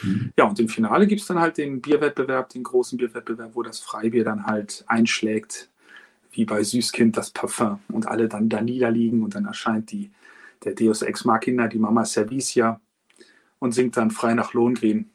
Mhm. 0.02 0.32
ja, 0.38 0.44
und 0.44 0.60
im 0.60 0.68
Finale 0.68 1.06
gibt 1.06 1.22
es 1.22 1.26
dann 1.26 1.40
halt 1.40 1.58
den 1.58 1.80
Bierwettbewerb, 1.80 2.50
den 2.50 2.62
großen 2.62 2.96
Bierwettbewerb, 2.96 3.50
wo 3.54 3.62
das 3.62 3.80
Freibier 3.80 4.22
dann 4.22 4.46
halt 4.46 4.84
einschlägt 4.86 5.70
wie 6.36 6.44
bei 6.44 6.62
Süßkind 6.62 7.16
das 7.16 7.30
Parfum 7.30 7.78
und 7.88 8.08
alle 8.08 8.28
dann 8.28 8.48
da 8.48 8.60
niederliegen 8.60 9.22
und 9.22 9.34
dann 9.34 9.46
erscheint 9.46 9.92
die, 9.92 10.10
der 10.64 10.74
Deus 10.74 11.02
Ex 11.02 11.24
Machina, 11.24 11.68
die 11.68 11.78
Mama 11.78 12.04
Servicia 12.04 12.80
und 13.60 13.72
singt 13.72 13.96
dann 13.96 14.10
frei 14.10 14.34
nach 14.34 14.52
Lohengrin. 14.52 15.10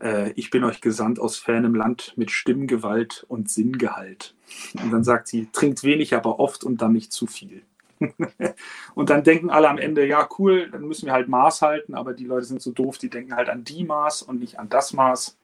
Äh, 0.00 0.32
ich 0.32 0.50
bin 0.50 0.64
euch 0.64 0.80
gesandt 0.80 1.18
aus 1.18 1.36
fernem 1.36 1.74
Land 1.74 2.14
mit 2.16 2.30
Stimmgewalt 2.30 3.24
und 3.28 3.50
Sinngehalt. 3.50 4.34
Und 4.82 4.92
dann 4.92 5.04
sagt 5.04 5.28
sie, 5.28 5.48
trinkt 5.52 5.82
wenig, 5.82 6.14
aber 6.14 6.38
oft 6.40 6.64
und 6.64 6.82
dann 6.82 6.92
nicht 6.92 7.12
zu 7.12 7.26
viel. 7.26 7.62
und 8.94 9.10
dann 9.10 9.22
denken 9.22 9.50
alle 9.50 9.68
am 9.68 9.78
Ende, 9.78 10.06
ja 10.06 10.28
cool, 10.38 10.68
dann 10.70 10.82
müssen 10.82 11.06
wir 11.06 11.12
halt 11.12 11.28
Maß 11.28 11.62
halten, 11.62 11.94
aber 11.94 12.12
die 12.12 12.26
Leute 12.26 12.46
sind 12.46 12.60
so 12.60 12.72
doof, 12.72 12.98
die 12.98 13.08
denken 13.08 13.36
halt 13.36 13.48
an 13.48 13.64
die 13.64 13.84
Maß 13.84 14.22
und 14.22 14.40
nicht 14.40 14.58
an 14.58 14.68
das 14.68 14.92
Maß. 14.92 15.38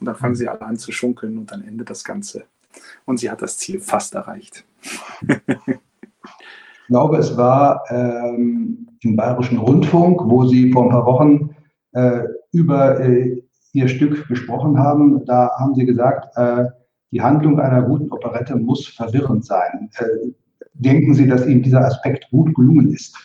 Und 0.00 0.06
dann 0.06 0.16
fangen 0.16 0.34
sie 0.34 0.48
alle 0.48 0.62
an 0.62 0.76
zu 0.76 0.90
schunkeln 0.90 1.38
und 1.38 1.52
dann 1.52 1.62
endet 1.62 1.88
das 1.88 2.02
Ganze 2.02 2.44
und 3.04 3.18
sie 3.18 3.30
hat 3.30 3.42
das 3.42 3.58
Ziel 3.58 3.80
fast 3.80 4.14
erreicht. 4.14 4.64
ich 5.28 6.88
glaube, 6.88 7.18
es 7.18 7.36
war 7.36 7.84
ähm, 7.88 8.88
im 9.00 9.16
Bayerischen 9.16 9.58
Rundfunk, 9.58 10.20
wo 10.24 10.46
Sie 10.46 10.72
vor 10.72 10.84
ein 10.84 10.90
paar 10.90 11.06
Wochen 11.06 11.54
äh, 11.92 12.24
über 12.52 13.00
äh, 13.00 13.42
Ihr 13.72 13.88
Stück 13.88 14.28
gesprochen 14.28 14.78
haben. 14.78 15.24
Da 15.24 15.50
haben 15.58 15.74
Sie 15.74 15.86
gesagt, 15.86 16.36
äh, 16.36 16.66
die 17.10 17.20
Handlung 17.22 17.58
einer 17.60 17.82
guten 17.82 18.10
Operette 18.10 18.56
muss 18.56 18.86
verwirrend 18.88 19.44
sein. 19.44 19.90
Äh, 19.96 20.04
denken 20.74 21.14
Sie, 21.14 21.26
dass 21.26 21.46
Ihnen 21.46 21.62
dieser 21.62 21.84
Aspekt 21.84 22.30
gut 22.30 22.54
gelungen 22.54 22.92
ist? 22.92 23.16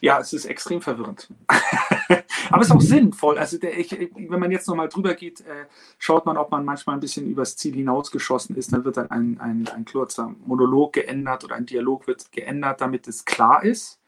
Ja, 0.00 0.20
es 0.20 0.32
ist 0.32 0.44
extrem 0.44 0.82
verwirrend. 0.82 1.28
Aber 2.50 2.60
es 2.60 2.68
ist 2.68 2.74
auch 2.74 2.80
sinnvoll. 2.80 3.38
Also 3.38 3.56
der, 3.56 3.78
ich, 3.78 3.90
wenn 3.90 4.40
man 4.40 4.50
jetzt 4.50 4.68
nochmal 4.68 4.88
drüber 4.88 5.14
geht, 5.14 5.40
äh, 5.40 5.64
schaut 5.98 6.26
man, 6.26 6.36
ob 6.36 6.50
man 6.50 6.64
manchmal 6.64 6.96
ein 6.96 7.00
bisschen 7.00 7.26
übers 7.26 7.56
Ziel 7.56 7.74
hinausgeschossen 7.74 8.54
ist. 8.56 8.72
Dann 8.72 8.84
wird 8.84 8.98
dann 8.98 9.10
ein, 9.10 9.40
ein, 9.40 9.66
ein 9.74 9.84
kurzer 9.86 10.34
Monolog 10.44 10.92
geändert 10.92 11.44
oder 11.44 11.54
ein 11.54 11.64
Dialog 11.64 12.06
wird 12.06 12.30
geändert, 12.32 12.80
damit 12.82 13.08
es 13.08 13.24
klar 13.24 13.64
ist, 13.64 13.98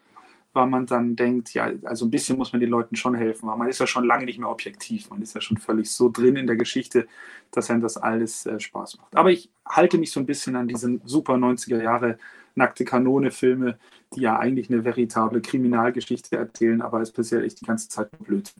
weil 0.56 0.66
man 0.66 0.86
dann 0.86 1.14
denkt, 1.14 1.54
ja, 1.54 1.70
also 1.84 2.06
ein 2.06 2.10
bisschen 2.10 2.38
muss 2.38 2.52
man 2.52 2.60
den 2.60 2.70
Leuten 2.70 2.96
schon 2.96 3.14
helfen, 3.14 3.48
weil 3.48 3.56
man 3.56 3.68
ist 3.68 3.78
ja 3.78 3.86
schon 3.86 4.06
lange 4.06 4.24
nicht 4.24 4.38
mehr 4.38 4.48
objektiv. 4.48 5.10
Man 5.10 5.22
ist 5.22 5.34
ja 5.34 5.40
schon 5.40 5.58
völlig 5.58 5.90
so 5.90 6.08
drin 6.08 6.34
in 6.36 6.46
der 6.46 6.56
Geschichte, 6.56 7.06
dass 7.52 7.70
einem 7.70 7.82
das 7.82 7.96
alles 7.96 8.46
äh, 8.46 8.58
Spaß 8.58 8.98
macht. 8.98 9.14
Aber 9.14 9.30
ich 9.30 9.50
halte 9.64 9.98
mich 9.98 10.10
so 10.10 10.18
ein 10.18 10.26
bisschen 10.26 10.56
an 10.56 10.66
diesen 10.66 11.02
super 11.04 11.34
90er 11.34 11.82
Jahre 11.82 12.18
nackte 12.54 12.84
Kanone-Filme, 12.84 13.78
die 14.14 14.22
ja 14.22 14.38
eigentlich 14.38 14.70
eine 14.70 14.84
veritable 14.84 15.42
Kriminalgeschichte 15.42 16.36
erzählen, 16.36 16.80
aber 16.80 17.02
es 17.02 17.12
passiert 17.12 17.44
echt 17.44 17.60
die 17.60 17.66
ganze 17.66 17.88
Zeit 17.88 18.08
blöd. 18.18 18.52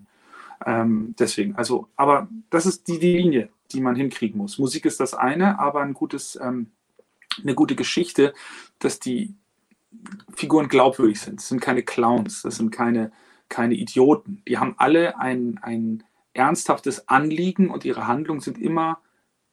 Ähm, 0.65 1.15
deswegen, 1.19 1.57
also, 1.57 1.89
aber 1.97 2.29
das 2.51 2.67
ist 2.67 2.89
die, 2.89 2.99
die, 2.99 3.17
Linie, 3.17 3.49
die 3.73 3.81
man 3.81 3.97
hinkriegen 3.97 4.39
muss. 4.39 4.59
Musik 4.59 4.85
ist 4.85 5.01
das 5.01 5.15
eine, 5.15 5.59
aber 5.59 5.81
ein 5.81 5.95
gutes, 5.95 6.39
ähm, 6.41 6.71
eine 7.43 7.55
gute 7.55 7.75
Geschichte, 7.75 8.35
dass 8.79 9.01
die 9.01 9.35
Figuren 10.35 10.69
glaubwürdig 10.69 11.21
sind. 11.21 11.41
Das 11.41 11.49
sind 11.49 11.61
keine 11.61 11.83
Clowns, 11.83 12.43
das 12.43 12.57
sind 12.57 12.71
keine, 12.71 13.13
keine 13.49 13.75
Idioten. 13.75 14.43
Die 14.49 14.59
haben 14.59 14.75
alle 14.79 15.19
ein, 15.19 15.59
ein 15.63 16.05
ernsthaftes 16.33 17.09
Anliegen 17.09 17.71
und 17.71 17.85
ihre 17.85 18.07
Handlungen 18.07 18.41
sind 18.41 18.59
immer 18.59 19.01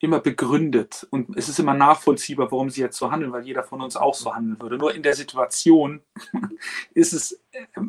immer 0.03 0.19
begründet 0.19 1.07
und 1.11 1.37
es 1.37 1.47
ist 1.47 1.59
immer 1.59 1.73
nachvollziehbar, 1.73 2.51
warum 2.51 2.69
sie 2.69 2.81
jetzt 2.81 2.97
so 2.97 3.09
handeln, 3.09 3.31
weil 3.31 3.45
jeder 3.45 3.63
von 3.63 3.81
uns 3.81 3.95
auch 3.95 4.13
so 4.13 4.35
handeln 4.35 4.61
würde. 4.61 4.77
Nur 4.77 4.93
in 4.93 5.01
der 5.01 5.15
Situation 5.15 6.01
ist 6.93 7.13
es, 7.13 7.41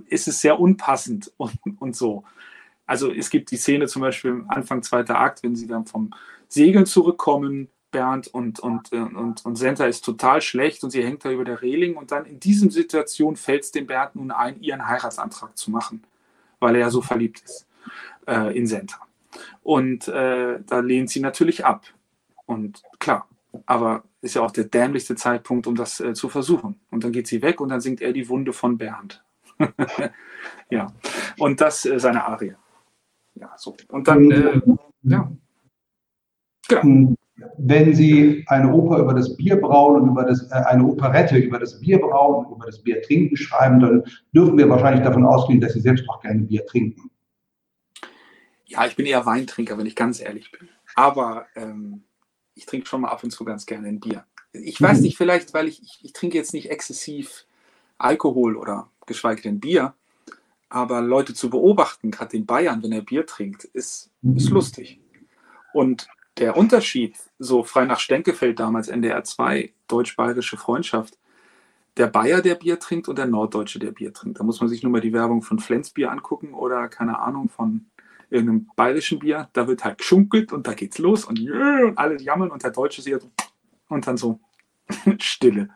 ist 0.06 0.28
es 0.28 0.40
sehr 0.40 0.60
unpassend 0.60 1.32
und, 1.36 1.58
und 1.80 1.96
so. 1.96 2.22
Also 2.86 3.12
es 3.12 3.30
gibt 3.30 3.50
die 3.50 3.56
Szene 3.56 3.88
zum 3.88 4.02
Beispiel 4.02 4.30
am 4.30 4.48
Anfang 4.48 4.84
zweiter 4.84 5.18
Akt, 5.18 5.42
wenn 5.42 5.56
sie 5.56 5.66
dann 5.66 5.86
vom 5.86 6.14
Segeln 6.46 6.86
zurückkommen, 6.86 7.68
Bernd 7.94 8.26
und, 8.26 8.58
und, 8.58 8.90
und, 8.92 9.46
und 9.46 9.56
Senta 9.56 9.86
ist 9.86 10.04
total 10.04 10.42
schlecht 10.42 10.82
und 10.82 10.90
sie 10.90 11.04
hängt 11.04 11.24
da 11.24 11.30
über 11.30 11.44
der 11.44 11.62
Reling 11.62 11.94
und 11.94 12.10
dann 12.10 12.26
in 12.26 12.40
dieser 12.40 12.68
Situation 12.68 13.36
fällt 13.36 13.62
es 13.62 13.70
dem 13.70 13.86
Bernd 13.86 14.16
nun 14.16 14.32
ein, 14.32 14.60
ihren 14.60 14.88
Heiratsantrag 14.88 15.56
zu 15.56 15.70
machen, 15.70 16.02
weil 16.58 16.74
er 16.74 16.80
ja 16.80 16.90
so 16.90 17.02
verliebt 17.02 17.40
ist 17.44 17.68
äh, 18.26 18.58
in 18.58 18.66
Senta. 18.66 18.98
Und 19.62 20.08
äh, 20.08 20.58
da 20.66 20.80
lehnt 20.80 21.08
sie 21.10 21.20
natürlich 21.20 21.64
ab. 21.64 21.84
Und 22.46 22.82
klar, 22.98 23.28
aber 23.64 24.02
ist 24.22 24.34
ja 24.34 24.42
auch 24.42 24.50
der 24.50 24.64
dämlichste 24.64 25.14
Zeitpunkt, 25.14 25.68
um 25.68 25.76
das 25.76 26.00
äh, 26.00 26.14
zu 26.14 26.28
versuchen. 26.28 26.80
Und 26.90 27.04
dann 27.04 27.12
geht 27.12 27.28
sie 27.28 27.42
weg 27.42 27.60
und 27.60 27.68
dann 27.68 27.80
singt 27.80 28.00
er 28.00 28.12
die 28.12 28.28
Wunde 28.28 28.52
von 28.52 28.76
Bernd. 28.76 29.22
ja, 30.68 30.92
und 31.38 31.60
das 31.60 31.84
äh, 31.84 32.00
seine 32.00 32.24
Arie. 32.24 32.56
Ja, 33.36 33.54
so. 33.56 33.76
Und 33.88 34.08
dann, 34.08 34.30
äh, 34.32 34.60
ja. 35.02 35.30
Genau. 36.66 37.14
Wenn 37.58 37.94
Sie 37.94 38.44
eine 38.46 38.72
Oper 38.72 38.98
über 38.98 39.14
das 39.14 39.36
Bierbrauen 39.36 40.02
und 40.02 40.10
über 40.10 40.24
das, 40.24 40.48
äh, 40.50 40.54
eine 40.54 40.84
Operette 40.84 41.36
über 41.36 41.58
das 41.58 41.80
Bierbrauen 41.80 42.46
und 42.46 42.56
über 42.56 42.66
das 42.66 42.80
Biertrinken 42.80 43.36
schreiben, 43.36 43.80
dann 43.80 44.04
dürfen 44.32 44.56
wir 44.56 44.68
wahrscheinlich 44.68 45.04
davon 45.04 45.26
ausgehen, 45.26 45.60
dass 45.60 45.72
Sie 45.72 45.80
selbst 45.80 46.08
auch 46.08 46.20
gerne 46.20 46.42
Bier 46.42 46.64
trinken. 46.66 47.10
Ja, 48.66 48.86
ich 48.86 48.96
bin 48.96 49.06
eher 49.06 49.26
Weintrinker, 49.26 49.76
wenn 49.76 49.86
ich 49.86 49.96
ganz 49.96 50.20
ehrlich 50.20 50.50
bin. 50.52 50.68
Aber 50.94 51.46
ähm, 51.56 52.04
ich 52.54 52.66
trinke 52.66 52.86
schon 52.86 53.00
mal 53.00 53.08
ab 53.08 53.24
und 53.24 53.30
zu 53.30 53.44
ganz 53.44 53.66
gerne 53.66 53.88
ein 53.88 54.00
Bier. 54.00 54.24
Ich 54.52 54.80
weiß 54.80 55.00
nicht, 55.00 55.16
vielleicht, 55.16 55.52
weil 55.52 55.66
ich, 55.66 55.82
ich, 55.82 55.98
ich 56.02 56.12
trinke 56.12 56.38
jetzt 56.38 56.54
nicht 56.54 56.70
exzessiv 56.70 57.46
Alkohol 57.98 58.56
oder 58.56 58.90
geschweige 59.06 59.42
denn 59.42 59.58
Bier, 59.58 59.94
aber 60.68 61.00
Leute 61.00 61.34
zu 61.34 61.50
beobachten, 61.50 62.10
gerade 62.10 62.36
in 62.36 62.46
Bayern, 62.46 62.82
wenn 62.82 62.92
er 62.92 63.02
Bier 63.02 63.26
trinkt, 63.26 63.64
ist, 63.64 64.10
ist 64.36 64.50
lustig. 64.50 65.00
Und 65.72 66.08
der 66.38 66.56
Unterschied, 66.56 67.16
so 67.38 67.62
frei 67.62 67.84
nach 67.84 68.00
Stenkefeld 68.00 68.58
damals, 68.58 68.88
NDR 68.88 69.22
2, 69.24 69.72
deutsch-bayerische 69.88 70.56
Freundschaft, 70.56 71.18
der 71.96 72.08
Bayer, 72.08 72.42
der 72.42 72.56
Bier 72.56 72.80
trinkt 72.80 73.08
und 73.08 73.18
der 73.18 73.26
Norddeutsche, 73.26 73.78
der 73.78 73.92
Bier 73.92 74.12
trinkt. 74.12 74.40
Da 74.40 74.44
muss 74.44 74.60
man 74.60 74.68
sich 74.68 74.82
nur 74.82 74.90
mal 74.90 75.00
die 75.00 75.12
Werbung 75.12 75.42
von 75.42 75.60
Flensbier 75.60 76.10
angucken 76.10 76.52
oder 76.52 76.88
keine 76.88 77.20
Ahnung 77.20 77.48
von 77.48 77.86
irgendeinem 78.30 78.68
bayerischen 78.74 79.20
Bier, 79.20 79.48
da 79.52 79.68
wird 79.68 79.84
halt 79.84 79.98
geschunkelt 79.98 80.52
und 80.52 80.66
da 80.66 80.74
geht's 80.74 80.98
los 80.98 81.24
und, 81.24 81.38
und 81.38 81.98
alle 81.98 82.20
jammern 82.20 82.50
und 82.50 82.64
der 82.64 82.72
Deutsche 82.72 83.00
sieht 83.00 83.26
und 83.88 84.06
dann 84.06 84.16
so, 84.16 84.40
Stille. 85.18 85.68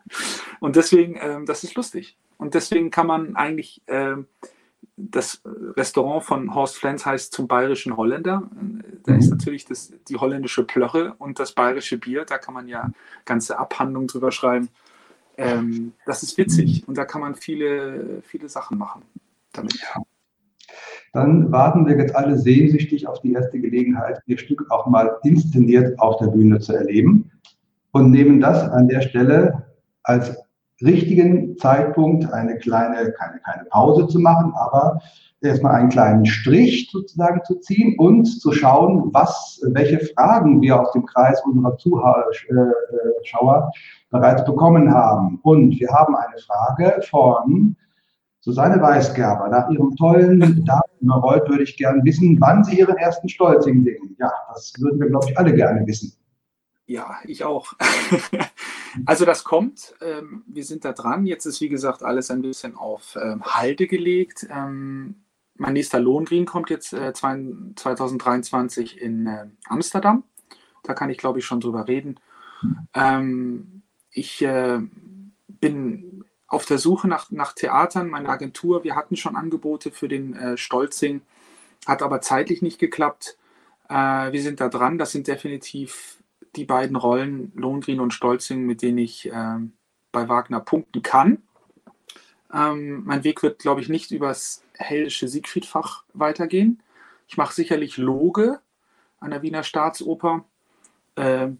Und 0.59 0.75
deswegen, 0.75 1.17
ähm, 1.21 1.45
das 1.45 1.63
ist 1.63 1.75
lustig. 1.75 2.17
Und 2.37 2.53
deswegen 2.53 2.91
kann 2.91 3.07
man 3.07 3.35
eigentlich, 3.35 3.81
ähm, 3.87 4.27
das 4.99 5.41
Restaurant 5.45 6.23
von 6.23 6.53
Horst 6.53 6.77
Flens 6.77 7.05
heißt 7.05 7.31
zum 7.31 7.47
bayerischen 7.47 7.95
Holländer. 7.95 8.49
Da 9.03 9.13
mhm. 9.13 9.19
ist 9.19 9.29
natürlich 9.29 9.65
das, 9.65 9.93
die 10.07 10.17
holländische 10.17 10.63
Plörre 10.63 11.15
und 11.17 11.39
das 11.39 11.53
bayerische 11.53 11.97
Bier. 11.97 12.25
Da 12.25 12.37
kann 12.37 12.53
man 12.53 12.67
ja 12.67 12.91
ganze 13.25 13.57
Abhandlungen 13.57 14.07
drüber 14.07 14.31
schreiben. 14.31 14.69
Ähm, 15.37 15.93
das 16.05 16.21
ist 16.21 16.37
witzig 16.37 16.87
und 16.87 16.97
da 16.97 17.05
kann 17.05 17.21
man 17.21 17.35
viele, 17.35 18.21
viele 18.23 18.49
Sachen 18.49 18.77
machen 18.77 19.03
damit. 19.53 19.75
Ja. 19.75 20.01
Dann 21.13 21.51
warten 21.51 21.87
wir 21.87 21.97
jetzt 21.97 22.15
alle 22.15 22.37
sehnsüchtig 22.37 23.07
auf 23.07 23.21
die 23.21 23.31
erste 23.31 23.59
Gelegenheit, 23.59 24.21
Ihr 24.25 24.37
Stück 24.37 24.69
auch 24.69 24.85
mal 24.85 25.17
inszeniert 25.23 25.97
auf 25.99 26.17
der 26.17 26.27
Bühne 26.27 26.59
zu 26.59 26.73
erleben 26.73 27.31
und 27.91 28.11
nehmen 28.11 28.39
das 28.39 28.69
an 28.69 28.87
der 28.87 29.01
Stelle 29.01 29.65
als 30.03 30.37
richtigen 30.81 31.57
Zeitpunkt 31.57 32.31
eine 32.31 32.57
kleine, 32.57 33.11
keine, 33.11 33.39
keine 33.39 33.65
Pause 33.69 34.07
zu 34.07 34.19
machen, 34.19 34.53
aber 34.55 34.99
erstmal 35.41 35.75
einen 35.75 35.89
kleinen 35.89 36.25
Strich 36.25 36.89
sozusagen 36.91 37.41
zu 37.45 37.55
ziehen 37.55 37.95
und 37.97 38.25
zu 38.25 38.51
schauen, 38.51 39.09
was, 39.13 39.61
welche 39.71 39.99
Fragen 39.99 40.61
wir 40.61 40.79
aus 40.79 40.91
dem 40.91 41.05
Kreis 41.05 41.41
unserer 41.45 41.77
Zuschauer 41.77 43.71
bereits 44.09 44.43
bekommen 44.45 44.93
haben. 44.93 45.39
Und 45.43 45.79
wir 45.79 45.89
haben 45.89 46.15
eine 46.15 46.37
Frage 46.39 47.01
von 47.09 47.75
Susanne 48.41 48.81
Weisgerber. 48.81 49.49
Nach 49.49 49.69
ihrem 49.69 49.95
tollen 49.95 50.65
Datenüberroll 50.65 51.43
würde 51.47 51.63
ich 51.63 51.77
gerne 51.77 52.03
wissen, 52.03 52.37
wann 52.39 52.63
Sie 52.63 52.79
Ihren 52.79 52.97
ersten 52.97 53.27
Stolzing 53.29 53.83
singen. 53.83 54.15
Ja, 54.19 54.31
das 54.53 54.73
würden 54.79 54.99
wir, 54.99 55.07
glaube 55.07 55.27
ich, 55.29 55.37
alle 55.37 55.53
gerne 55.53 55.85
wissen. 55.85 56.13
Ja, 56.89 57.19
ich 57.23 57.43
auch. 57.43 57.73
also 59.05 59.23
das 59.23 59.43
kommt. 59.43 59.93
Ähm, 60.01 60.43
wir 60.47 60.63
sind 60.63 60.85
da 60.85 60.91
dran. 60.91 61.27
Jetzt 61.27 61.45
ist, 61.45 61.61
wie 61.61 61.69
gesagt, 61.69 62.01
alles 62.01 62.31
ein 62.31 62.41
bisschen 62.41 62.75
auf 62.75 63.15
ähm, 63.21 63.43
Halde 63.43 63.85
gelegt. 63.85 64.47
Ähm, 64.49 65.17
mein 65.53 65.73
nächster 65.73 65.99
Lohngrin 65.99 66.47
kommt 66.47 66.71
jetzt 66.71 66.93
äh, 66.93 67.13
2023 67.13 68.99
in 68.99 69.27
äh, 69.27 69.45
Amsterdam. 69.67 70.23
Da 70.81 70.95
kann 70.95 71.11
ich, 71.11 71.19
glaube 71.19 71.37
ich, 71.37 71.45
schon 71.45 71.59
drüber 71.59 71.87
reden. 71.87 72.19
Ähm, 72.95 73.83
ich 74.09 74.41
äh, 74.41 74.79
bin 75.47 76.25
auf 76.47 76.65
der 76.65 76.79
Suche 76.79 77.07
nach, 77.07 77.29
nach 77.29 77.53
Theatern. 77.53 78.09
Meine 78.09 78.29
Agentur, 78.29 78.83
wir 78.83 78.95
hatten 78.95 79.15
schon 79.15 79.35
Angebote 79.35 79.91
für 79.91 80.07
den 80.07 80.35
äh, 80.35 80.57
Stolzing, 80.57 81.21
hat 81.85 82.01
aber 82.01 82.21
zeitlich 82.21 82.63
nicht 82.63 82.79
geklappt. 82.79 83.37
Äh, 83.89 84.31
wir 84.31 84.41
sind 84.41 84.59
da 84.59 84.69
dran. 84.69 84.97
Das 84.97 85.11
sind 85.11 85.27
definitiv 85.27 86.18
die 86.55 86.65
beiden 86.65 86.95
Rollen, 86.95 87.51
Lohengrin 87.55 87.99
und 87.99 88.13
Stolzing, 88.13 88.65
mit 88.65 88.81
denen 88.81 88.97
ich 88.97 89.29
ähm, 89.31 89.73
bei 90.11 90.27
Wagner 90.27 90.59
punkten 90.59 91.01
kann. 91.01 91.43
Ähm, 92.53 93.03
mein 93.05 93.23
Weg 93.23 93.43
wird, 93.43 93.59
glaube 93.59 93.81
ich, 93.81 93.89
nicht 93.89 94.11
übers 94.11 94.63
heldische 94.73 95.27
Siegfriedfach 95.27 96.03
weitergehen. 96.13 96.81
Ich 97.27 97.37
mache 97.37 97.53
sicherlich 97.53 97.97
Loge 97.97 98.59
an 99.19 99.31
der 99.31 99.41
Wiener 99.41 99.63
Staatsoper. 99.63 100.45
Ähm, 101.15 101.59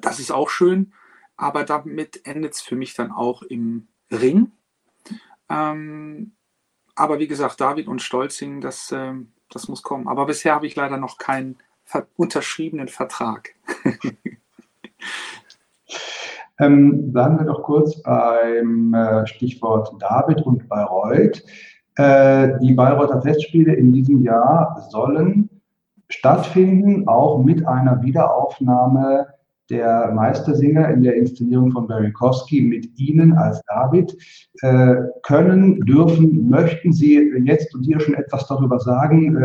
das 0.00 0.20
ist 0.20 0.30
auch 0.30 0.50
schön, 0.50 0.92
aber 1.36 1.64
damit 1.64 2.26
endet 2.26 2.54
es 2.54 2.60
für 2.60 2.76
mich 2.76 2.94
dann 2.94 3.10
auch 3.10 3.42
im 3.42 3.88
Ring. 4.10 4.52
Ähm, 5.48 6.32
aber 6.94 7.18
wie 7.18 7.26
gesagt, 7.26 7.60
David 7.60 7.88
und 7.88 8.02
Stolzing, 8.02 8.60
das, 8.60 8.92
ähm, 8.92 9.32
das 9.50 9.68
muss 9.68 9.82
kommen. 9.82 10.06
Aber 10.06 10.26
bisher 10.26 10.54
habe 10.54 10.66
ich 10.66 10.76
leider 10.76 10.96
noch 10.96 11.18
keinen 11.18 11.58
unterschriebenen 12.16 12.88
Vertrag. 12.88 13.50
ähm, 16.58 17.12
bleiben 17.12 17.38
wir 17.38 17.46
doch 17.46 17.62
kurz 17.62 18.02
beim 18.02 18.94
äh, 18.94 19.26
Stichwort 19.26 19.94
David 20.00 20.42
und 20.42 20.68
Bayreuth. 20.68 21.42
Äh, 21.96 22.58
die 22.60 22.72
Bayreuther 22.72 23.22
Festspiele 23.22 23.74
in 23.74 23.92
diesem 23.92 24.22
Jahr 24.22 24.86
sollen 24.90 25.48
stattfinden, 26.08 27.08
auch 27.08 27.42
mit 27.42 27.66
einer 27.66 28.02
Wiederaufnahme 28.02 29.26
der 29.70 30.12
Meistersinger 30.12 30.90
in 30.90 31.02
der 31.02 31.16
Inszenierung 31.16 31.72
von 31.72 31.86
Barry 31.86 32.12
Kosky 32.12 32.60
mit 32.60 32.98
Ihnen 32.98 33.32
als 33.32 33.62
David. 33.66 34.14
Äh, 34.60 34.96
können, 35.22 35.80
dürfen, 35.80 36.50
möchten 36.50 36.92
Sie 36.92 37.14
jetzt 37.44 37.74
und 37.74 37.84
hier 37.84 38.00
schon 38.00 38.14
etwas 38.14 38.46
darüber 38.46 38.78
sagen, 38.78 39.36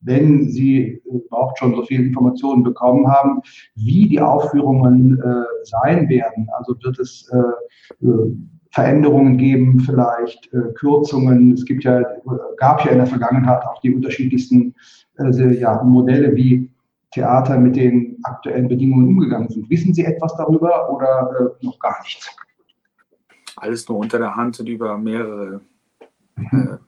wenn 0.00 0.48
Sie 0.48 1.02
überhaupt 1.04 1.58
schon 1.58 1.74
so 1.74 1.82
viele 1.82 2.04
Informationen 2.04 2.62
bekommen 2.62 3.08
haben, 3.08 3.40
wie 3.74 4.08
die 4.08 4.20
Aufführungen 4.20 5.20
äh, 5.20 5.44
sein 5.64 6.08
werden. 6.08 6.48
Also 6.56 6.76
wird 6.82 6.98
es 6.98 7.28
äh, 7.32 8.06
äh, 8.06 8.32
Veränderungen 8.70 9.38
geben, 9.38 9.80
vielleicht 9.80 10.52
äh, 10.52 10.72
Kürzungen. 10.74 11.52
Es 11.52 11.64
gibt 11.64 11.84
ja, 11.84 12.02
gab 12.58 12.84
ja 12.84 12.92
in 12.92 12.98
der 12.98 13.06
Vergangenheit 13.06 13.64
auch 13.64 13.80
die 13.80 13.94
unterschiedlichsten 13.94 14.74
äh, 15.18 15.58
ja, 15.58 15.82
Modelle, 15.82 16.34
wie 16.36 16.70
Theater 17.10 17.58
mit 17.58 17.76
den 17.76 18.18
aktuellen 18.24 18.68
Bedingungen 18.68 19.08
umgegangen 19.08 19.48
sind. 19.48 19.68
Wissen 19.70 19.94
Sie 19.94 20.04
etwas 20.04 20.36
darüber 20.36 20.92
oder 20.92 21.30
äh, 21.40 21.64
noch 21.64 21.78
gar 21.78 22.00
nichts? 22.02 22.28
Alles 23.56 23.88
nur 23.88 23.98
unter 23.98 24.18
der 24.18 24.36
Hand 24.36 24.60
und 24.60 24.68
über 24.68 24.96
mehrere 24.98 25.60
mhm. 26.36 26.78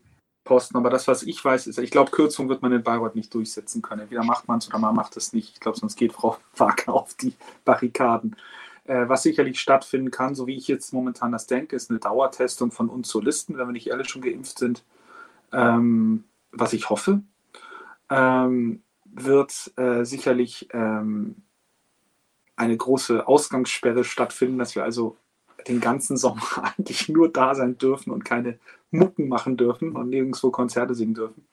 Posten. 0.50 0.76
Aber 0.76 0.90
das, 0.90 1.06
was 1.06 1.22
ich 1.22 1.44
weiß, 1.44 1.68
ist, 1.68 1.78
ich 1.78 1.92
glaube, 1.92 2.10
Kürzung 2.10 2.48
wird 2.48 2.60
man 2.60 2.72
in 2.72 2.82
Bayreuth 2.82 3.14
nicht 3.14 3.32
durchsetzen 3.32 3.82
können. 3.82 4.00
Entweder 4.00 4.24
macht 4.24 4.48
man 4.48 4.58
es 4.58 4.66
oder 4.66 4.80
man 4.80 4.96
macht 4.96 5.16
es 5.16 5.32
nicht. 5.32 5.54
Ich 5.54 5.60
glaube, 5.60 5.78
sonst 5.78 5.94
geht 5.94 6.12
Frau 6.12 6.38
Wagner 6.56 6.92
auf 6.92 7.14
die 7.14 7.34
Barrikaden. 7.64 8.34
Äh, 8.82 9.08
was 9.08 9.22
sicherlich 9.22 9.60
stattfinden 9.60 10.10
kann, 10.10 10.34
so 10.34 10.48
wie 10.48 10.56
ich 10.56 10.66
jetzt 10.66 10.92
momentan 10.92 11.30
das 11.30 11.46
denke, 11.46 11.76
ist 11.76 11.88
eine 11.88 12.00
Dauertestung 12.00 12.72
von 12.72 12.88
uns 12.88 13.08
Solisten, 13.08 13.58
wenn 13.58 13.68
wir 13.68 13.72
nicht 13.72 13.92
alle 13.92 14.04
schon 14.04 14.22
geimpft 14.22 14.58
sind. 14.58 14.82
Ähm, 15.52 16.24
was 16.50 16.72
ich 16.72 16.90
hoffe. 16.90 17.22
Ähm, 18.08 18.82
wird 19.04 19.70
äh, 19.76 20.02
sicherlich 20.04 20.68
ähm, 20.72 21.36
eine 22.56 22.76
große 22.76 23.28
Ausgangssperre 23.28 24.02
stattfinden, 24.02 24.58
dass 24.58 24.74
wir 24.74 24.82
also 24.82 25.16
den 25.68 25.80
ganzen 25.80 26.16
Sommer 26.16 26.42
eigentlich 26.76 27.08
nur 27.08 27.28
da 27.28 27.54
sein 27.54 27.78
dürfen 27.78 28.10
und 28.10 28.24
keine 28.24 28.58
Mucken 28.90 29.28
machen 29.28 29.56
dürfen 29.56 29.92
und 29.92 30.08
nirgendwo 30.10 30.50
Konzerte 30.50 30.94
singen 30.94 31.14
dürfen. 31.14 31.44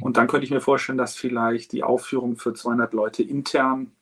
Und 0.00 0.16
dann 0.16 0.26
könnte 0.26 0.44
ich 0.44 0.50
mir 0.50 0.60
vorstellen, 0.60 0.98
dass 0.98 1.16
vielleicht 1.16 1.72
die 1.72 1.82
Aufführung 1.84 2.36
für 2.36 2.52
200 2.52 2.92
Leute 2.92 3.22
intern, 3.22 3.92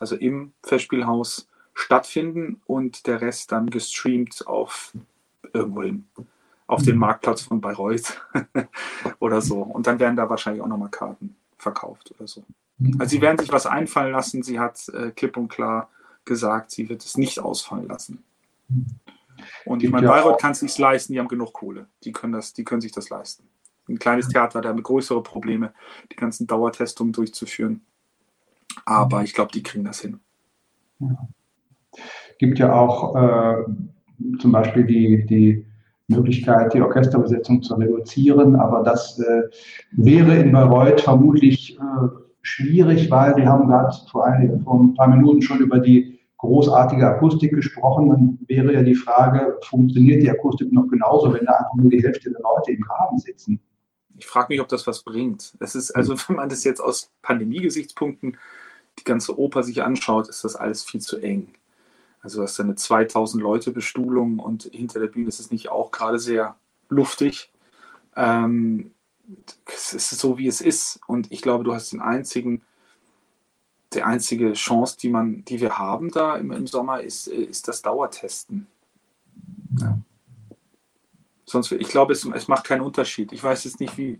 also 0.00 0.16
im 0.16 0.52
Festspielhaus, 0.62 1.48
stattfinden 1.74 2.60
und 2.66 3.06
der 3.06 3.20
Rest 3.20 3.52
dann 3.52 3.70
gestreamt 3.70 4.46
auf 4.46 4.92
irgendwohin, 5.52 6.06
auf 6.66 6.82
den 6.82 6.96
Marktplatz 6.96 7.42
von 7.42 7.60
Bayreuth 7.60 8.20
oder 9.18 9.40
so. 9.40 9.62
Und 9.62 9.86
dann 9.86 9.98
werden 9.98 10.16
da 10.16 10.28
wahrscheinlich 10.28 10.62
auch 10.62 10.68
nochmal 10.68 10.90
Karten 10.90 11.36
verkauft 11.58 12.12
oder 12.16 12.26
so. 12.26 12.44
Also 12.98 13.10
sie 13.10 13.20
werden 13.20 13.38
sich 13.38 13.52
was 13.52 13.66
einfallen 13.66 14.12
lassen. 14.12 14.42
Sie 14.42 14.58
hat 14.58 14.88
äh, 14.88 15.10
klipp 15.10 15.36
und 15.36 15.48
klar 15.48 15.88
gesagt, 16.24 16.70
sie 16.70 16.88
wird 16.88 17.04
es 17.04 17.16
nicht 17.16 17.38
ausfallen 17.38 17.88
lassen. 17.88 18.22
Und 19.64 19.82
ich 19.82 19.90
meine, 19.90 20.08
Bayreuth 20.08 20.40
kann 20.40 20.52
es 20.52 20.60
sich 20.60 20.76
leisten, 20.78 21.12
die 21.12 21.18
haben 21.18 21.28
genug 21.28 21.52
Kohle. 21.52 21.86
Die 22.04 22.12
können, 22.12 22.32
das, 22.32 22.52
die 22.52 22.64
können 22.64 22.80
sich 22.80 22.92
das 22.92 23.10
leisten. 23.10 23.48
Ein 23.88 23.98
kleines 23.98 24.28
Theater 24.28 24.58
hat 24.58 24.64
damit 24.64 24.84
größere 24.84 25.22
Probleme, 25.22 25.72
die 26.10 26.16
ganzen 26.16 26.46
Dauertestungen 26.46 27.12
durchzuführen. 27.12 27.82
Aber 28.84 29.18
mhm. 29.18 29.24
ich 29.24 29.34
glaube, 29.34 29.52
die 29.52 29.62
kriegen 29.62 29.84
das 29.84 30.00
hin. 30.00 30.20
Ja. 31.00 31.28
Gibt 32.38 32.58
ja 32.58 32.72
auch 32.72 33.14
äh, 33.16 33.64
zum 34.38 34.52
Beispiel 34.52 34.84
die, 34.84 35.26
die 35.26 35.66
Möglichkeit, 36.08 36.74
die 36.74 36.80
Orchesterbesetzung 36.80 37.62
zu 37.62 37.74
reduzieren, 37.74 38.56
aber 38.56 38.82
das 38.82 39.18
äh, 39.18 39.42
wäre 39.92 40.36
in 40.36 40.52
Bayreuth 40.52 41.00
vermutlich 41.00 41.78
äh, 41.78 42.08
schwierig, 42.42 43.10
weil 43.10 43.36
wir 43.36 43.46
haben 43.46 43.68
gerade 43.68 43.94
vor, 44.10 44.26
vor 44.64 44.80
ein 44.80 44.94
paar 44.94 45.08
Minuten 45.08 45.42
schon 45.42 45.58
über 45.58 45.78
die 45.78 46.11
großartige 46.42 47.06
Akustik 47.06 47.54
gesprochen, 47.54 48.08
dann 48.08 48.38
wäre 48.48 48.72
ja 48.72 48.82
die 48.82 48.96
Frage, 48.96 49.58
funktioniert 49.62 50.22
die 50.22 50.30
Akustik 50.30 50.72
noch 50.72 50.88
genauso, 50.88 51.32
wenn 51.32 51.46
da 51.46 51.52
einfach 51.52 51.74
nur 51.76 51.88
die 51.88 52.02
Hälfte 52.02 52.32
der 52.32 52.40
Leute 52.40 52.72
im 52.72 52.82
Graben 52.82 53.18
sitzen? 53.18 53.60
Ich 54.18 54.26
frage 54.26 54.48
mich, 54.52 54.60
ob 54.60 54.66
das 54.66 54.86
was 54.88 55.04
bringt. 55.04 55.54
Es 55.60 55.76
ist, 55.76 55.92
also 55.92 56.16
wenn 56.28 56.36
man 56.36 56.48
das 56.48 56.64
jetzt 56.64 56.80
aus 56.80 57.10
Pandemie-Gesichtspunkten 57.22 58.36
die 58.98 59.04
ganze 59.04 59.38
Oper 59.38 59.62
sich 59.62 59.84
anschaut, 59.84 60.28
ist 60.28 60.42
das 60.42 60.56
alles 60.56 60.82
viel 60.82 61.00
zu 61.00 61.18
eng. 61.18 61.54
Also 62.20 62.38
du 62.38 62.42
hast 62.42 62.58
eine 62.58 62.74
2000 62.74 63.40
Leute 63.40 63.70
Bestuhlung 63.70 64.40
und 64.40 64.64
hinter 64.64 64.98
der 64.98 65.06
Bühne 65.06 65.28
ist 65.28 65.40
es 65.40 65.52
nicht 65.52 65.70
auch 65.70 65.92
gerade 65.92 66.18
sehr 66.18 66.56
luftig. 66.88 67.52
Ähm, 68.16 68.90
es 69.66 69.92
ist 69.92 70.10
so, 70.10 70.38
wie 70.38 70.48
es 70.48 70.60
ist. 70.60 70.98
Und 71.06 71.30
ich 71.30 71.40
glaube, 71.40 71.62
du 71.62 71.72
hast 71.72 71.92
den 71.92 72.00
einzigen 72.00 72.62
die 73.94 74.02
einzige 74.02 74.52
Chance, 74.52 74.96
die, 75.00 75.08
man, 75.08 75.44
die 75.44 75.60
wir 75.60 75.78
haben 75.78 76.10
da 76.10 76.36
im, 76.36 76.50
im 76.52 76.66
Sommer, 76.66 77.00
ist, 77.00 77.26
ist 77.26 77.68
das 77.68 77.82
Dauertesten. 77.82 78.66
Ja. 79.78 79.98
Sonst, 81.44 81.72
ich 81.72 81.88
glaube, 81.88 82.12
es, 82.12 82.24
es 82.24 82.48
macht 82.48 82.64
keinen 82.64 82.80
Unterschied. 82.80 83.32
Ich 83.32 83.42
weiß 83.42 83.64
jetzt 83.64 83.80
nicht, 83.80 83.96
wie. 83.98 84.18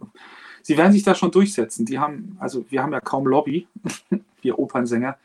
Sie 0.65 0.77
werden 0.77 0.93
sich 0.93 1.03
da 1.03 1.15
schon 1.15 1.31
durchsetzen. 1.31 1.87
Die 1.87 1.99
haben, 1.99 2.37
also 2.39 2.65
wir 2.71 2.83
haben 2.83 2.93
ja 2.93 3.01
kaum 3.01 3.27
Lobby, 3.27 3.67
wir 4.43 4.59
Opernsänger. 4.59 5.19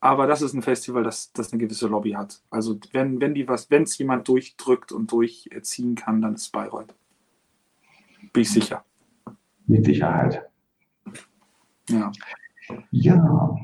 Aber 0.00 0.26
das 0.26 0.40
ist 0.40 0.54
ein 0.54 0.62
Festival, 0.62 1.04
das, 1.04 1.30
das 1.32 1.52
eine 1.52 1.60
gewisse 1.60 1.86
Lobby 1.86 2.12
hat. 2.12 2.40
Also 2.48 2.78
wenn, 2.92 3.20
wenn 3.20 3.34
die 3.34 3.46
was, 3.46 3.70
wenn 3.70 3.82
es 3.82 3.98
jemand 3.98 4.26
durchdrückt 4.26 4.92
und 4.92 5.12
durchziehen 5.12 5.94
kann, 5.94 6.22
dann 6.22 6.34
ist 6.34 6.50
Bayreuth. 6.50 6.94
Bin 8.32 8.42
ich 8.42 8.50
sicher. 8.50 8.82
Mit 9.66 9.84
Sicherheit. 9.84 10.48
Ja. 11.88 12.10
Ja. 12.90 13.56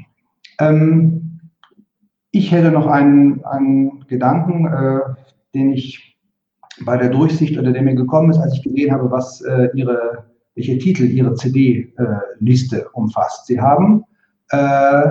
Ähm, 0.61 1.41
ich 2.31 2.53
hätte 2.53 2.71
noch 2.71 2.87
einen, 2.87 3.45
einen 3.45 4.07
Gedanken, 4.07 4.67
äh, 4.67 5.01
den 5.55 5.73
ich 5.73 6.19
bei 6.85 6.97
der 6.97 7.09
Durchsicht 7.09 7.59
oder 7.59 7.73
der 7.73 7.83
mir 7.83 7.95
gekommen 7.95 8.31
ist, 8.31 8.39
als 8.39 8.55
ich 8.55 8.63
gesehen 8.63 8.93
habe, 8.93 9.11
was 9.11 9.41
äh, 9.43 9.69
ihre, 9.75 10.25
welche 10.55 10.79
Titel 10.79 11.05
ihre 11.05 11.35
CD-Liste 11.35 12.81
äh, 12.81 12.85
umfasst. 12.93 13.47
Sie 13.47 13.61
haben 13.61 14.05
äh, 14.51 15.09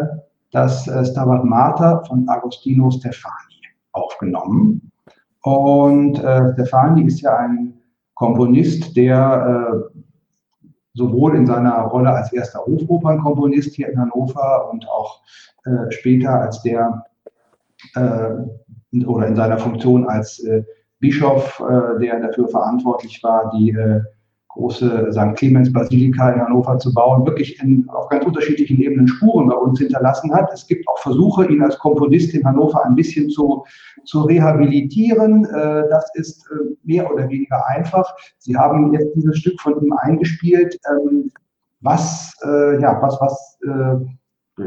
das 0.51 0.87
äh, 0.87 1.03
Stabat 1.05 1.43
Mater 1.43 2.03
von 2.07 2.27
Agostino 2.29 2.91
Stefani 2.91 3.61
aufgenommen. 3.93 4.91
Und 5.41 6.23
äh, 6.23 6.53
Stefani 6.53 7.03
ist 7.03 7.21
ja 7.21 7.35
ein 7.37 7.73
Komponist, 8.13 8.95
der 8.95 9.89
äh, 9.95 9.99
sowohl 10.95 11.35
in 11.35 11.45
seiner 11.45 11.81
Rolle 11.81 12.09
als 12.09 12.33
erster 12.33 12.65
Hofopernkomponist 12.65 13.75
hier 13.75 13.89
in 13.89 13.99
Hannover 13.99 14.69
und 14.71 14.87
auch 14.89 15.21
äh, 15.65 15.91
später 15.91 16.41
als 16.41 16.61
der 16.63 17.05
äh, 17.95 19.03
oder 19.05 19.27
in 19.27 19.35
seiner 19.35 19.57
Funktion 19.57 20.07
als 20.07 20.39
äh, 20.39 20.63
Bischof, 20.99 21.59
äh, 21.59 21.99
der 21.99 22.19
dafür 22.21 22.47
verantwortlich 22.47 23.21
war, 23.21 23.51
die 23.55 23.71
äh, 23.71 24.01
große 24.55 25.11
St. 25.11 25.35
Clemens 25.35 25.71
Basilika 25.71 26.29
in 26.31 26.41
Hannover 26.41 26.79
zu 26.79 26.93
bauen, 26.93 27.25
wirklich 27.25 27.61
in, 27.61 27.87
auf 27.89 28.07
ganz 28.09 28.25
unterschiedlichen 28.25 28.81
Ebenen 28.81 29.07
Spuren 29.07 29.47
bei 29.47 29.55
uns 29.55 29.79
hinterlassen 29.79 30.33
hat. 30.33 30.51
Es 30.53 30.65
gibt 30.65 30.87
auch 30.87 30.97
Versuche, 30.99 31.45
ihn 31.51 31.61
als 31.61 31.77
Komponist 31.77 32.33
in 32.33 32.45
Hannover 32.45 32.83
ein 32.85 32.95
bisschen 32.95 33.29
zu, 33.29 33.65
zu 34.05 34.21
rehabilitieren. 34.21 35.45
Äh, 35.45 35.89
das 35.89 36.09
ist 36.15 36.45
äh, 36.51 36.75
mehr 36.83 37.11
oder 37.11 37.29
weniger 37.29 37.67
einfach. 37.67 38.09
Sie 38.37 38.55
haben 38.55 38.93
jetzt 38.93 39.13
dieses 39.15 39.37
Stück 39.37 39.59
von 39.59 39.81
ihm 39.81 39.93
eingespielt. 39.93 40.79
Ähm, 40.89 41.31
was, 41.81 42.33
äh, 42.45 42.81
ja, 42.81 42.99
was, 43.01 43.19
was, 43.19 43.59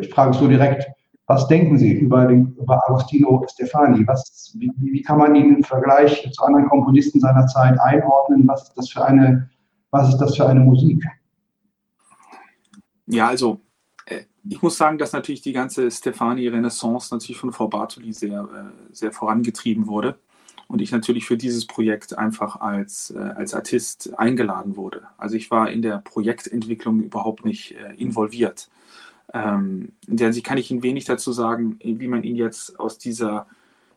ich 0.00 0.10
frage 0.10 0.32
es 0.32 0.38
so 0.38 0.46
direkt, 0.46 0.86
was 1.26 1.48
denken 1.48 1.78
Sie 1.78 1.92
über, 1.92 2.26
den, 2.26 2.54
über 2.58 2.80
Agostino 2.86 3.44
Stefani? 3.50 4.06
Was, 4.06 4.54
wie, 4.58 4.70
wie, 4.78 5.02
kann 5.02 5.18
man 5.18 5.34
ihn 5.34 5.56
im 5.56 5.62
Vergleich 5.62 6.26
zu 6.32 6.44
anderen 6.44 6.68
Komponisten 6.68 7.20
seiner 7.20 7.46
Zeit 7.46 7.78
einordnen? 7.80 8.46
Was 8.46 8.68
ist 8.68 8.78
das 8.78 8.88
für 8.90 9.04
eine 9.04 9.48
was 9.90 10.10
ist 10.10 10.18
das 10.18 10.36
für 10.36 10.46
eine 10.46 10.60
Musik? 10.60 11.04
Ja, 13.06 13.28
also 13.28 13.60
äh, 14.04 14.24
ich 14.48 14.62
muss 14.62 14.76
sagen, 14.76 14.98
dass 14.98 15.12
natürlich 15.12 15.40
die 15.40 15.52
ganze 15.52 15.90
Stefani-Renaissance 15.90 17.14
natürlich 17.14 17.38
von 17.38 17.52
Frau 17.52 17.68
Bartoli 17.68 18.12
sehr, 18.12 18.42
äh, 18.42 18.94
sehr 18.94 19.12
vorangetrieben 19.12 19.86
wurde 19.86 20.18
und 20.66 20.82
ich 20.82 20.92
natürlich 20.92 21.24
für 21.24 21.38
dieses 21.38 21.66
Projekt 21.66 22.18
einfach 22.18 22.60
als, 22.60 23.10
äh, 23.10 23.18
als 23.18 23.54
Artist 23.54 24.18
eingeladen 24.18 24.76
wurde. 24.76 25.04
Also 25.16 25.36
ich 25.36 25.50
war 25.50 25.70
in 25.70 25.80
der 25.80 25.98
Projektentwicklung 25.98 27.02
überhaupt 27.02 27.44
nicht 27.44 27.74
involviert. 27.96 28.68
Ähm, 29.32 29.92
in 30.06 30.16
der 30.16 30.28
Hinsicht 30.28 30.46
kann 30.46 30.58
ich 30.58 30.70
Ihnen 30.70 30.82
wenig 30.82 31.04
dazu 31.04 31.32
sagen, 31.32 31.78
wie 31.82 32.08
man 32.08 32.22
ihn 32.22 32.36
jetzt 32.36 32.78
aus 32.78 32.98
dieser, 32.98 33.46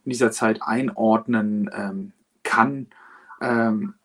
in 0.05 0.11
dieser 0.11 0.31
Zeit 0.31 0.61
einordnen 0.61 1.69
ähm, 1.73 2.11
kann. 2.43 2.87
Ähm, 3.41 3.95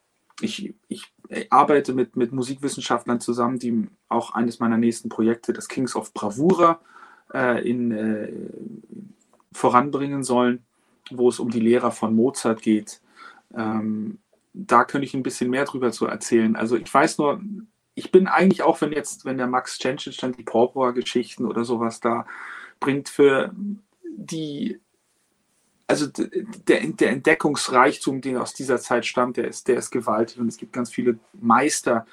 ich, 0.40 0.74
ich 0.88 1.12
arbeite 1.50 1.92
mit, 1.92 2.16
mit 2.16 2.32
Musikwissenschaftlern 2.32 3.20
zusammen, 3.20 3.58
die 3.58 3.88
auch 4.08 4.34
eines 4.34 4.58
meiner 4.58 4.76
nächsten 4.76 5.08
Projekte, 5.08 5.52
das 5.52 5.68
Kings 5.68 5.96
of 5.96 6.12
Bravura, 6.12 6.80
äh, 7.32 7.68
in, 7.68 7.92
äh, 7.92 8.32
voranbringen 9.52 10.22
sollen, 10.22 10.64
wo 11.10 11.28
es 11.28 11.40
um 11.40 11.50
die 11.50 11.60
Lehrer 11.60 11.90
von 11.90 12.14
Mozart 12.14 12.62
geht. 12.62 13.00
Ähm, 13.54 14.18
da 14.52 14.84
könnte 14.84 15.06
ich 15.06 15.14
ein 15.14 15.22
bisschen 15.22 15.50
mehr 15.50 15.64
drüber 15.64 15.92
zu 15.92 16.06
erzählen. 16.06 16.56
Also 16.56 16.76
ich 16.76 16.92
weiß 16.92 17.18
nur, 17.18 17.40
ich 17.94 18.10
bin 18.10 18.26
eigentlich 18.26 18.62
auch, 18.62 18.80
wenn 18.80 18.92
jetzt, 18.92 19.24
wenn 19.24 19.38
der 19.38 19.46
Max 19.46 19.78
Cencic 19.78 20.18
dann 20.18 20.32
die 20.32 20.42
Porpora-Geschichten 20.42 21.46
oder 21.46 21.64
sowas 21.64 22.00
da 22.00 22.26
bringt, 22.80 23.08
für 23.08 23.54
die 24.16 24.80
also 25.86 26.06
der, 26.08 26.80
der 26.86 27.10
Entdeckungsreichtum, 27.10 28.20
der 28.20 28.42
aus 28.42 28.54
dieser 28.54 28.78
Zeit 28.78 29.06
stammt, 29.06 29.36
der 29.36 29.48
ist, 29.48 29.68
der 29.68 29.76
ist 29.76 29.90
gewaltig 29.90 30.38
und 30.38 30.48
es 30.48 30.56
gibt 30.56 30.72
ganz 30.72 30.90
viele 30.90 31.18
Meister, 31.32 32.06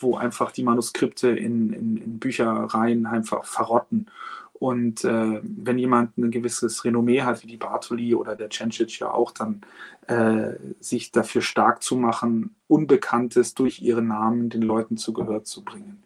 wo 0.00 0.16
einfach 0.16 0.52
die 0.52 0.62
Manuskripte 0.62 1.28
in, 1.28 1.72
in, 1.72 1.96
in 1.96 2.18
Büchereien 2.18 3.06
einfach 3.06 3.44
verrotten. 3.44 4.06
Und 4.54 5.04
äh, 5.04 5.40
wenn 5.42 5.78
jemand 5.78 6.18
ein 6.18 6.30
gewisses 6.30 6.84
Renommee 6.84 7.22
hat, 7.22 7.42
wie 7.42 7.46
die 7.46 7.56
Bartoli 7.56 8.14
oder 8.14 8.34
der 8.34 8.50
Cencic 8.50 8.98
ja 8.98 9.10
auch, 9.12 9.30
dann 9.30 9.60
äh, 10.08 10.54
sich 10.80 11.12
dafür 11.12 11.42
stark 11.42 11.82
zu 11.82 11.96
machen, 11.96 12.56
Unbekanntes 12.66 13.54
durch 13.54 13.80
ihren 13.80 14.08
Namen 14.08 14.50
den 14.50 14.62
Leuten 14.62 14.96
zu 14.96 15.12
Gehör 15.12 15.44
zu 15.44 15.64
bringen. 15.64 16.02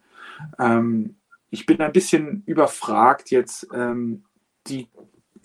Ähm, 0.59 1.17
ich 1.49 1.67
bin 1.67 1.81
ein 1.81 1.93
bisschen 1.93 2.43
überfragt 2.45 3.31
jetzt, 3.31 3.69
ähm, 3.73 4.25
die 4.67 4.89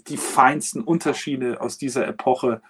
die 0.10 0.18
feinsten 0.18 0.82
Unterschiede 0.82 1.62
aus 1.62 1.78
dieser 1.78 2.08
Epoche 2.08 2.62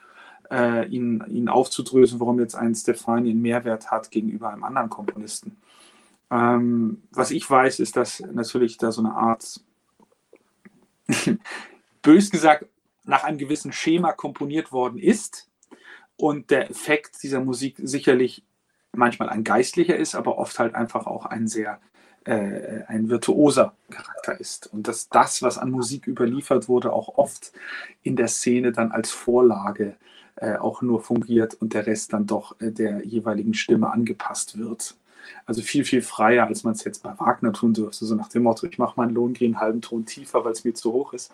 äh, 0.51 0.87
ihn, 0.87 1.23
ihn 1.27 1.49
aufzudrösen, 1.49 2.19
warum 2.19 2.39
jetzt 2.39 2.55
ein 2.55 2.73
Stefani 2.73 3.31
einen 3.31 3.41
Mehrwert 3.41 3.91
hat 3.91 4.11
gegenüber 4.11 4.49
einem 4.49 4.63
anderen 4.63 4.89
Komponisten. 4.89 5.57
Ähm, 6.29 7.03
was 7.11 7.31
ich 7.31 7.49
weiß, 7.49 7.79
ist, 7.79 7.95
dass 7.95 8.19
natürlich 8.19 8.77
da 8.77 8.91
so 8.91 9.01
eine 9.01 9.13
Art, 9.13 9.61
bös 12.01 12.29
gesagt, 12.29 12.65
nach 13.03 13.23
einem 13.23 13.37
gewissen 13.37 13.71
Schema 13.71 14.11
komponiert 14.11 14.71
worden 14.71 14.99
ist 14.99 15.49
und 16.17 16.51
der 16.51 16.69
Effekt 16.69 17.23
dieser 17.23 17.39
Musik 17.39 17.77
sicherlich 17.81 18.43
manchmal 18.91 19.29
ein 19.29 19.43
geistlicher 19.43 19.95
ist, 19.95 20.15
aber 20.15 20.37
oft 20.37 20.59
halt 20.59 20.75
einfach 20.75 21.07
auch 21.07 21.25
ein 21.25 21.47
sehr 21.47 21.79
äh, 22.27 22.83
ein 22.87 23.09
virtuoser 23.09 23.73
Charakter 23.89 24.39
ist. 24.39 24.71
Und 24.73 24.87
dass 24.87 25.09
das, 25.09 25.41
was 25.41 25.57
an 25.57 25.71
Musik 25.71 26.07
überliefert 26.07 26.67
wurde, 26.67 26.91
auch 26.91 27.17
oft 27.17 27.53
in 28.03 28.15
der 28.15 28.27
Szene 28.27 28.71
dann 28.71 28.91
als 28.91 29.11
Vorlage 29.11 29.95
äh, 30.35 30.57
auch 30.57 30.81
nur 30.81 31.01
fungiert 31.01 31.53
und 31.55 31.73
der 31.73 31.87
Rest 31.87 32.13
dann 32.13 32.27
doch 32.27 32.59
äh, 32.59 32.71
der 32.71 33.05
jeweiligen 33.05 33.53
Stimme 33.53 33.91
angepasst 33.91 34.57
wird. 34.57 34.95
Also 35.45 35.61
viel, 35.61 35.83
viel 35.85 36.01
freier, 36.01 36.47
als 36.47 36.63
man 36.63 36.73
es 36.73 36.83
jetzt 36.83 37.03
bei 37.03 37.17
Wagner 37.17 37.53
tun 37.53 37.73
dürfte, 37.73 38.05
so 38.05 38.15
nach 38.15 38.29
dem 38.29 38.43
Motto, 38.43 38.67
ich 38.67 38.77
mache 38.77 38.93
meinen 38.97 39.13
Lohengrin 39.13 39.55
einen 39.55 39.61
halben 39.61 39.81
Ton 39.81 40.05
tiefer, 40.05 40.43
weil 40.45 40.53
es 40.53 40.63
mir 40.63 40.73
zu 40.73 40.93
hoch 40.93 41.13
ist. 41.13 41.31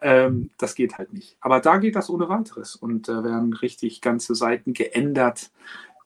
Ähm, 0.00 0.50
das 0.58 0.74
geht 0.74 0.98
halt 0.98 1.12
nicht. 1.12 1.36
Aber 1.40 1.60
da 1.60 1.78
geht 1.78 1.96
das 1.96 2.10
ohne 2.10 2.28
weiteres 2.28 2.76
und 2.76 3.08
da 3.08 3.24
werden 3.24 3.52
richtig 3.52 4.00
ganze 4.00 4.34
Seiten 4.34 4.72
geändert, 4.72 5.50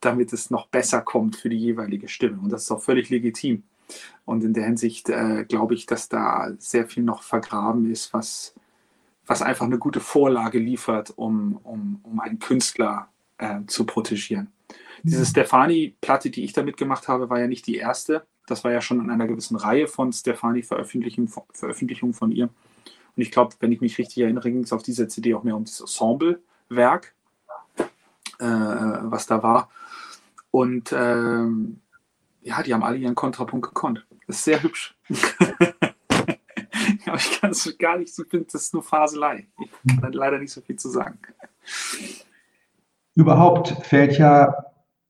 damit 0.01 0.33
es 0.33 0.49
noch 0.49 0.67
besser 0.67 1.01
kommt 1.01 1.35
für 1.35 1.49
die 1.49 1.57
jeweilige 1.57 2.07
Stimme. 2.07 2.39
Und 2.41 2.51
das 2.51 2.63
ist 2.63 2.71
auch 2.71 2.81
völlig 2.81 3.09
legitim. 3.09 3.63
Und 4.25 4.43
in 4.43 4.53
der 4.53 4.65
Hinsicht 4.65 5.09
äh, 5.09 5.45
glaube 5.45 5.73
ich, 5.73 5.85
dass 5.85 6.09
da 6.09 6.51
sehr 6.57 6.87
viel 6.87 7.03
noch 7.03 7.23
vergraben 7.23 7.89
ist, 7.91 8.13
was, 8.13 8.53
was 9.25 9.41
einfach 9.41 9.65
eine 9.65 9.79
gute 9.79 9.99
Vorlage 9.99 10.59
liefert, 10.59 11.13
um, 11.15 11.57
um, 11.63 11.99
um 12.03 12.19
einen 12.19 12.39
Künstler 12.39 13.09
äh, 13.37 13.61
zu 13.67 13.85
protegieren. 13.85 14.51
Diese 15.03 15.25
Stefani-Platte, 15.25 16.29
die 16.29 16.43
ich 16.43 16.53
damit 16.53 16.77
gemacht 16.77 17.07
habe, 17.07 17.29
war 17.29 17.39
ja 17.39 17.47
nicht 17.47 17.65
die 17.67 17.77
erste. 17.77 18.25
Das 18.47 18.63
war 18.63 18.71
ja 18.71 18.81
schon 18.81 18.99
in 18.99 19.09
einer 19.09 19.27
gewissen 19.27 19.55
Reihe 19.55 19.87
von 19.87 20.11
Stefani-Veröffentlichungen 20.11 21.31
Veröffentlichung 21.53 22.13
von 22.13 22.31
ihr. 22.31 22.45
Und 22.45 23.23
ich 23.23 23.31
glaube, 23.31 23.55
wenn 23.59 23.71
ich 23.71 23.81
mich 23.81 23.97
richtig 23.97 24.23
erinnere, 24.23 24.51
ging 24.51 24.63
es 24.63 24.73
auf 24.73 24.83
dieser 24.83 25.07
CD 25.07 25.33
auch 25.33 25.43
mehr 25.43 25.55
um 25.55 25.65
das 25.65 25.79
Ensemble-Werk, 25.79 27.13
äh, 27.77 27.85
was 28.39 29.25
da 29.25 29.41
war. 29.41 29.69
Und 30.51 30.93
ähm, 30.93 31.81
ja, 32.41 32.63
die 32.63 32.73
haben 32.73 32.83
alle 32.83 32.97
ihren 32.97 33.15
Kontrapunkt 33.15 33.67
gekonnt. 33.67 34.05
Das 34.27 34.37
ist 34.37 34.45
sehr 34.45 34.61
hübsch. 34.63 34.95
Aber 37.05 37.17
ich 37.17 37.39
kann 37.39 37.51
es 37.51 37.77
gar 37.77 37.97
nicht, 37.97 38.17
ich 38.17 38.29
finde, 38.29 38.47
das 38.51 38.63
ist 38.63 38.73
nur 38.73 38.83
Faselei. 38.83 39.47
Ich 39.83 40.01
kann 40.01 40.13
leider 40.13 40.37
nicht 40.39 40.51
so 40.51 40.61
viel 40.61 40.75
zu 40.77 40.89
sagen. 40.89 41.19
Überhaupt 43.15 43.69
fällt 43.85 44.17
ja 44.17 44.53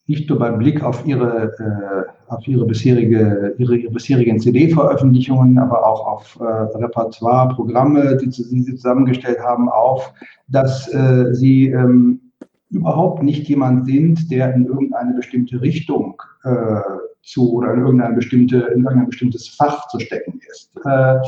nicht 0.08 0.28
nur 0.28 0.40
beim 0.40 0.58
Blick 0.58 0.82
auf 0.82 1.06
ihre, 1.06 1.54
äh, 1.60 2.32
auf 2.32 2.48
ihre, 2.48 2.66
bisherige, 2.66 3.54
ihre, 3.60 3.78
ihre 3.78 3.94
bisherigen 3.94 4.40
CD-Veröffentlichungen, 4.40 5.60
aber 5.60 5.86
auch 5.86 6.08
auf 6.08 6.40
äh, 6.40 6.44
Repertoire, 6.44 7.54
Programme, 7.54 8.18
die, 8.18 8.28
die, 8.28 8.44
sie 8.44 8.76
zusammengestellt 8.76 9.40
haben, 9.40 9.70
auf, 9.70 10.12
dass 10.48 10.92
äh, 10.92 11.34
sie 11.34 11.68
ähm, 11.68 12.32
überhaupt 12.72 13.22
nicht 13.22 13.48
jemand 13.48 13.86
sind, 13.86 14.32
der 14.32 14.54
in 14.56 14.66
irgendeine 14.66 15.14
bestimmte 15.14 15.62
Richtung 15.62 16.20
äh, 16.44 16.82
zu 17.30 17.54
oder 17.54 17.74
in 17.74 17.82
irgendein, 17.82 18.16
bestimmte, 18.16 18.58
in 18.58 18.84
irgendein 18.84 19.08
bestimmtes 19.08 19.48
Fach 19.50 19.88
zu 19.88 20.00
stecken 20.00 20.40
ist. 20.50 20.72
Äh, 20.86 21.20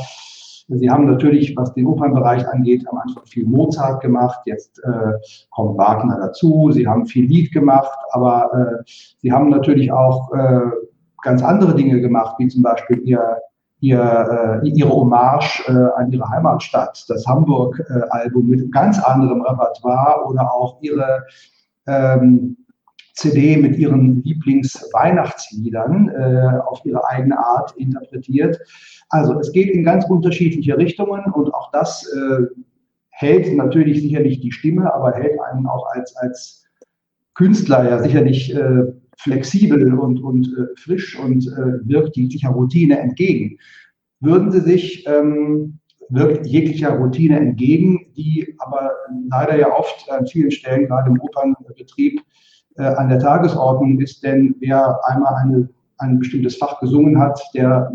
Sie 0.68 0.88
haben 0.88 1.06
natürlich, 1.06 1.56
was 1.56 1.74
den 1.74 1.86
Opernbereich 1.86 2.48
angeht, 2.48 2.86
am 2.88 2.98
Anfang 2.98 3.26
viel 3.26 3.44
Mozart 3.44 4.00
gemacht, 4.00 4.40
jetzt 4.46 4.78
äh, 4.84 5.12
kommt 5.50 5.76
Wagner 5.76 6.18
dazu, 6.18 6.70
Sie 6.72 6.86
haben 6.86 7.06
viel 7.06 7.26
Lied 7.26 7.52
gemacht, 7.52 7.90
aber 8.10 8.50
äh, 8.54 8.82
Sie 9.18 9.32
haben 9.32 9.50
natürlich 9.50 9.92
auch 9.92 10.32
äh, 10.32 10.60
ganz 11.22 11.42
andere 11.42 11.74
Dinge 11.74 12.00
gemacht, 12.00 12.36
wie 12.38 12.48
zum 12.48 12.62
Beispiel 12.62 13.00
Ihr, 13.04 13.38
ihr, 13.80 14.60
äh, 14.62 14.68
ihre 14.68 14.90
Hommage 14.90 15.64
äh, 15.66 15.72
an 15.96 16.10
ihre 16.10 16.28
Heimatstadt, 16.30 17.04
das 17.08 17.26
Hamburg-Album 17.26 18.46
mit 18.46 18.72
ganz 18.72 19.02
anderem 19.02 19.42
Repertoire 19.42 20.24
oder 20.26 20.52
auch 20.52 20.78
ihre 20.80 21.24
ähm, 21.86 22.56
CD 23.12 23.56
mit 23.56 23.76
ihren 23.76 24.22
Lieblingsweihnachtsliedern 24.22 26.08
äh, 26.08 26.58
auf 26.66 26.84
ihre 26.84 27.06
eigene 27.08 27.38
Art 27.38 27.74
interpretiert. 27.76 28.58
Also 29.10 29.38
es 29.38 29.52
geht 29.52 29.70
in 29.70 29.84
ganz 29.84 30.04
unterschiedliche 30.06 30.76
Richtungen 30.78 31.24
und 31.32 31.52
auch 31.54 31.70
das 31.72 32.06
äh, 32.06 32.46
hält 33.10 33.54
natürlich 33.54 34.00
sicherlich 34.00 34.40
die 34.40 34.52
Stimme, 34.52 34.92
aber 34.92 35.12
hält 35.12 35.38
einen 35.40 35.66
auch 35.66 35.86
als, 35.92 36.16
als 36.16 36.64
Künstler 37.34 37.84
ja 37.88 38.02
sicherlich 38.02 38.54
äh, 38.54 38.84
flexibel 39.18 39.94
und, 39.94 40.22
und 40.22 40.46
äh, 40.46 40.66
frisch 40.78 41.18
und 41.18 41.46
äh, 41.46 41.86
wirkt 41.86 42.16
jeglicher 42.16 42.50
Routine 42.50 42.98
entgegen. 42.98 43.58
Würden 44.20 44.50
Sie 44.50 44.60
sich 44.60 45.06
ähm, 45.06 45.78
wirkt 46.12 46.46
jeglicher 46.46 46.90
Routine 46.90 47.38
entgegen, 47.38 48.12
die 48.16 48.54
aber 48.58 48.92
leider 49.30 49.58
ja 49.58 49.74
oft 49.74 50.10
an 50.10 50.26
vielen 50.26 50.50
Stellen, 50.50 50.86
gerade 50.86 51.10
im 51.10 51.20
Opernbetrieb, 51.20 52.20
äh, 52.76 52.82
an 52.82 53.08
der 53.08 53.18
Tagesordnung 53.18 54.00
ist. 54.00 54.22
Denn 54.22 54.54
wer 54.60 54.98
einmal 55.04 55.34
eine, 55.34 55.68
ein 55.98 56.18
bestimmtes 56.18 56.56
Fach 56.56 56.80
gesungen 56.80 57.18
hat, 57.18 57.40
der 57.54 57.92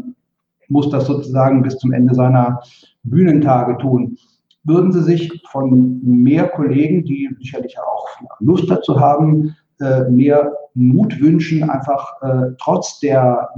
muss 0.70 0.90
das 0.90 1.06
sozusagen 1.06 1.62
bis 1.64 1.78
zum 1.78 1.94
Ende 1.94 2.14
seiner 2.14 2.62
Bühnentage 3.04 3.78
tun. 3.78 4.18
Würden 4.64 4.92
Sie 4.92 5.04
sich 5.04 5.42
von 5.50 6.02
mehr 6.04 6.50
Kollegen, 6.50 7.06
die 7.06 7.30
sicherlich 7.40 7.78
auch 7.80 8.06
Lust 8.40 8.70
dazu 8.70 9.00
haben, 9.00 9.56
äh, 9.80 10.10
mehr 10.10 10.54
Mut 10.74 11.20
wünschen, 11.22 11.70
einfach 11.70 12.22
äh, 12.22 12.52
trotz 12.60 13.00
der, 13.00 13.50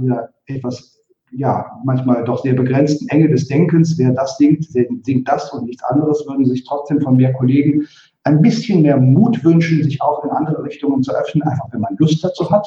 etwas 0.46 1.00
ja, 1.32 1.78
manchmal 1.84 2.24
doch 2.24 2.42
sehr 2.42 2.54
begrenzten 2.54 3.08
Enge 3.08 3.28
des 3.28 3.46
Denkens, 3.46 3.96
wer 3.98 4.12
das 4.12 4.36
singt, 4.36 4.64
singt 4.64 5.28
das 5.28 5.52
und 5.52 5.66
nichts 5.66 5.82
anderes, 5.84 6.26
würden 6.26 6.44
sich 6.44 6.64
trotzdem 6.64 7.00
von 7.00 7.16
mehr 7.16 7.32
Kollegen 7.32 7.86
ein 8.30 8.42
bisschen 8.42 8.82
mehr 8.82 8.96
Mut 8.96 9.42
wünschen, 9.44 9.82
sich 9.82 10.00
auch 10.00 10.24
in 10.24 10.30
andere 10.30 10.62
Richtungen 10.64 11.02
zu 11.02 11.12
öffnen, 11.12 11.42
einfach 11.42 11.66
wenn 11.72 11.80
man 11.80 11.96
Lust 11.98 12.22
dazu 12.22 12.50
hat? 12.50 12.66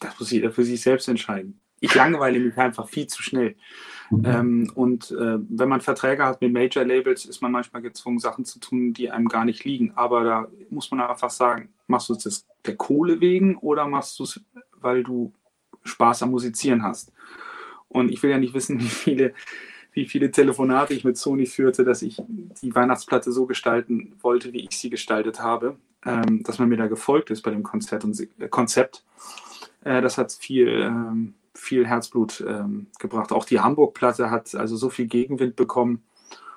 Das 0.00 0.18
muss 0.18 0.30
jeder 0.30 0.50
für 0.50 0.64
sich 0.64 0.80
selbst 0.80 1.08
entscheiden. 1.08 1.60
Ich 1.80 1.94
langweile 1.94 2.38
mich 2.38 2.56
einfach 2.56 2.88
viel 2.88 3.06
zu 3.06 3.22
schnell. 3.22 3.56
Mhm. 4.10 4.24
Ähm, 4.24 4.72
und 4.74 5.10
äh, 5.10 5.38
wenn 5.48 5.68
man 5.68 5.80
Verträge 5.80 6.24
hat 6.24 6.40
mit 6.40 6.52
Major-Labels, 6.52 7.26
ist 7.26 7.42
man 7.42 7.52
manchmal 7.52 7.82
gezwungen, 7.82 8.18
Sachen 8.18 8.44
zu 8.44 8.58
tun, 8.58 8.92
die 8.92 9.10
einem 9.10 9.28
gar 9.28 9.44
nicht 9.44 9.64
liegen. 9.64 9.92
Aber 9.94 10.24
da 10.24 10.48
muss 10.70 10.90
man 10.90 11.00
einfach 11.00 11.30
sagen, 11.30 11.70
machst 11.86 12.08
du 12.08 12.14
es 12.14 12.46
der 12.64 12.76
Kohle 12.76 13.20
wegen 13.20 13.56
oder 13.56 13.86
machst 13.86 14.18
du 14.18 14.24
es, 14.24 14.40
weil 14.80 15.02
du 15.02 15.32
Spaß 15.84 16.22
am 16.22 16.30
Musizieren 16.30 16.82
hast? 16.82 17.12
Und 17.88 18.10
ich 18.10 18.22
will 18.22 18.30
ja 18.30 18.38
nicht 18.38 18.54
wissen, 18.54 18.80
wie 18.80 18.84
viele, 18.84 19.34
wie 19.94 20.06
viele 20.06 20.30
Telefonate 20.30 20.92
ich 20.92 21.04
mit 21.04 21.16
Sony 21.16 21.46
führte, 21.46 21.84
dass 21.84 22.02
ich 22.02 22.20
die 22.60 22.74
Weihnachtsplatte 22.74 23.32
so 23.32 23.46
gestalten 23.46 24.14
wollte, 24.20 24.52
wie 24.52 24.60
ich 24.60 24.76
sie 24.76 24.90
gestaltet 24.90 25.40
habe, 25.40 25.76
ähm, 26.04 26.42
dass 26.42 26.58
man 26.58 26.68
mir 26.68 26.76
da 26.76 26.88
gefolgt 26.88 27.30
ist 27.30 27.42
bei 27.42 27.52
dem 27.52 27.62
Konzert 27.62 28.04
und, 28.04 28.20
äh, 28.20 28.48
Konzept. 28.48 29.04
Äh, 29.84 30.02
das 30.02 30.18
hat 30.18 30.32
viel, 30.32 30.68
ähm, 30.68 31.34
viel 31.54 31.86
Herzblut 31.86 32.44
ähm, 32.46 32.88
gebracht. 32.98 33.30
Auch 33.30 33.44
die 33.44 33.60
Hamburg-Platte 33.60 34.30
hat 34.30 34.54
also 34.56 34.76
so 34.76 34.90
viel 34.90 35.06
Gegenwind 35.06 35.54
bekommen. 35.54 36.02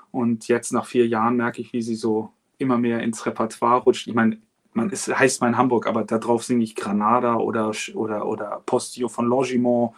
Und 0.10 0.48
jetzt 0.48 0.74
nach 0.74 0.88
vier 0.88 1.08
Jahren 1.08 1.36
merke 1.38 1.62
ich, 1.62 1.74
wie 1.74 1.84
sie 1.84 1.96
so 1.96 2.32
immer 2.58 2.80
mehr 2.80 3.02
ins 3.02 3.24
Repertoire 3.26 3.84
rutscht. 3.84 4.08
Ich 4.08 4.16
meine, 4.16 4.40
man 4.78 4.90
ist, 4.92 5.08
heißt 5.08 5.42
mal 5.42 5.50
in 5.50 5.58
Hamburg, 5.58 5.88
aber 5.88 6.06
darauf 6.06 6.44
singe 6.44 6.64
ich 6.64 6.76
Granada 6.76 7.36
oder, 7.36 7.72
oder, 7.96 8.26
oder 8.26 8.62
Postio 8.66 9.10
von 9.10 9.26
Logimont 9.26 9.94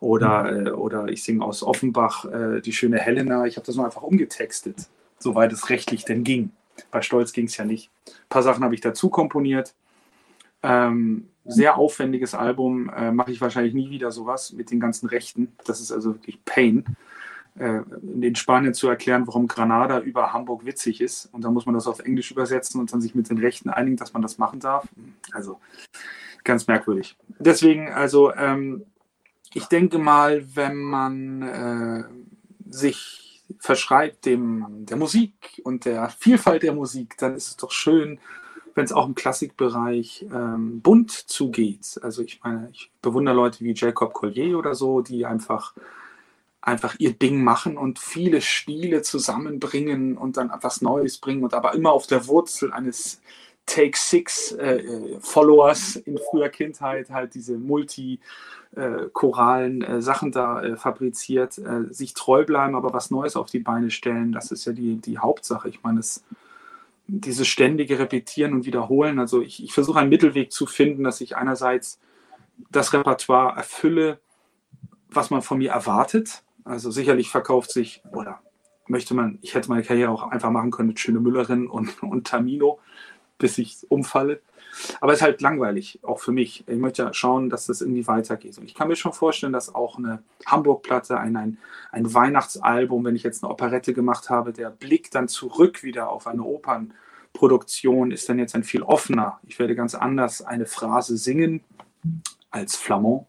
oder, 0.00 0.50
mhm. 0.50 0.66
äh, 0.66 0.70
oder 0.70 1.08
ich 1.08 1.22
singe 1.22 1.44
aus 1.44 1.62
Offenbach 1.62 2.24
äh, 2.24 2.60
die 2.60 2.72
schöne 2.72 2.98
Helena. 2.98 3.46
Ich 3.46 3.56
habe 3.56 3.66
das 3.66 3.76
nur 3.76 3.84
einfach 3.84 4.02
umgetextet, 4.02 4.88
soweit 5.18 5.52
es 5.52 5.70
rechtlich 5.70 6.04
denn 6.04 6.24
ging. 6.24 6.50
Bei 6.90 7.02
Stolz 7.02 7.32
ging 7.32 7.46
es 7.46 7.56
ja 7.56 7.64
nicht. 7.64 7.90
Ein 8.08 8.28
paar 8.28 8.42
Sachen 8.42 8.64
habe 8.64 8.74
ich 8.74 8.80
dazu 8.80 9.08
komponiert. 9.08 9.74
Ähm, 10.62 11.28
sehr 11.44 11.76
aufwendiges 11.76 12.34
Album, 12.34 12.88
äh, 12.88 13.12
mache 13.12 13.30
ich 13.30 13.40
wahrscheinlich 13.40 13.74
nie 13.74 13.90
wieder 13.90 14.10
sowas 14.10 14.52
mit 14.52 14.70
den 14.70 14.80
ganzen 14.80 15.08
Rechten. 15.08 15.52
Das 15.66 15.80
ist 15.80 15.92
also 15.92 16.14
wirklich 16.14 16.42
Pain, 16.44 16.96
in 17.56 18.34
Spanien 18.34 18.74
zu 18.74 18.88
erklären, 18.88 19.26
warum 19.26 19.46
Granada 19.46 20.00
über 20.00 20.32
Hamburg 20.32 20.64
witzig 20.64 21.00
ist. 21.00 21.26
Und 21.32 21.44
dann 21.44 21.54
muss 21.54 21.66
man 21.66 21.74
das 21.74 21.86
auf 21.86 22.00
Englisch 22.00 22.32
übersetzen 22.32 22.80
und 22.80 22.92
dann 22.92 23.00
sich 23.00 23.14
mit 23.14 23.30
den 23.30 23.38
Rechten 23.38 23.70
einigen, 23.70 23.96
dass 23.96 24.12
man 24.12 24.22
das 24.22 24.38
machen 24.38 24.58
darf. 24.58 24.88
Also 25.32 25.60
ganz 26.42 26.66
merkwürdig. 26.66 27.16
Deswegen, 27.38 27.92
also 27.92 28.34
ähm, 28.34 28.84
ich 29.52 29.66
denke 29.66 29.98
mal, 29.98 30.44
wenn 30.56 30.82
man 30.82 31.42
äh, 31.42 32.04
sich 32.68 33.44
verschreibt 33.58 34.26
dem, 34.26 34.66
der 34.86 34.96
Musik 34.96 35.60
und 35.64 35.84
der 35.84 36.08
Vielfalt 36.08 36.64
der 36.64 36.74
Musik, 36.74 37.16
dann 37.18 37.36
ist 37.36 37.48
es 37.48 37.56
doch 37.56 37.70
schön, 37.70 38.18
wenn 38.74 38.84
es 38.84 38.92
auch 38.92 39.06
im 39.06 39.14
Klassikbereich 39.14 40.26
ähm, 40.32 40.80
bunt 40.80 41.12
zugeht. 41.12 42.00
Also 42.02 42.22
ich 42.22 42.40
meine, 42.42 42.68
ich 42.72 42.90
bewundere 43.00 43.36
Leute 43.36 43.60
wie 43.60 43.74
Jacob 43.74 44.12
Collier 44.12 44.58
oder 44.58 44.74
so, 44.74 45.00
die 45.00 45.24
einfach 45.24 45.74
einfach 46.64 46.96
ihr 46.98 47.12
Ding 47.12 47.42
machen 47.44 47.76
und 47.76 47.98
viele 47.98 48.40
Stile 48.40 49.02
zusammenbringen 49.02 50.16
und 50.16 50.36
dann 50.36 50.50
etwas 50.50 50.80
Neues 50.80 51.18
bringen 51.18 51.44
und 51.44 51.54
aber 51.54 51.74
immer 51.74 51.92
auf 51.92 52.06
der 52.06 52.26
Wurzel 52.26 52.72
eines 52.72 53.20
Take 53.66 53.96
Six 53.96 54.52
äh, 54.52 54.76
äh 54.76 55.20
Followers 55.20 55.96
in 55.96 56.18
früher 56.18 56.48
Kindheit 56.48 57.10
halt 57.10 57.34
diese 57.34 57.56
multi 57.58 58.20
äh, 58.76 59.08
choralen 59.12 59.82
äh, 59.82 60.02
Sachen 60.02 60.32
da 60.32 60.62
äh, 60.62 60.76
fabriziert, 60.76 61.58
äh, 61.58 61.92
sich 61.92 62.14
treu 62.14 62.44
bleiben, 62.44 62.74
aber 62.74 62.92
was 62.92 63.10
Neues 63.10 63.36
auf 63.36 63.50
die 63.50 63.60
Beine 63.60 63.90
stellen, 63.90 64.32
das 64.32 64.50
ist 64.50 64.64
ja 64.64 64.72
die, 64.72 64.96
die 64.96 65.18
Hauptsache. 65.18 65.68
Ich 65.68 65.82
meine, 65.82 66.00
es, 66.00 66.24
dieses 67.06 67.46
ständige 67.46 67.98
Repetieren 67.98 68.52
und 68.52 68.66
Wiederholen, 68.66 69.18
also 69.18 69.42
ich, 69.42 69.62
ich 69.62 69.72
versuche 69.72 69.98
einen 69.98 70.08
Mittelweg 70.08 70.50
zu 70.50 70.66
finden, 70.66 71.04
dass 71.04 71.20
ich 71.20 71.36
einerseits 71.36 72.00
das 72.70 72.92
Repertoire 72.92 73.56
erfülle, 73.56 74.18
was 75.08 75.30
man 75.30 75.42
von 75.42 75.58
mir 75.58 75.72
erwartet. 75.72 76.43
Also 76.64 76.90
sicherlich 76.90 77.30
verkauft 77.30 77.70
sich, 77.70 78.02
oder 78.12 78.40
möchte 78.86 79.14
man, 79.14 79.38
ich 79.42 79.54
hätte 79.54 79.68
meine 79.68 79.82
Karriere 79.82 80.10
auch 80.10 80.22
einfach 80.22 80.50
machen 80.50 80.70
können 80.70 80.88
mit 80.88 81.00
Schöne 81.00 81.20
Müllerin 81.20 81.66
und, 81.66 82.02
und 82.02 82.26
Tamino, 82.26 82.80
bis 83.38 83.58
ich 83.58 83.78
umfalle. 83.88 84.40
Aber 85.00 85.12
es 85.12 85.20
ist 85.20 85.22
halt 85.22 85.40
langweilig, 85.40 86.00
auch 86.02 86.18
für 86.18 86.32
mich. 86.32 86.64
Ich 86.66 86.78
möchte 86.78 87.02
ja 87.02 87.12
schauen, 87.12 87.48
dass 87.48 87.66
das 87.66 87.80
irgendwie 87.80 88.06
weitergeht. 88.06 88.58
Und 88.58 88.64
ich 88.64 88.74
kann 88.74 88.88
mir 88.88 88.96
schon 88.96 89.12
vorstellen, 89.12 89.52
dass 89.52 89.74
auch 89.74 89.98
eine 89.98 90.22
Hamburg-Platte, 90.46 91.18
ein, 91.18 91.36
ein, 91.36 91.58
ein 91.92 92.12
Weihnachtsalbum, 92.12 93.04
wenn 93.04 93.14
ich 93.14 93.22
jetzt 93.22 93.44
eine 93.44 93.52
Operette 93.52 93.92
gemacht 93.92 94.30
habe, 94.30 94.52
der 94.52 94.70
Blick 94.70 95.10
dann 95.10 95.28
zurück 95.28 95.84
wieder 95.84 96.08
auf 96.08 96.26
eine 96.26 96.42
Opernproduktion 96.42 98.10
ist 98.10 98.28
dann 98.28 98.38
jetzt 98.38 98.54
ein 98.54 98.64
viel 98.64 98.82
offener. 98.82 99.38
Ich 99.44 99.58
werde 99.58 99.76
ganz 99.76 99.94
anders 99.94 100.42
eine 100.42 100.66
Phrase 100.66 101.16
singen 101.16 101.62
als 102.50 102.76
Flamand, 102.76 103.26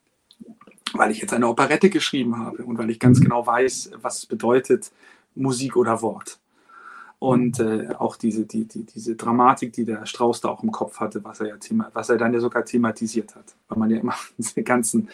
weil 0.94 1.12
ich 1.12 1.20
jetzt 1.20 1.34
eine 1.34 1.48
Operette 1.48 1.90
geschrieben 1.90 2.38
habe 2.38 2.64
und 2.64 2.78
weil 2.78 2.90
ich 2.90 3.00
ganz 3.00 3.20
genau 3.20 3.46
weiß, 3.46 3.92
was 4.02 4.20
es 4.20 4.26
bedeutet, 4.26 4.92
Musik 5.36 5.76
oder 5.76 6.02
Wort. 6.02 6.40
Und 7.18 7.60
äh, 7.60 7.90
auch 7.98 8.18
diese, 8.18 8.46
die, 8.46 8.66
die, 8.66 8.84
diese 8.84 9.16
Dramatik, 9.16 9.74
die 9.74 9.86
der 9.86 10.06
Strauß 10.06 10.42
da 10.42 10.50
auch 10.50 10.64
im 10.64 10.72
Kopf 10.72 11.00
hatte, 11.00 11.24
was 11.24 11.40
er 11.40 11.48
ja 11.48 11.58
thema, 11.58 11.90
was 11.94 12.10
er 12.10 12.18
dann 12.18 12.34
ja 12.34 12.40
sogar 12.40 12.66
thematisiert 12.66 13.36
hat. 13.36 13.56
Weil 13.68 13.80
man 13.80 13.90
ja 13.90 14.00
immer 14.00 14.16
diese 14.38 14.62
ganzen 14.64 15.10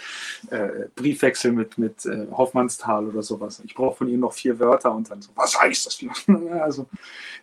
äh, 0.50 0.88
Briefwechsel 0.96 1.52
mit, 1.52 1.78
mit 1.78 2.06
äh, 2.06 2.28
Hoffmannsthal 2.32 3.08
oder 3.08 3.22
sowas. 3.22 3.62
Ich 3.66 3.76
brauche 3.76 3.98
von 3.98 4.10
ihm 4.10 4.20
noch 4.20 4.34
vier 4.34 4.60
Wörter 4.60 4.94
und 4.94 5.10
dann 5.10 5.22
so, 5.22 5.32
was 5.36 5.60
heißt 5.62 5.86
das? 5.86 6.04
also, 6.62 6.88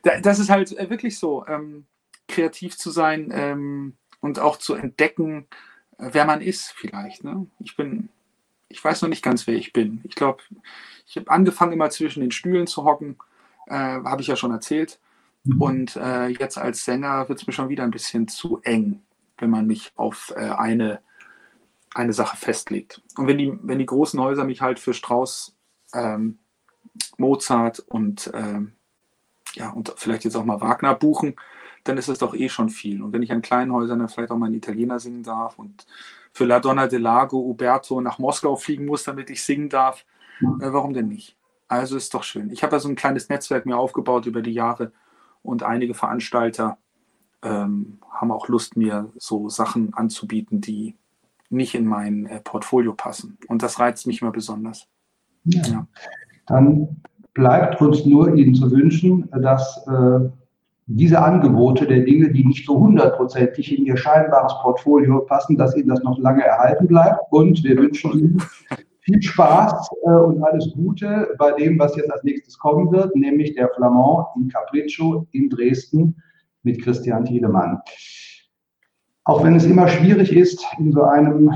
da, 0.02 0.20
das 0.20 0.38
ist 0.38 0.50
halt 0.50 0.76
äh, 0.76 0.90
wirklich 0.90 1.18
so, 1.18 1.46
ähm, 1.46 1.86
kreativ 2.26 2.76
zu 2.76 2.90
sein 2.90 3.30
ähm, 3.32 3.94
und 4.20 4.38
auch 4.38 4.58
zu 4.58 4.74
entdecken, 4.74 5.46
wer 5.98 6.24
man 6.24 6.40
ist, 6.40 6.72
vielleicht. 6.76 7.24
Ne? 7.24 7.46
Ich 7.58 7.76
bin, 7.76 8.10
ich 8.68 8.82
weiß 8.82 9.02
noch 9.02 9.08
nicht 9.08 9.24
ganz, 9.24 9.46
wer 9.46 9.54
ich 9.54 9.72
bin. 9.72 10.00
Ich 10.04 10.14
glaube, 10.14 10.42
ich 11.06 11.16
habe 11.16 11.30
angefangen, 11.30 11.72
immer 11.72 11.90
zwischen 11.90 12.20
den 12.20 12.30
Stühlen 12.30 12.66
zu 12.66 12.84
hocken 12.84 13.16
äh, 13.68 13.74
habe 13.74 14.22
ich 14.22 14.28
ja 14.28 14.36
schon 14.36 14.50
erzählt. 14.50 14.98
Mhm. 15.44 15.60
Und 15.60 15.96
äh, 15.96 16.26
jetzt 16.28 16.58
als 16.58 16.84
Sänger 16.84 17.28
wird 17.28 17.40
es 17.40 17.46
mir 17.46 17.52
schon 17.52 17.68
wieder 17.68 17.84
ein 17.84 17.90
bisschen 17.90 18.28
zu 18.28 18.60
eng, 18.62 19.02
wenn 19.38 19.50
man 19.50 19.66
mich 19.66 19.92
auf 19.96 20.32
äh, 20.36 20.50
eine, 20.50 21.00
eine 21.94 22.12
Sache 22.12 22.36
festlegt. 22.36 23.02
Und 23.16 23.26
wenn 23.26 23.38
die, 23.38 23.52
wenn 23.62 23.78
die 23.78 23.86
großen 23.86 24.20
Häuser 24.20 24.44
mich 24.44 24.60
halt 24.60 24.78
für 24.78 24.94
Strauss, 24.94 25.56
ähm, 25.94 26.38
Mozart 27.16 27.80
und, 27.80 28.30
ähm, 28.34 28.72
ja, 29.54 29.70
und 29.70 29.94
vielleicht 29.96 30.24
jetzt 30.24 30.36
auch 30.36 30.44
mal 30.44 30.60
Wagner 30.60 30.94
buchen, 30.94 31.36
dann 31.84 31.96
ist 31.96 32.08
es 32.08 32.18
doch 32.18 32.34
eh 32.34 32.48
schon 32.48 32.68
viel. 32.68 33.02
Und 33.02 33.12
wenn 33.12 33.22
ich 33.22 33.32
an 33.32 33.40
kleinen 33.40 33.72
Häusern 33.72 34.00
dann 34.00 34.08
vielleicht 34.08 34.30
auch 34.30 34.36
mal 34.36 34.46
einen 34.46 34.56
Italiener 34.56 34.98
singen 34.98 35.22
darf 35.22 35.58
und 35.58 35.86
für 36.32 36.44
La 36.44 36.60
Donna 36.60 36.86
del 36.86 37.02
Lago 37.02 37.38
Uberto 37.38 38.00
nach 38.00 38.18
Moskau 38.18 38.56
fliegen 38.56 38.86
muss, 38.86 39.04
damit 39.04 39.30
ich 39.30 39.42
singen 39.42 39.68
darf, 39.68 40.04
äh, 40.40 40.72
warum 40.72 40.92
denn 40.92 41.08
nicht? 41.08 41.36
Also 41.68 41.96
ist 41.96 42.14
doch 42.14 42.22
schön. 42.22 42.50
Ich 42.50 42.62
habe 42.62 42.76
ja 42.76 42.80
so 42.80 42.88
ein 42.88 42.96
kleines 42.96 43.28
Netzwerk 43.28 43.66
mir 43.66 43.76
aufgebaut 43.76 44.26
über 44.26 44.40
die 44.40 44.52
Jahre 44.52 44.92
und 45.42 45.62
einige 45.62 45.94
Veranstalter 45.94 46.78
ähm, 47.42 47.98
haben 48.10 48.32
auch 48.32 48.48
Lust, 48.48 48.76
mir 48.76 49.12
so 49.16 49.48
Sachen 49.48 49.94
anzubieten, 49.94 50.60
die 50.60 50.96
nicht 51.50 51.74
in 51.74 51.86
mein 51.86 52.26
äh, 52.26 52.40
Portfolio 52.40 52.94
passen. 52.94 53.38
Und 53.48 53.62
das 53.62 53.78
reizt 53.78 54.06
mich 54.06 54.22
immer 54.22 54.32
besonders. 54.32 54.88
Ja. 55.44 55.86
Dann 56.46 57.02
bleibt 57.34 57.80
uns 57.80 58.04
nur 58.04 58.34
Ihnen 58.34 58.54
zu 58.54 58.70
wünschen, 58.70 59.30
dass 59.30 59.86
äh, 59.86 60.28
diese 60.90 61.22
Angebote 61.22 61.86
der 61.86 62.00
Dinge, 62.00 62.32
die 62.32 62.44
nicht 62.44 62.66
so 62.66 62.80
hundertprozentig 62.80 63.76
in 63.76 63.84
Ihr 63.84 63.96
scheinbares 63.98 64.54
Portfolio 64.62 65.20
passen, 65.20 65.58
dass 65.58 65.76
Ihnen 65.76 65.88
das 65.88 66.02
noch 66.02 66.18
lange 66.18 66.42
erhalten 66.42 66.86
bleibt. 66.86 67.20
Und 67.30 67.62
wir 67.62 67.76
wünschen 67.76 68.12
Ihnen 68.12 68.42
viel 69.00 69.20
Spaß 69.20 69.88
äh, 70.06 70.10
und 70.10 70.42
alles 70.42 70.72
Gute 70.72 71.34
bei 71.38 71.52
dem, 71.52 71.78
was 71.78 71.94
jetzt 71.96 72.10
als 72.10 72.24
nächstes 72.24 72.58
kommen 72.58 72.90
wird, 72.90 73.14
nämlich 73.14 73.54
der 73.54 73.68
Flamand 73.68 74.28
in 74.36 74.48
Capriccio 74.48 75.26
in 75.32 75.50
Dresden 75.50 76.16
mit 76.62 76.82
Christian 76.82 77.26
Tiedemann. 77.26 77.80
Auch 79.24 79.44
wenn 79.44 79.56
es 79.56 79.66
immer 79.66 79.88
schwierig 79.88 80.32
ist, 80.32 80.64
in 80.78 80.92
so 80.92 81.02
einem 81.02 81.52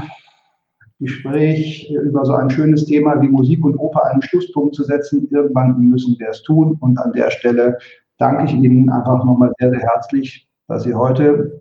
Gespräch 1.01 1.91
über 1.91 2.27
so 2.27 2.35
ein 2.35 2.51
schönes 2.51 2.85
Thema 2.85 3.21
wie 3.23 3.29
Musik 3.29 3.65
und 3.65 3.79
Oper 3.79 4.05
einen 4.11 4.23
Schlusspunkt 4.23 4.75
zu 4.75 4.85
setzen, 4.85 5.27
irgendwann 5.31 5.81
müssen 5.81 6.19
wir 6.19 6.29
es 6.29 6.43
tun. 6.43 6.77
Und 6.81 6.99
an 6.99 7.13
der 7.13 7.31
Stelle 7.31 7.79
danke 8.23 8.45
ich 8.45 8.53
Ihnen 8.53 8.89
einfach 8.89 9.25
nochmal 9.25 9.53
sehr, 9.59 9.71
sehr 9.71 9.81
herzlich, 9.81 10.49
dass 10.69 10.85
Sie 10.85 10.95
heute 10.95 11.61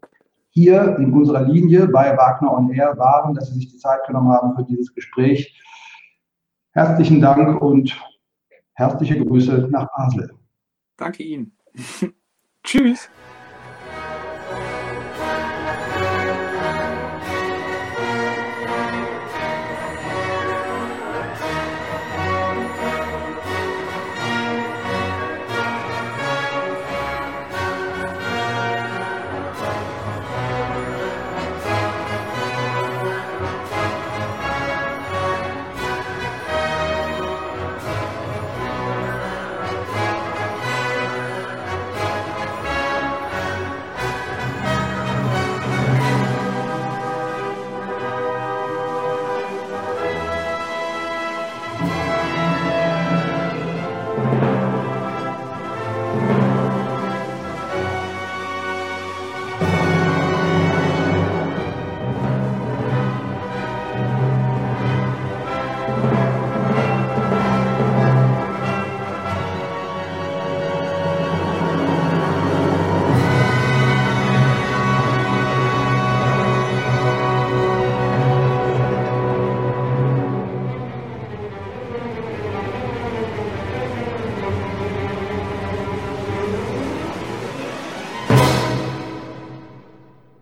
hier 0.52 0.96
in 0.98 1.12
unserer 1.12 1.42
Linie 1.42 1.88
bei 1.88 2.16
Wagner 2.16 2.54
on 2.54 2.72
Air 2.72 2.98
waren, 2.98 3.34
dass 3.34 3.48
Sie 3.48 3.56
sich 3.56 3.72
die 3.72 3.78
Zeit 3.78 4.06
genommen 4.06 4.30
haben 4.30 4.56
für 4.56 4.64
dieses 4.64 4.94
Gespräch. 4.94 5.60
Herzlichen 6.74 7.20
Dank 7.20 7.60
und 7.62 8.00
herzliche 8.74 9.26
Grüße 9.26 9.70
nach 9.72 9.88
Basel. 9.96 10.36
Danke 10.98 11.24
Ihnen. 11.24 11.58
Tschüss. 12.64 13.10